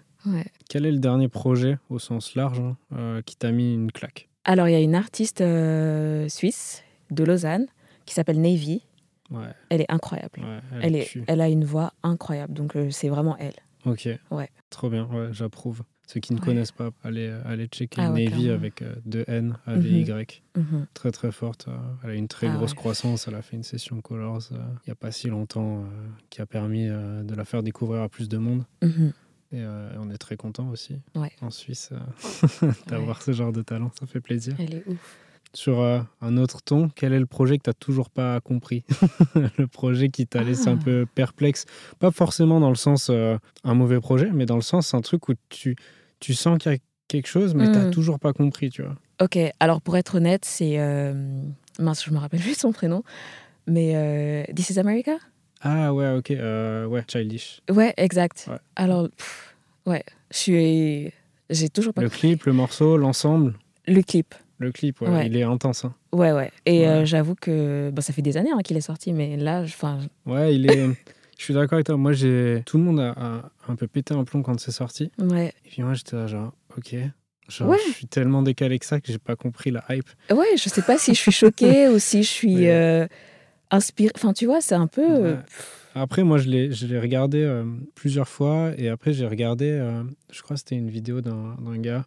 Quel 0.69 0.85
est 0.85 0.91
le 0.91 0.99
dernier 0.99 1.27
projet 1.27 1.77
au 1.89 1.99
sens 1.99 2.35
large 2.35 2.59
hein, 2.59 2.77
euh, 2.93 3.21
qui 3.21 3.35
t'a 3.35 3.51
mis 3.51 3.73
une 3.73 3.91
claque? 3.91 4.29
Alors, 4.43 4.67
il 4.67 4.71
y 4.71 4.75
a 4.75 4.79
une 4.79 4.95
artiste 4.95 5.41
euh, 5.41 6.27
suisse 6.29 6.83
de 7.11 7.23
Lausanne 7.23 7.65
qui 8.05 8.13
s'appelle 8.13 8.41
Navy. 8.41 8.83
Elle 9.69 9.81
est 9.81 9.91
incroyable. 9.91 10.39
elle, 10.81 10.95
est, 10.95 11.17
elle 11.27 11.41
a 11.41 11.49
une 11.49 11.65
voix 11.65 11.93
incroyable. 12.03 12.53
Donc, 12.53 12.75
euh, 12.75 12.91
c'est 12.91 13.09
vraiment 13.09 13.35
elle. 13.37 13.55
Ok. 13.85 14.07
Ouais. 14.31 14.49
Trop 14.69 14.89
bien. 14.89 15.09
j'approuve. 15.31 15.83
Ceux 16.07 16.19
qui 16.19 16.35
ne 16.35 16.39
connaissent 16.39 16.71
pas, 16.71 16.91
allez, 17.03 17.35
allez 17.45 17.65
checker 17.65 17.99
ah 17.99 18.09
Navy 18.09 18.51
avec 18.51 18.83
deux 19.05 19.25
N, 19.27 19.57
A, 19.65 19.73
V, 19.73 20.01
Y. 20.01 20.43
Mhm. 20.55 20.63
Mhm. 20.63 20.87
Très, 20.93 21.11
très 21.11 21.31
forte. 21.31 21.67
elle 22.03 22.11
a 22.11 22.13
une 22.13 22.27
très 22.27 22.47
ah 22.47 22.55
grosse 22.55 22.75
croissance. 22.75 23.27
Elle 23.27 23.33
a 23.33 23.41
fait 23.41 23.55
une 23.55 23.63
session 23.63 23.99
Colors 24.01 24.49
il 24.51 24.57
n'y 24.87 24.91
a 24.91 24.95
pas 24.95 25.11
si 25.11 25.27
longtemps 25.27 25.83
qui 26.29 26.41
a 26.41 26.45
permis 26.45 26.87
de 26.87 27.33
la 27.35 27.43
faire 27.43 27.63
découvrir 27.63 28.03
à 28.03 28.09
plus 28.09 28.29
de 28.29 28.37
monde. 28.37 28.65
Mhm. 28.83 29.13
Et 29.55 29.61
euh, 29.61 29.89
on 29.97 30.09
est 30.09 30.17
très 30.17 30.35
content 30.35 30.67
aussi 30.67 30.99
en 31.41 31.49
Suisse 31.49 31.91
euh, 31.93 32.71
d'avoir 32.87 33.21
ce 33.21 33.31
genre 33.31 33.53
de 33.53 33.61
talent, 33.61 33.89
ça 33.97 34.05
fait 34.05 34.19
plaisir. 34.19 34.53
Elle 34.59 34.75
est 34.75 34.83
ouf. 34.85 35.17
sur 35.53 35.79
euh, 35.79 36.01
un 36.19 36.35
autre 36.35 36.61
ton, 36.61 36.89
quel 36.89 37.13
est 37.13 37.19
le 37.19 37.25
projet 37.25 37.57
que 37.57 37.63
tu 37.63 37.69
n'as 37.69 37.75
toujours 37.75 38.09
pas 38.09 38.41
compris? 38.41 38.83
Le 39.57 39.67
projet 39.67 40.09
qui 40.09 40.27
t'a 40.27 40.43
laissé 40.43 40.67
un 40.67 40.77
ah. 40.77 40.83
peu 40.83 41.05
perplexe. 41.15 41.65
Pas 41.99 42.11
forcément 42.11 42.59
dans 42.59 42.67
le 42.67 42.75
sens 42.75 43.09
un 43.09 43.73
mauvais 43.73 44.01
projet, 44.01 44.29
mais 44.33 44.45
dans 44.45 44.57
le 44.57 44.61
sens 44.61 44.93
un 44.93 44.99
truc 44.99 45.29
où 45.29 45.35
tu, 45.47 45.77
tu 46.19 46.33
sens 46.33 46.57
qu'il 46.57 46.73
y 46.73 46.75
a 46.75 46.77
quelque 47.07 47.27
chose, 47.27 47.55
mais 47.55 47.65
tu 47.65 47.71
n'as 47.71 47.87
hmm. 47.87 47.91
toujours 47.91 48.19
pas 48.19 48.33
compris, 48.33 48.69
tu 48.71 48.81
vois. 48.81 48.97
Ok, 49.21 49.37
alors 49.61 49.81
pour 49.81 49.95
être 49.95 50.15
honnête, 50.15 50.43
c'est. 50.43 50.77
Mince, 51.79 52.03
je 52.03 52.11
me 52.11 52.17
rappelle 52.17 52.41
juste 52.41 52.61
son 52.61 52.73
prénom, 52.73 53.03
mais 53.67 54.45
This 54.53 54.71
is 54.71 54.79
America? 54.79 55.17
Ah 55.61 55.93
ouais, 55.93 56.13
ok, 56.17 56.29
ouais, 56.29 57.03
Childish. 57.07 57.61
Ouais, 57.69 57.93
exact. 57.97 58.49
Alors, 58.75 59.09
ouais, 59.85 60.03
je 60.31 60.37
suis. 60.37 61.11
J'ai 61.49 61.69
toujours 61.69 61.93
pas 61.93 62.01
Le 62.01 62.09
clip, 62.09 62.45
le 62.45 62.53
morceau, 62.53 62.97
l'ensemble? 62.97 63.53
Le 63.87 64.01
clip. 64.01 64.33
Le 64.57 64.71
clip, 64.71 65.01
ouais, 65.01 65.27
il 65.27 65.35
est 65.35 65.43
intense. 65.43 65.85
Hein. 65.85 65.93
Ouais, 66.13 66.31
ouais. 66.31 66.51
Et 66.65 66.87
euh, 66.87 67.05
j'avoue 67.05 67.35
que 67.35 67.91
bon, 67.91 68.01
ça 68.01 68.13
fait 68.13 68.21
des 68.21 68.37
années 68.37 68.51
hein, 68.51 68.61
qu'il 68.63 68.77
est 68.77 68.81
sorti, 68.81 69.11
mais 69.11 69.35
là, 69.35 69.61
enfin. 69.61 69.99
Ouais, 70.25 70.55
il 70.55 70.71
est. 70.71 70.87
je 71.37 71.43
suis 71.43 71.53
d'accord 71.53 71.73
avec 71.73 71.87
toi. 71.87 71.97
Moi, 71.97 72.13
j'ai. 72.13 72.63
Tout 72.65 72.77
le 72.77 72.83
monde 72.83 72.99
a, 73.01 73.51
un 73.67 73.75
peu 73.75 73.87
pété 73.87 74.13
un 74.13 74.23
plomb 74.23 74.41
quand 74.41 74.57
c'est 74.59 74.71
sorti. 74.71 75.11
Ouais. 75.19 75.53
Et 75.65 75.69
puis 75.69 75.83
moi, 75.83 75.93
j'étais 75.93 76.15
là, 76.15 76.27
genre, 76.27 76.53
ok. 76.77 76.95
Genre, 77.49 77.75
je 77.87 77.91
suis 77.91 78.07
tellement 78.07 78.41
décalé 78.41 78.79
que 78.79 78.85
ça 78.85 78.99
que 78.99 79.11
j'ai 79.11 79.19
pas 79.19 79.35
compris 79.35 79.71
la 79.71 79.83
hype. 79.89 80.09
Ouais, 80.31 80.57
je 80.57 80.69
sais 80.69 80.81
pas 80.81 80.97
si 80.97 81.13
je 81.13 81.19
suis 81.19 81.31
choquée 81.31 81.89
ou 81.93 81.99
si 81.99 82.23
je 82.23 82.29
suis 82.29 82.67
euh, 82.69 83.07
inspirée. 83.71 84.11
Enfin, 84.15 84.33
tu 84.33 84.45
vois, 84.45 84.61
c'est 84.61 84.75
un 84.75 84.87
peu. 84.87 85.05
Euh, 85.05 85.35
après, 85.93 86.23
moi, 86.23 86.37
je 86.37 86.49
l'ai 86.49 86.99
regardé 86.99 87.63
plusieurs 87.95 88.27
fois 88.27 88.71
et 88.77 88.89
après, 88.89 89.13
j'ai 89.13 89.25
regardé, 89.25 89.67
je 90.31 90.41
crois 90.41 90.55
que 90.55 90.59
c'était 90.59 90.75
une 90.75 90.89
vidéo 90.89 91.21
d'un 91.21 91.77
gars 91.77 92.05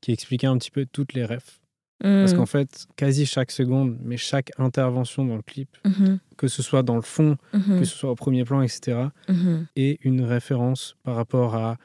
qui 0.00 0.12
expliquait 0.12 0.46
un 0.46 0.56
petit 0.58 0.70
peu 0.70 0.86
toutes 0.86 1.14
les 1.14 1.24
refs. 1.24 1.60
Parce 2.00 2.34
mm. 2.34 2.36
qu'en 2.36 2.46
fait, 2.46 2.86
quasi 2.96 3.24
chaque 3.24 3.50
seconde, 3.50 3.96
mais 4.02 4.16
chaque 4.16 4.50
intervention 4.58 5.24
dans 5.24 5.36
le 5.36 5.42
clip, 5.42 5.70
mm-hmm. 5.86 6.18
que 6.36 6.48
ce 6.48 6.62
soit 6.62 6.82
dans 6.82 6.96
le 6.96 7.02
fond, 7.02 7.36
mm-hmm. 7.54 7.78
que 7.78 7.84
ce 7.84 7.96
soit 7.96 8.10
au 8.10 8.14
premier 8.14 8.44
plan, 8.44 8.60
etc., 8.60 9.08
mm-hmm. 9.28 9.66
est 9.76 9.98
une 10.04 10.22
référence 10.22 10.96
par 11.02 11.14
rapport 11.14 11.54
à 11.54 11.78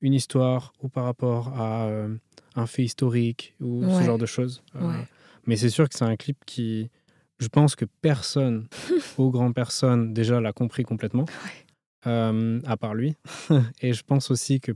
une 0.00 0.14
histoire 0.14 0.72
ou 0.82 0.88
par 0.88 1.04
rapport 1.04 1.48
à 1.60 1.86
euh, 1.88 2.14
un 2.54 2.66
fait 2.66 2.84
historique 2.84 3.54
ou 3.60 3.82
ce 3.82 4.02
genre 4.02 4.18
de 4.18 4.26
choses. 4.26 4.62
Euh, 4.76 4.92
mais 5.46 5.56
c'est 5.56 5.70
sûr 5.70 5.88
que 5.88 5.94
c'est 5.94 6.04
un 6.04 6.16
clip 6.16 6.38
qui, 6.46 6.90
je 7.38 7.48
pense 7.48 7.76
que 7.76 7.84
personne, 7.84 8.66
aux 9.18 9.30
grandes 9.30 9.54
personnes, 9.54 10.12
déjà 10.12 10.40
l'a 10.40 10.52
compris 10.52 10.84
complètement, 10.84 11.26
euh, 12.06 12.60
à 12.66 12.76
part 12.76 12.94
lui. 12.94 13.14
Et 13.82 13.92
je 13.92 14.02
pense 14.02 14.30
aussi 14.30 14.60
que 14.60 14.72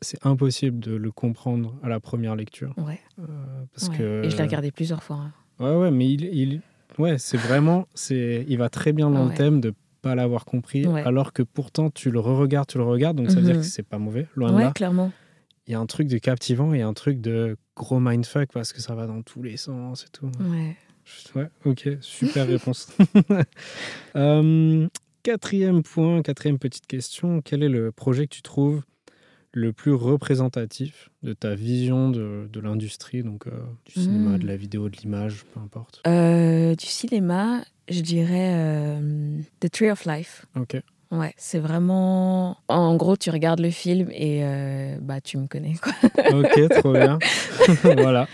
c'est 0.00 0.24
impossible 0.26 0.80
de 0.80 0.94
le 0.96 1.12
comprendre 1.12 1.76
à 1.82 1.88
la 1.88 2.00
première 2.00 2.34
lecture. 2.34 2.74
Ouais. 2.76 3.00
Euh, 3.20 3.24
parce 3.72 3.88
que... 3.88 4.24
Et 4.24 4.30
je 4.30 4.36
l'ai 4.36 4.42
regardé 4.42 4.72
plusieurs 4.72 5.02
fois. 5.02 5.16
Hein. 5.16 5.32
Ouais, 5.60 5.76
ouais, 5.76 5.90
mais 5.90 6.10
il, 6.10 6.24
il... 6.24 6.60
ouais, 6.98 7.18
c'est 7.18 7.36
vraiment, 7.36 7.86
c'est, 7.94 8.44
il 8.48 8.58
va 8.58 8.68
très 8.68 8.92
bien 8.92 9.10
dans 9.10 9.26
le 9.26 9.34
thème 9.34 9.60
de 9.60 9.72
pas 10.02 10.16
l'avoir 10.16 10.44
compris, 10.44 10.84
alors 10.84 11.32
que 11.32 11.44
pourtant 11.44 11.88
tu 11.88 12.10
le 12.10 12.18
re-regardes, 12.18 12.66
tu 12.66 12.78
le 12.78 12.84
regardes, 12.84 13.16
donc 13.16 13.30
ça 13.30 13.36
veut 13.36 13.42
dire 13.42 13.54
que 13.54 13.58
mhm. 13.58 13.64
c'est 13.64 13.84
pas 13.84 13.98
mauvais, 13.98 14.26
loin 14.34 14.52
de 14.52 14.58
là. 14.58 14.72
clairement. 14.72 15.12
Il 15.68 15.72
y 15.72 15.74
a 15.76 15.78
un 15.78 15.86
truc 15.86 16.08
de 16.08 16.18
captivant 16.18 16.74
et 16.74 16.82
un 16.82 16.92
truc 16.92 17.20
de 17.20 17.56
gros 17.76 18.00
mindfuck 18.00 18.50
parce 18.52 18.72
que 18.72 18.80
ça 18.80 18.96
va 18.96 19.06
dans 19.06 19.22
tous 19.22 19.44
les 19.44 19.56
sens 19.56 20.04
et 20.04 20.08
tout. 20.10 20.26
Ouais. 20.40 20.76
Ouais, 21.34 21.48
ok, 21.64 21.88
super 22.00 22.46
réponse. 22.48 22.88
Euh, 24.14 24.88
quatrième 25.22 25.82
point, 25.82 26.20
quatrième 26.20 26.58
petite 26.58 26.86
question, 26.86 27.40
quel 27.40 27.62
est 27.62 27.68
le 27.68 27.92
projet 27.92 28.26
que 28.26 28.34
tu 28.34 28.42
trouves 28.42 28.82
le 29.52 29.72
plus 29.72 29.92
représentatif 29.92 31.08
de 31.22 31.32
ta 31.32 31.54
vision 31.54 32.10
de, 32.10 32.46
de 32.52 32.60
l'industrie, 32.60 33.22
donc 33.22 33.46
euh, 33.46 33.52
du 33.86 33.94
cinéma, 33.94 34.36
de 34.36 34.44
hmm. 34.44 34.46
la 34.46 34.56
vidéo, 34.56 34.88
de 34.90 34.96
l'image, 34.98 35.44
peu 35.54 35.60
importe? 35.60 36.02
Euh, 36.06 36.74
Du 36.74 36.86
cinéma, 36.86 37.64
je 37.88 38.02
dirais 38.02 39.00
The 39.60 39.70
Tree 39.70 39.90
of 39.90 40.04
Life. 40.04 40.44
Ok. 40.56 40.76
Ouais, 41.12 41.32
c'est 41.36 41.58
vraiment. 41.58 42.56
En 42.68 42.96
gros, 42.96 43.16
tu 43.16 43.30
regardes 43.30 43.60
le 43.60 43.70
film 43.70 44.10
et 44.10 44.42
bah 45.00 45.20
tu 45.20 45.36
me 45.36 45.46
connais 45.46 45.74
quoi. 45.74 45.92
ok, 46.32 46.68
trop 46.80 46.92
bien. 46.92 47.18
voilà. 47.82 48.26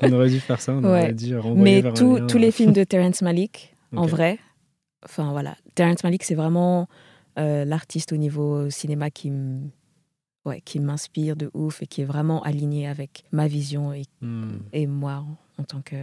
On 0.00 0.12
aurait 0.12 0.30
dû 0.30 0.40
faire 0.40 0.60
ça, 0.60 0.72
on 0.72 0.84
aurait 0.84 1.12
dû 1.12 1.36
renvoyer 1.36 1.82
Mais 1.82 1.92
tous 1.92 2.38
les 2.38 2.50
films 2.50 2.72
de 2.72 2.84
Terrence 2.84 3.20
Malick, 3.20 3.74
en 3.96 4.06
vrai, 4.06 4.38
enfin 5.04 5.32
voilà, 5.32 5.56
Terrence 5.74 6.04
Malick, 6.04 6.22
c'est 6.22 6.34
vraiment 6.34 6.88
l'artiste 7.36 8.12
au 8.12 8.16
niveau 8.16 8.70
cinéma 8.70 9.10
qui 9.10 9.30
me 9.30 9.68
ouais, 10.44 10.60
qui 10.60 10.80
m'inspire 10.80 11.36
de 11.36 11.50
ouf 11.54 11.82
et 11.82 11.86
qui 11.86 12.02
est 12.02 12.06
vraiment 12.06 12.42
aligné 12.42 12.86
avec 12.86 13.24
ma 13.32 13.46
vision 13.46 13.92
et, 13.92 14.04
hmm. 14.20 14.58
et 14.72 14.86
moi 14.86 15.24
en 15.58 15.64
tant 15.64 15.82
que 15.82 15.96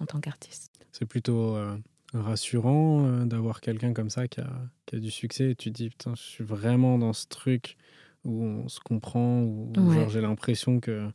en 0.00 0.06
tant 0.06 0.20
qu'artiste. 0.20 0.72
C'est 0.92 1.06
plutôt 1.06 1.56
euh, 1.56 1.76
rassurant 2.14 3.04
euh, 3.04 3.24
d'avoir 3.24 3.60
quelqu'un 3.60 3.92
comme 3.92 4.10
ça 4.10 4.28
qui 4.28 4.40
a, 4.40 4.50
qui 4.86 4.96
a, 4.96 4.98
du 4.98 5.10
succès 5.10 5.50
et 5.50 5.54
tu 5.54 5.70
te 5.70 5.76
dis 5.76 5.90
putain 5.90 6.14
je 6.14 6.22
suis 6.22 6.44
vraiment 6.44 6.98
dans 6.98 7.12
ce 7.12 7.26
truc 7.26 7.76
où 8.24 8.42
on 8.44 8.68
se 8.68 8.80
comprend 8.80 9.42
où 9.42 9.72
j'ai 10.08 10.20
l'impression 10.20 10.80
que 10.80 11.10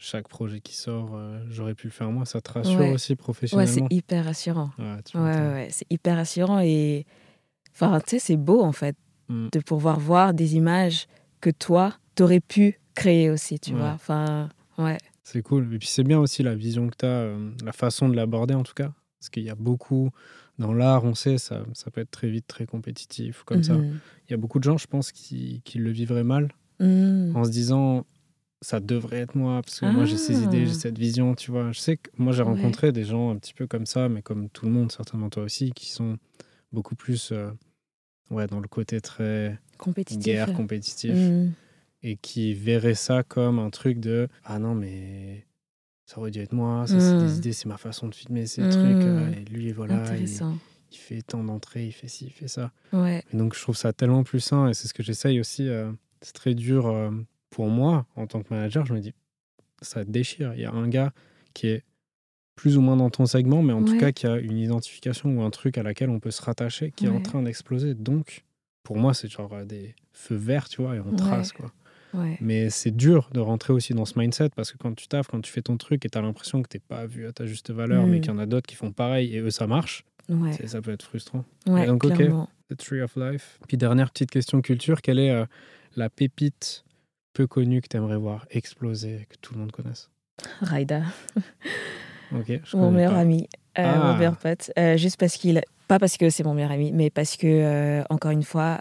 chaque 0.00 0.28
projet 0.28 0.60
qui 0.60 0.74
sort, 0.74 1.10
euh, 1.14 1.38
j'aurais 1.50 1.74
pu 1.74 1.86
le 1.86 1.92
faire 1.92 2.10
moi. 2.10 2.24
Ça 2.24 2.40
te 2.40 2.50
rassure 2.50 2.88
aussi 2.88 3.16
professionnellement. 3.16 3.70
Ouais, 3.70 3.88
c'est 3.88 3.94
hyper 3.94 4.24
rassurant. 4.24 4.70
Ouais, 4.78 5.20
ouais, 5.20 5.68
c'est 5.70 5.86
hyper 5.90 6.16
rassurant 6.16 6.60
et 6.60 7.06
enfin, 7.72 8.00
tu 8.00 8.10
sais, 8.10 8.18
c'est 8.18 8.36
beau 8.36 8.62
en 8.62 8.72
fait 8.72 8.96
hmm. 9.28 9.48
de 9.52 9.60
pouvoir 9.60 10.00
voir 10.00 10.34
des 10.34 10.56
images 10.56 11.06
que 11.40 11.50
toi, 11.50 11.94
t'aurais 12.14 12.40
pu 12.40 12.80
créer 12.94 13.30
aussi, 13.30 13.60
tu 13.60 13.74
vois. 13.74 13.90
Enfin, 13.90 14.48
ouais. 14.78 14.98
C'est 15.22 15.42
cool. 15.42 15.72
Et 15.74 15.78
puis 15.78 15.88
c'est 15.88 16.02
bien 16.02 16.18
aussi 16.18 16.42
la 16.42 16.54
vision 16.54 16.88
que 16.88 16.96
tu 16.96 17.06
as, 17.06 17.08
euh, 17.08 17.50
la 17.62 17.72
façon 17.72 18.08
de 18.08 18.16
l'aborder 18.16 18.54
en 18.54 18.62
tout 18.62 18.74
cas. 18.74 18.92
Parce 19.20 19.28
qu'il 19.28 19.44
y 19.44 19.50
a 19.50 19.54
beaucoup, 19.54 20.10
dans 20.58 20.72
l'art, 20.72 21.04
on 21.04 21.14
sait, 21.14 21.38
ça, 21.38 21.62
ça 21.74 21.90
peut 21.90 22.00
être 22.00 22.10
très 22.10 22.28
vite 22.28 22.46
très 22.46 22.66
compétitif, 22.66 23.42
comme 23.44 23.62
ça. 23.62 23.74
Mhm. 23.74 24.00
Il 24.26 24.30
y 24.30 24.34
a 24.34 24.36
beaucoup 24.38 24.58
de 24.58 24.64
gens, 24.64 24.78
je 24.78 24.86
pense, 24.86 25.12
qui, 25.12 25.62
qui 25.64 25.78
le 25.78 25.90
vivraient 25.90 26.24
mal 26.24 26.48
mhm. 26.80 27.36
en 27.36 27.44
se 27.44 27.50
disant 27.50 28.06
ça 28.62 28.80
devrait 28.80 29.20
être 29.20 29.36
moi, 29.36 29.62
parce 29.62 29.80
que 29.80 29.86
moi 29.86 30.04
j'ai 30.04 30.18
ces 30.18 30.42
idées, 30.42 30.66
j'ai 30.66 30.72
ah. 30.72 30.80
cette 30.80 30.98
vision, 30.98 31.34
tu 31.34 31.50
vois. 31.50 31.72
Je 31.72 31.80
sais 31.80 31.96
que 31.96 32.10
moi 32.18 32.32
j'ai 32.32 32.42
rencontré 32.42 32.92
des 32.92 33.04
gens 33.04 33.30
un 33.30 33.36
petit 33.36 33.54
peu 33.54 33.66
comme 33.66 33.86
ça, 33.86 34.10
mais 34.10 34.20
comme 34.20 34.50
tout 34.50 34.66
le 34.66 34.72
monde, 34.72 34.92
certainement 34.92 35.30
toi 35.30 35.44
aussi, 35.44 35.72
qui 35.72 35.90
sont 35.90 36.18
beaucoup 36.70 36.94
plus 36.94 37.32
euh, 37.32 37.50
ouais, 38.30 38.46
dans 38.46 38.60
le 38.60 38.68
côté 38.68 39.00
très 39.00 39.58
compétitif. 39.78 40.22
guerre, 40.22 40.52
compétitif. 40.52 41.14
Mhm 41.14 41.52
et 42.02 42.16
qui 42.16 42.54
verrait 42.54 42.94
ça 42.94 43.22
comme 43.22 43.58
un 43.58 43.70
truc 43.70 44.00
de 44.00 44.28
ah 44.44 44.58
non 44.58 44.74
mais 44.74 45.46
ça 46.10 46.18
aurait 46.18 46.32
dû 46.32 46.40
être 46.40 46.52
moi, 46.52 46.88
ça 46.88 46.98
c'est 46.98 47.18
des 47.18 47.34
hmm. 47.34 47.36
idées, 47.36 47.52
c'est 47.52 47.68
ma 47.68 47.76
façon 47.76 48.08
de 48.08 48.14
filmer 48.16 48.44
ces 48.44 48.62
trucs 48.62 48.74
euh, 48.74 49.30
et 49.30 49.44
lui 49.44 49.70
voilà 49.70 50.16
il, 50.16 50.24
il, 50.24 50.98
fait 50.98 51.22
tant 51.22 51.44
d'entrées, 51.44 51.86
il 51.86 51.92
fait 51.92 52.08
ci, 52.08 52.24
il 52.24 52.32
fait 52.32 52.48
ça. 52.48 52.72
Ouais. 52.92 53.22
donc 53.32 53.54
je 53.54 53.62
trouve 53.62 53.76
ça 53.76 53.92
tellement 53.92 54.24
plus 54.24 54.40
sain 54.40 54.68
et 54.68 54.74
c'est 54.74 54.88
ce 54.88 54.94
que 54.94 55.04
j'essaye 55.04 55.38
aussi. 55.38 55.68
Euh, 55.68 55.92
c'est 56.20 56.32
très 56.32 56.54
dur 56.54 56.88
euh, 56.88 57.12
pour 57.50 57.68
moi 57.68 58.06
en 58.16 58.26
tant 58.26 58.42
que 58.42 58.52
manager. 58.52 58.84
Je 58.86 58.94
me 58.94 58.98
dis 58.98 59.14
ça 59.82 60.04
déchire. 60.04 60.52
Il 60.54 60.62
y 60.62 60.64
a 60.64 60.72
un 60.72 60.88
gars 60.88 61.12
qui 61.54 61.68
est 61.68 61.84
plus 62.56 62.76
ou 62.76 62.80
moins 62.80 62.96
dans 62.96 63.10
ton 63.10 63.26
segment, 63.26 63.62
mais 63.62 63.72
en 63.72 63.84
tout 63.84 63.96
cas 63.96 64.10
qui 64.10 64.26
a 64.26 64.36
une 64.36 64.58
identification 64.58 65.38
ou 65.38 65.42
un 65.42 65.50
truc 65.50 65.78
à 65.78 65.84
laquelle 65.84 66.10
on 66.10 66.18
peut 66.18 66.32
se 66.32 66.42
rattacher, 66.42 66.90
qui 66.90 67.06
est 67.06 67.10
en 67.10 67.22
train 67.22 67.44
d'exploser. 67.44 67.94
Donc 67.94 68.42
pour 68.82 68.96
moi 68.96 69.14
c'est 69.14 69.28
genre 69.28 69.64
des 69.64 69.94
feux 70.12 70.34
verts, 70.34 70.68
tu 70.68 70.82
vois, 70.82 70.96
et 70.96 71.00
on 71.00 71.14
trace 71.14 71.52
quoi. 71.52 71.72
Mais 72.40 72.70
c'est 72.70 72.90
dur 72.90 73.30
de 73.32 73.40
rentrer 73.40 73.72
aussi 73.72 73.94
dans 73.94 74.04
ce 74.04 74.18
mindset 74.18 74.50
parce 74.50 74.72
que 74.72 74.78
quand 74.78 74.94
tu 74.94 75.08
taffes, 75.08 75.28
quand 75.28 75.40
tu 75.40 75.52
fais 75.52 75.62
ton 75.62 75.76
truc 75.76 76.04
et 76.04 76.08
tu 76.08 76.18
as 76.18 76.22
l'impression 76.22 76.62
que 76.62 76.68
tu 76.68 76.76
n'es 76.76 76.82
pas 76.86 77.06
vu 77.06 77.26
à 77.26 77.32
ta 77.32 77.46
juste 77.46 77.70
valeur, 77.70 78.06
mais 78.06 78.18
mm. 78.18 78.20
qu'il 78.20 78.30
y 78.30 78.34
en 78.34 78.38
a 78.38 78.46
d'autres 78.46 78.66
qui 78.66 78.76
font 78.76 78.92
pareil 78.92 79.34
et 79.34 79.40
eux, 79.40 79.50
ça 79.50 79.66
marche, 79.66 80.04
ça 80.66 80.80
peut 80.80 80.92
être 80.92 81.04
frustrant. 81.04 81.44
donc, 81.66 82.04
ok, 82.04 82.22
The 82.70 82.76
Tree 82.76 83.00
of 83.02 83.16
Life. 83.16 83.58
Puis, 83.66 83.76
dernière 83.76 84.10
petite 84.10 84.30
question 84.30 84.60
culture 84.62 85.02
quelle 85.02 85.18
est 85.18 85.30
euh, 85.30 85.44
la 85.96 86.08
pépite 86.08 86.84
peu 87.32 87.46
connue 87.46 87.80
que 87.80 87.88
tu 87.88 87.96
aimerais 87.96 88.16
voir 88.16 88.46
exploser, 88.50 89.26
que 89.28 89.36
tout 89.40 89.54
le 89.54 89.60
monde 89.60 89.72
connaisse? 89.72 90.10
Raida. 90.60 91.02
ok, 92.32 92.60
mon 92.74 92.90
meilleur 92.90 93.14
ami, 93.14 93.48
euh, 93.78 93.82
mon 93.82 94.02
ah. 94.02 94.16
meilleur 94.16 94.36
pote. 94.36 94.70
Euh, 94.78 94.96
juste 94.96 95.18
parce 95.18 95.36
qu'il. 95.36 95.60
Pas 95.88 95.98
parce 95.98 96.16
que 96.16 96.30
c'est 96.30 96.44
mon 96.44 96.54
meilleur 96.54 96.70
ami, 96.70 96.92
mais 96.92 97.10
parce 97.10 97.36
que, 97.36 98.04
encore 98.10 98.30
une 98.30 98.44
fois, 98.44 98.80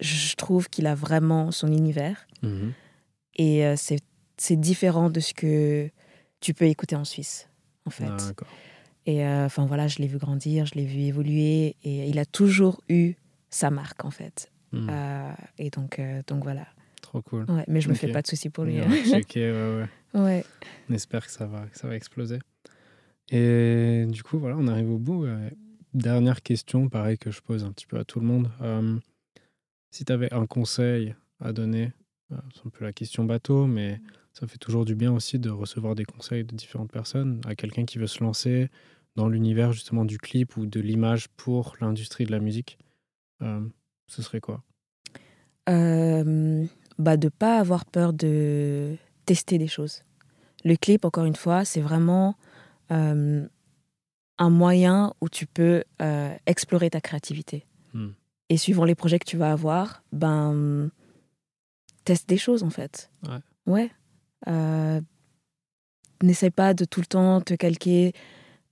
je 0.00 0.34
trouve 0.36 0.68
qu'il 0.68 0.86
a 0.86 0.94
vraiment 0.94 1.50
son 1.50 1.72
univers. 1.72 2.26
Mhm. 2.42 2.72
Et 3.36 3.64
euh, 3.64 3.74
c'est 3.76 4.56
différent 4.56 5.10
de 5.10 5.20
ce 5.20 5.34
que 5.34 5.90
tu 6.40 6.54
peux 6.54 6.66
écouter 6.66 6.96
en 6.96 7.04
Suisse, 7.04 7.48
en 7.84 7.90
fait. 7.90 8.06
Ah, 8.08 8.44
et 9.06 9.24
euh, 9.24 9.46
enfin 9.46 9.64
voilà, 9.64 9.88
je 9.88 9.98
l'ai 9.98 10.06
vu 10.06 10.18
grandir, 10.18 10.66
je 10.66 10.74
l'ai 10.74 10.84
vu 10.84 11.00
évoluer, 11.00 11.76
et 11.82 12.08
il 12.08 12.18
a 12.18 12.26
toujours 12.26 12.82
eu 12.88 13.14
sa 13.48 13.70
marque, 13.70 14.04
en 14.04 14.10
fait. 14.10 14.50
Mhm. 14.72 14.88
Euh, 14.90 15.32
et 15.58 15.70
donc, 15.70 16.00
donc 16.26 16.42
voilà. 16.42 16.66
Trop 17.00 17.22
cool. 17.22 17.44
Ouais, 17.48 17.64
mais 17.68 17.80
je 17.80 17.88
me 17.88 17.94
fais 17.94 18.12
pas 18.12 18.22
de 18.22 18.26
soucis 18.26 18.50
pour 18.50 18.64
lui. 18.64 18.78
Hein. 18.80 18.90
ok, 19.14 19.32
ouais, 19.36 19.52
ouais. 19.52 19.88
ouais. 20.20 20.44
On 20.90 20.94
espère 20.94 21.24
que 21.24 21.32
ça 21.32 21.46
va, 21.46 21.66
que 21.66 21.78
ça 21.78 21.88
va 21.88 21.94
exploser. 21.94 22.38
Et 23.30 24.04
du 24.08 24.22
coup, 24.22 24.38
voilà, 24.38 24.56
on 24.58 24.66
arrive 24.66 24.90
au 24.90 24.98
bout. 24.98 25.26
Dernière 25.94 26.42
question, 26.42 26.88
pareil 26.88 27.18
que 27.18 27.30
je 27.30 27.40
pose 27.40 27.64
un 27.64 27.72
petit 27.72 27.86
peu 27.86 27.98
à 27.98 28.04
tout 28.04 28.20
le 28.20 28.26
monde. 28.26 28.50
Si 29.90 30.04
tu 30.04 30.12
avais 30.12 30.32
un 30.32 30.46
conseil 30.46 31.14
à 31.40 31.52
donner 31.52 31.92
c'est 32.30 32.66
un 32.66 32.70
peu 32.70 32.84
la 32.84 32.92
question 32.92 33.24
bateau, 33.24 33.66
mais 33.66 34.00
ça 34.34 34.46
fait 34.46 34.58
toujours 34.58 34.84
du 34.84 34.94
bien 34.94 35.12
aussi 35.12 35.38
de 35.38 35.48
recevoir 35.48 35.94
des 35.94 36.04
conseils 36.04 36.44
de 36.44 36.54
différentes 36.54 36.92
personnes. 36.92 37.40
À 37.46 37.54
quelqu'un 37.54 37.84
qui 37.84 37.98
veut 37.98 38.06
se 38.06 38.22
lancer 38.22 38.68
dans 39.16 39.28
l'univers 39.28 39.72
justement 39.72 40.04
du 40.04 40.18
clip 40.18 40.56
ou 40.56 40.66
de 40.66 40.80
l'image 40.80 41.28
pour 41.28 41.76
l'industrie 41.80 42.24
de 42.24 42.30
la 42.30 42.40
musique, 42.40 42.78
ce 43.40 44.22
serait 44.22 44.40
quoi? 44.40 44.62
Euh, 45.68 46.66
bah 46.98 47.16
De 47.16 47.28
pas 47.28 47.58
avoir 47.58 47.86
peur 47.86 48.12
de 48.12 48.96
tester 49.24 49.58
des 49.58 49.68
choses. 49.68 50.02
Le 50.64 50.76
clip, 50.76 51.04
encore 51.04 51.24
une 51.24 51.36
fois, 51.36 51.64
c'est 51.64 51.80
vraiment 51.80 52.36
un 52.90 54.50
moyen 54.50 55.14
où 55.20 55.28
tu 55.28 55.46
peux 55.46 55.82
euh, 56.00 56.34
explorer 56.46 56.90
ta 56.90 57.00
créativité. 57.00 57.66
Hmm. 57.92 58.10
Et 58.48 58.56
suivant 58.56 58.84
les 58.84 58.94
projets 58.94 59.18
que 59.18 59.28
tu 59.28 59.36
vas 59.36 59.52
avoir, 59.52 60.02
ben, 60.12 60.90
teste 62.04 62.28
des 62.28 62.38
choses 62.38 62.62
en 62.62 62.70
fait. 62.70 63.10
Ouais. 63.26 63.40
ouais. 63.66 63.90
Euh, 64.46 65.00
n'essaie 66.22 66.50
pas 66.50 66.74
de 66.74 66.84
tout 66.84 67.00
le 67.00 67.06
temps 67.06 67.40
te 67.40 67.54
calquer 67.54 68.12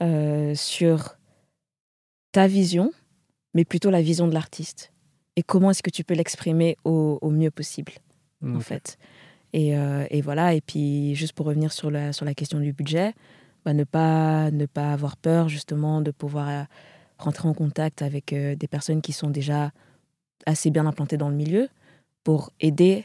euh, 0.02 0.54
sur 0.54 1.18
ta 2.32 2.46
vision, 2.46 2.92
mais 3.54 3.64
plutôt 3.64 3.90
la 3.90 4.02
vision 4.02 4.28
de 4.28 4.34
l'artiste. 4.34 4.92
Et 5.36 5.42
comment 5.42 5.70
est-ce 5.70 5.82
que 5.82 5.90
tu 5.90 6.04
peux 6.04 6.14
l'exprimer 6.14 6.76
au, 6.84 7.30
mieux 7.30 7.50
possible, 7.50 7.92
en 8.42 8.60
fait. 8.60 8.96
Et, 9.52 9.72
et, 9.72 10.20
voilà, 10.22 10.54
et 10.54 10.62
puis 10.62 11.14
juste 11.14 11.34
pour 11.34 11.44
revenir 11.44 11.72
sur 11.72 11.90
la, 11.90 12.14
sur 12.14 12.24
la 12.24 12.32
question 12.32 12.58
du 12.58 12.72
budget, 12.72 13.12
bah, 13.66 13.74
ne, 13.74 13.82
pas, 13.82 14.52
ne 14.52 14.64
pas 14.64 14.92
avoir 14.92 15.16
peur 15.16 15.48
justement 15.48 16.00
de 16.00 16.12
pouvoir 16.12 16.48
euh, 16.48 16.62
rentrer 17.18 17.48
en 17.48 17.54
contact 17.54 18.02
avec 18.02 18.32
euh, 18.32 18.54
des 18.54 18.68
personnes 18.68 19.02
qui 19.02 19.12
sont 19.12 19.30
déjà 19.30 19.72
assez 20.44 20.70
bien 20.70 20.86
implantées 20.86 21.16
dans 21.16 21.28
le 21.28 21.34
milieu 21.34 21.68
pour 22.24 22.52
aider 22.60 23.04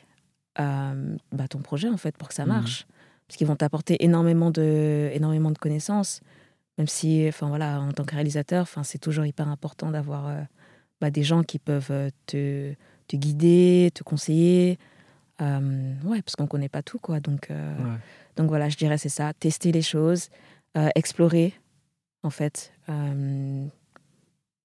euh, 0.59 1.15
bah, 1.31 1.47
ton 1.47 1.59
projet 1.59 1.89
en 1.89 1.97
fait 1.97 2.17
pour 2.17 2.27
que 2.27 2.33
ça 2.33 2.45
mmh. 2.45 2.49
marche 2.49 2.85
parce 3.27 3.37
qu'ils 3.37 3.47
vont 3.47 3.55
t'apporter 3.55 4.03
énormément 4.03 4.51
de 4.51 5.09
énormément 5.13 5.51
de 5.51 5.57
connaissances 5.57 6.19
même 6.77 6.87
si 6.87 7.25
enfin 7.27 7.47
voilà 7.47 7.79
en 7.79 7.91
tant 7.93 8.03
que 8.03 8.15
réalisateur 8.15 8.63
enfin 8.63 8.83
c'est 8.83 8.97
toujours 8.97 9.25
hyper 9.25 9.47
important 9.47 9.91
d'avoir 9.91 10.29
bah, 10.99 11.09
des 11.09 11.23
gens 11.23 11.43
qui 11.43 11.57
peuvent 11.57 12.11
te, 12.25 12.73
te 13.07 13.15
guider 13.15 13.91
te 13.93 14.03
conseiller 14.03 14.77
ouais 15.39 16.21
parce 16.21 16.35
qu'on 16.35 16.47
connaît 16.47 16.69
pas 16.69 16.83
tout 16.83 16.99
quoi 16.99 17.21
donc 17.21 17.49
donc 18.35 18.49
voilà 18.49 18.67
je 18.67 18.75
dirais 18.75 18.97
c'est 18.97 19.09
ça 19.09 19.33
tester 19.33 19.71
les 19.71 19.81
choses 19.81 20.29
euh, 20.77 20.89
explorer, 20.95 21.53
en 22.23 22.29
fait. 22.29 22.71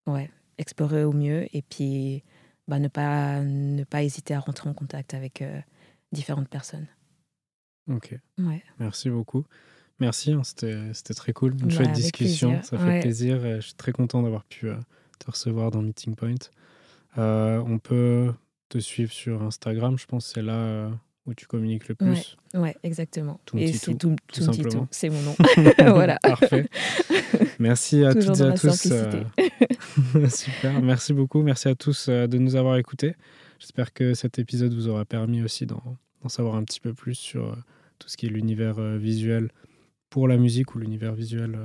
Euh, 0.08 0.12
ouais, 0.12 0.30
explorer 0.58 1.04
au 1.04 1.12
mieux 1.12 1.46
et 1.54 1.62
puis 1.62 2.22
bah, 2.68 2.78
ne, 2.78 2.88
pas, 2.88 3.40
ne 3.40 3.84
pas 3.84 4.02
hésiter 4.02 4.34
à 4.34 4.40
rentrer 4.40 4.68
en 4.68 4.74
contact 4.74 5.14
avec 5.14 5.42
euh, 5.42 5.60
différentes 6.12 6.48
personnes. 6.48 6.86
Ok. 7.90 8.18
Ouais. 8.38 8.62
Merci 8.78 9.10
beaucoup. 9.10 9.44
Merci, 9.98 10.32
hein, 10.32 10.42
c'était 10.44 11.14
très 11.14 11.32
cool. 11.32 11.52
Une 11.52 11.68
bah, 11.68 11.74
chouette 11.74 11.92
discussion. 11.92 12.62
Ça 12.62 12.78
fait 12.78 13.00
plaisir. 13.00 13.40
je 13.40 13.60
suis 13.60 13.74
très 13.74 13.92
content 13.92 14.22
d'avoir 14.22 14.44
pu 14.44 14.68
te 15.18 15.30
recevoir 15.30 15.70
dans 15.70 15.82
Meeting 15.82 16.14
Point. 16.14 16.34
on 17.16 17.78
peut 17.78 18.32
te 18.68 18.78
suivre 18.78 19.12
sur 19.12 19.42
Instagram, 19.42 19.96
je 19.96 20.06
pense 20.06 20.26
c'est 20.26 20.42
là 20.42 20.90
où 21.26 21.34
tu 21.34 21.46
communiques 21.46 21.88
le 21.88 21.94
plus. 21.94 22.36
Ouais, 22.54 22.76
exactement. 22.82 23.40
et 23.56 23.72
c'est 23.72 23.94
tout, 23.94 24.16
tout, 24.28 24.40
simplement. 24.40 24.86
C'est 24.90 25.10
mon 25.10 25.20
nom. 25.22 25.36
voilà. 25.78 26.18
Parfait. 26.22 26.68
Merci 27.58 28.04
à 28.04 28.14
toutes 28.14 28.40
et 28.40 28.42
à 28.42 28.52
tous. 28.52 28.88
Euh, 28.92 29.22
super. 30.28 30.80
Merci 30.82 31.12
beaucoup. 31.12 31.42
Merci 31.42 31.68
à 31.68 31.74
tous 31.74 32.08
euh, 32.08 32.26
de 32.26 32.38
nous 32.38 32.56
avoir 32.56 32.76
écoutés. 32.76 33.14
J'espère 33.58 33.92
que 33.92 34.14
cet 34.14 34.38
épisode 34.38 34.72
vous 34.72 34.88
aura 34.88 35.04
permis 35.04 35.42
aussi 35.42 35.66
d'en 35.66 35.82
savoir 36.28 36.56
un 36.56 36.64
petit 36.64 36.80
peu 36.80 36.92
plus 36.92 37.14
sur 37.14 37.46
euh, 37.46 37.56
tout 37.98 38.08
ce 38.08 38.16
qui 38.16 38.26
est 38.26 38.30
l'univers 38.30 38.80
visuel 38.98 39.50
pour 40.10 40.28
la 40.28 40.36
musique 40.36 40.74
ou 40.74 40.78
l'univers 40.78 41.14
visuel 41.14 41.58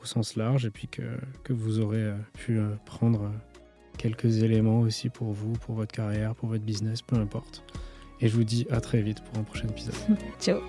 au 0.00 0.04
sens 0.04 0.36
large 0.36 0.66
et 0.66 0.70
puis 0.70 0.88
que, 0.88 1.02
que 1.42 1.52
vous 1.52 1.80
aurez 1.80 2.12
pu 2.34 2.60
prendre 2.84 3.32
quelques 3.96 4.42
éléments 4.42 4.80
aussi 4.80 5.08
pour 5.08 5.32
vous, 5.32 5.52
pour 5.52 5.74
votre 5.74 5.92
carrière, 5.92 6.34
pour 6.34 6.50
votre 6.50 6.64
business, 6.64 7.00
peu 7.00 7.16
importe. 7.16 7.64
Et 8.24 8.28
je 8.28 8.34
vous 8.36 8.44
dis 8.44 8.66
à 8.70 8.80
très 8.80 9.02
vite 9.02 9.20
pour 9.20 9.38
un 9.38 9.42
prochain 9.42 9.68
épisode. 9.68 9.94
Ciao 10.40 10.60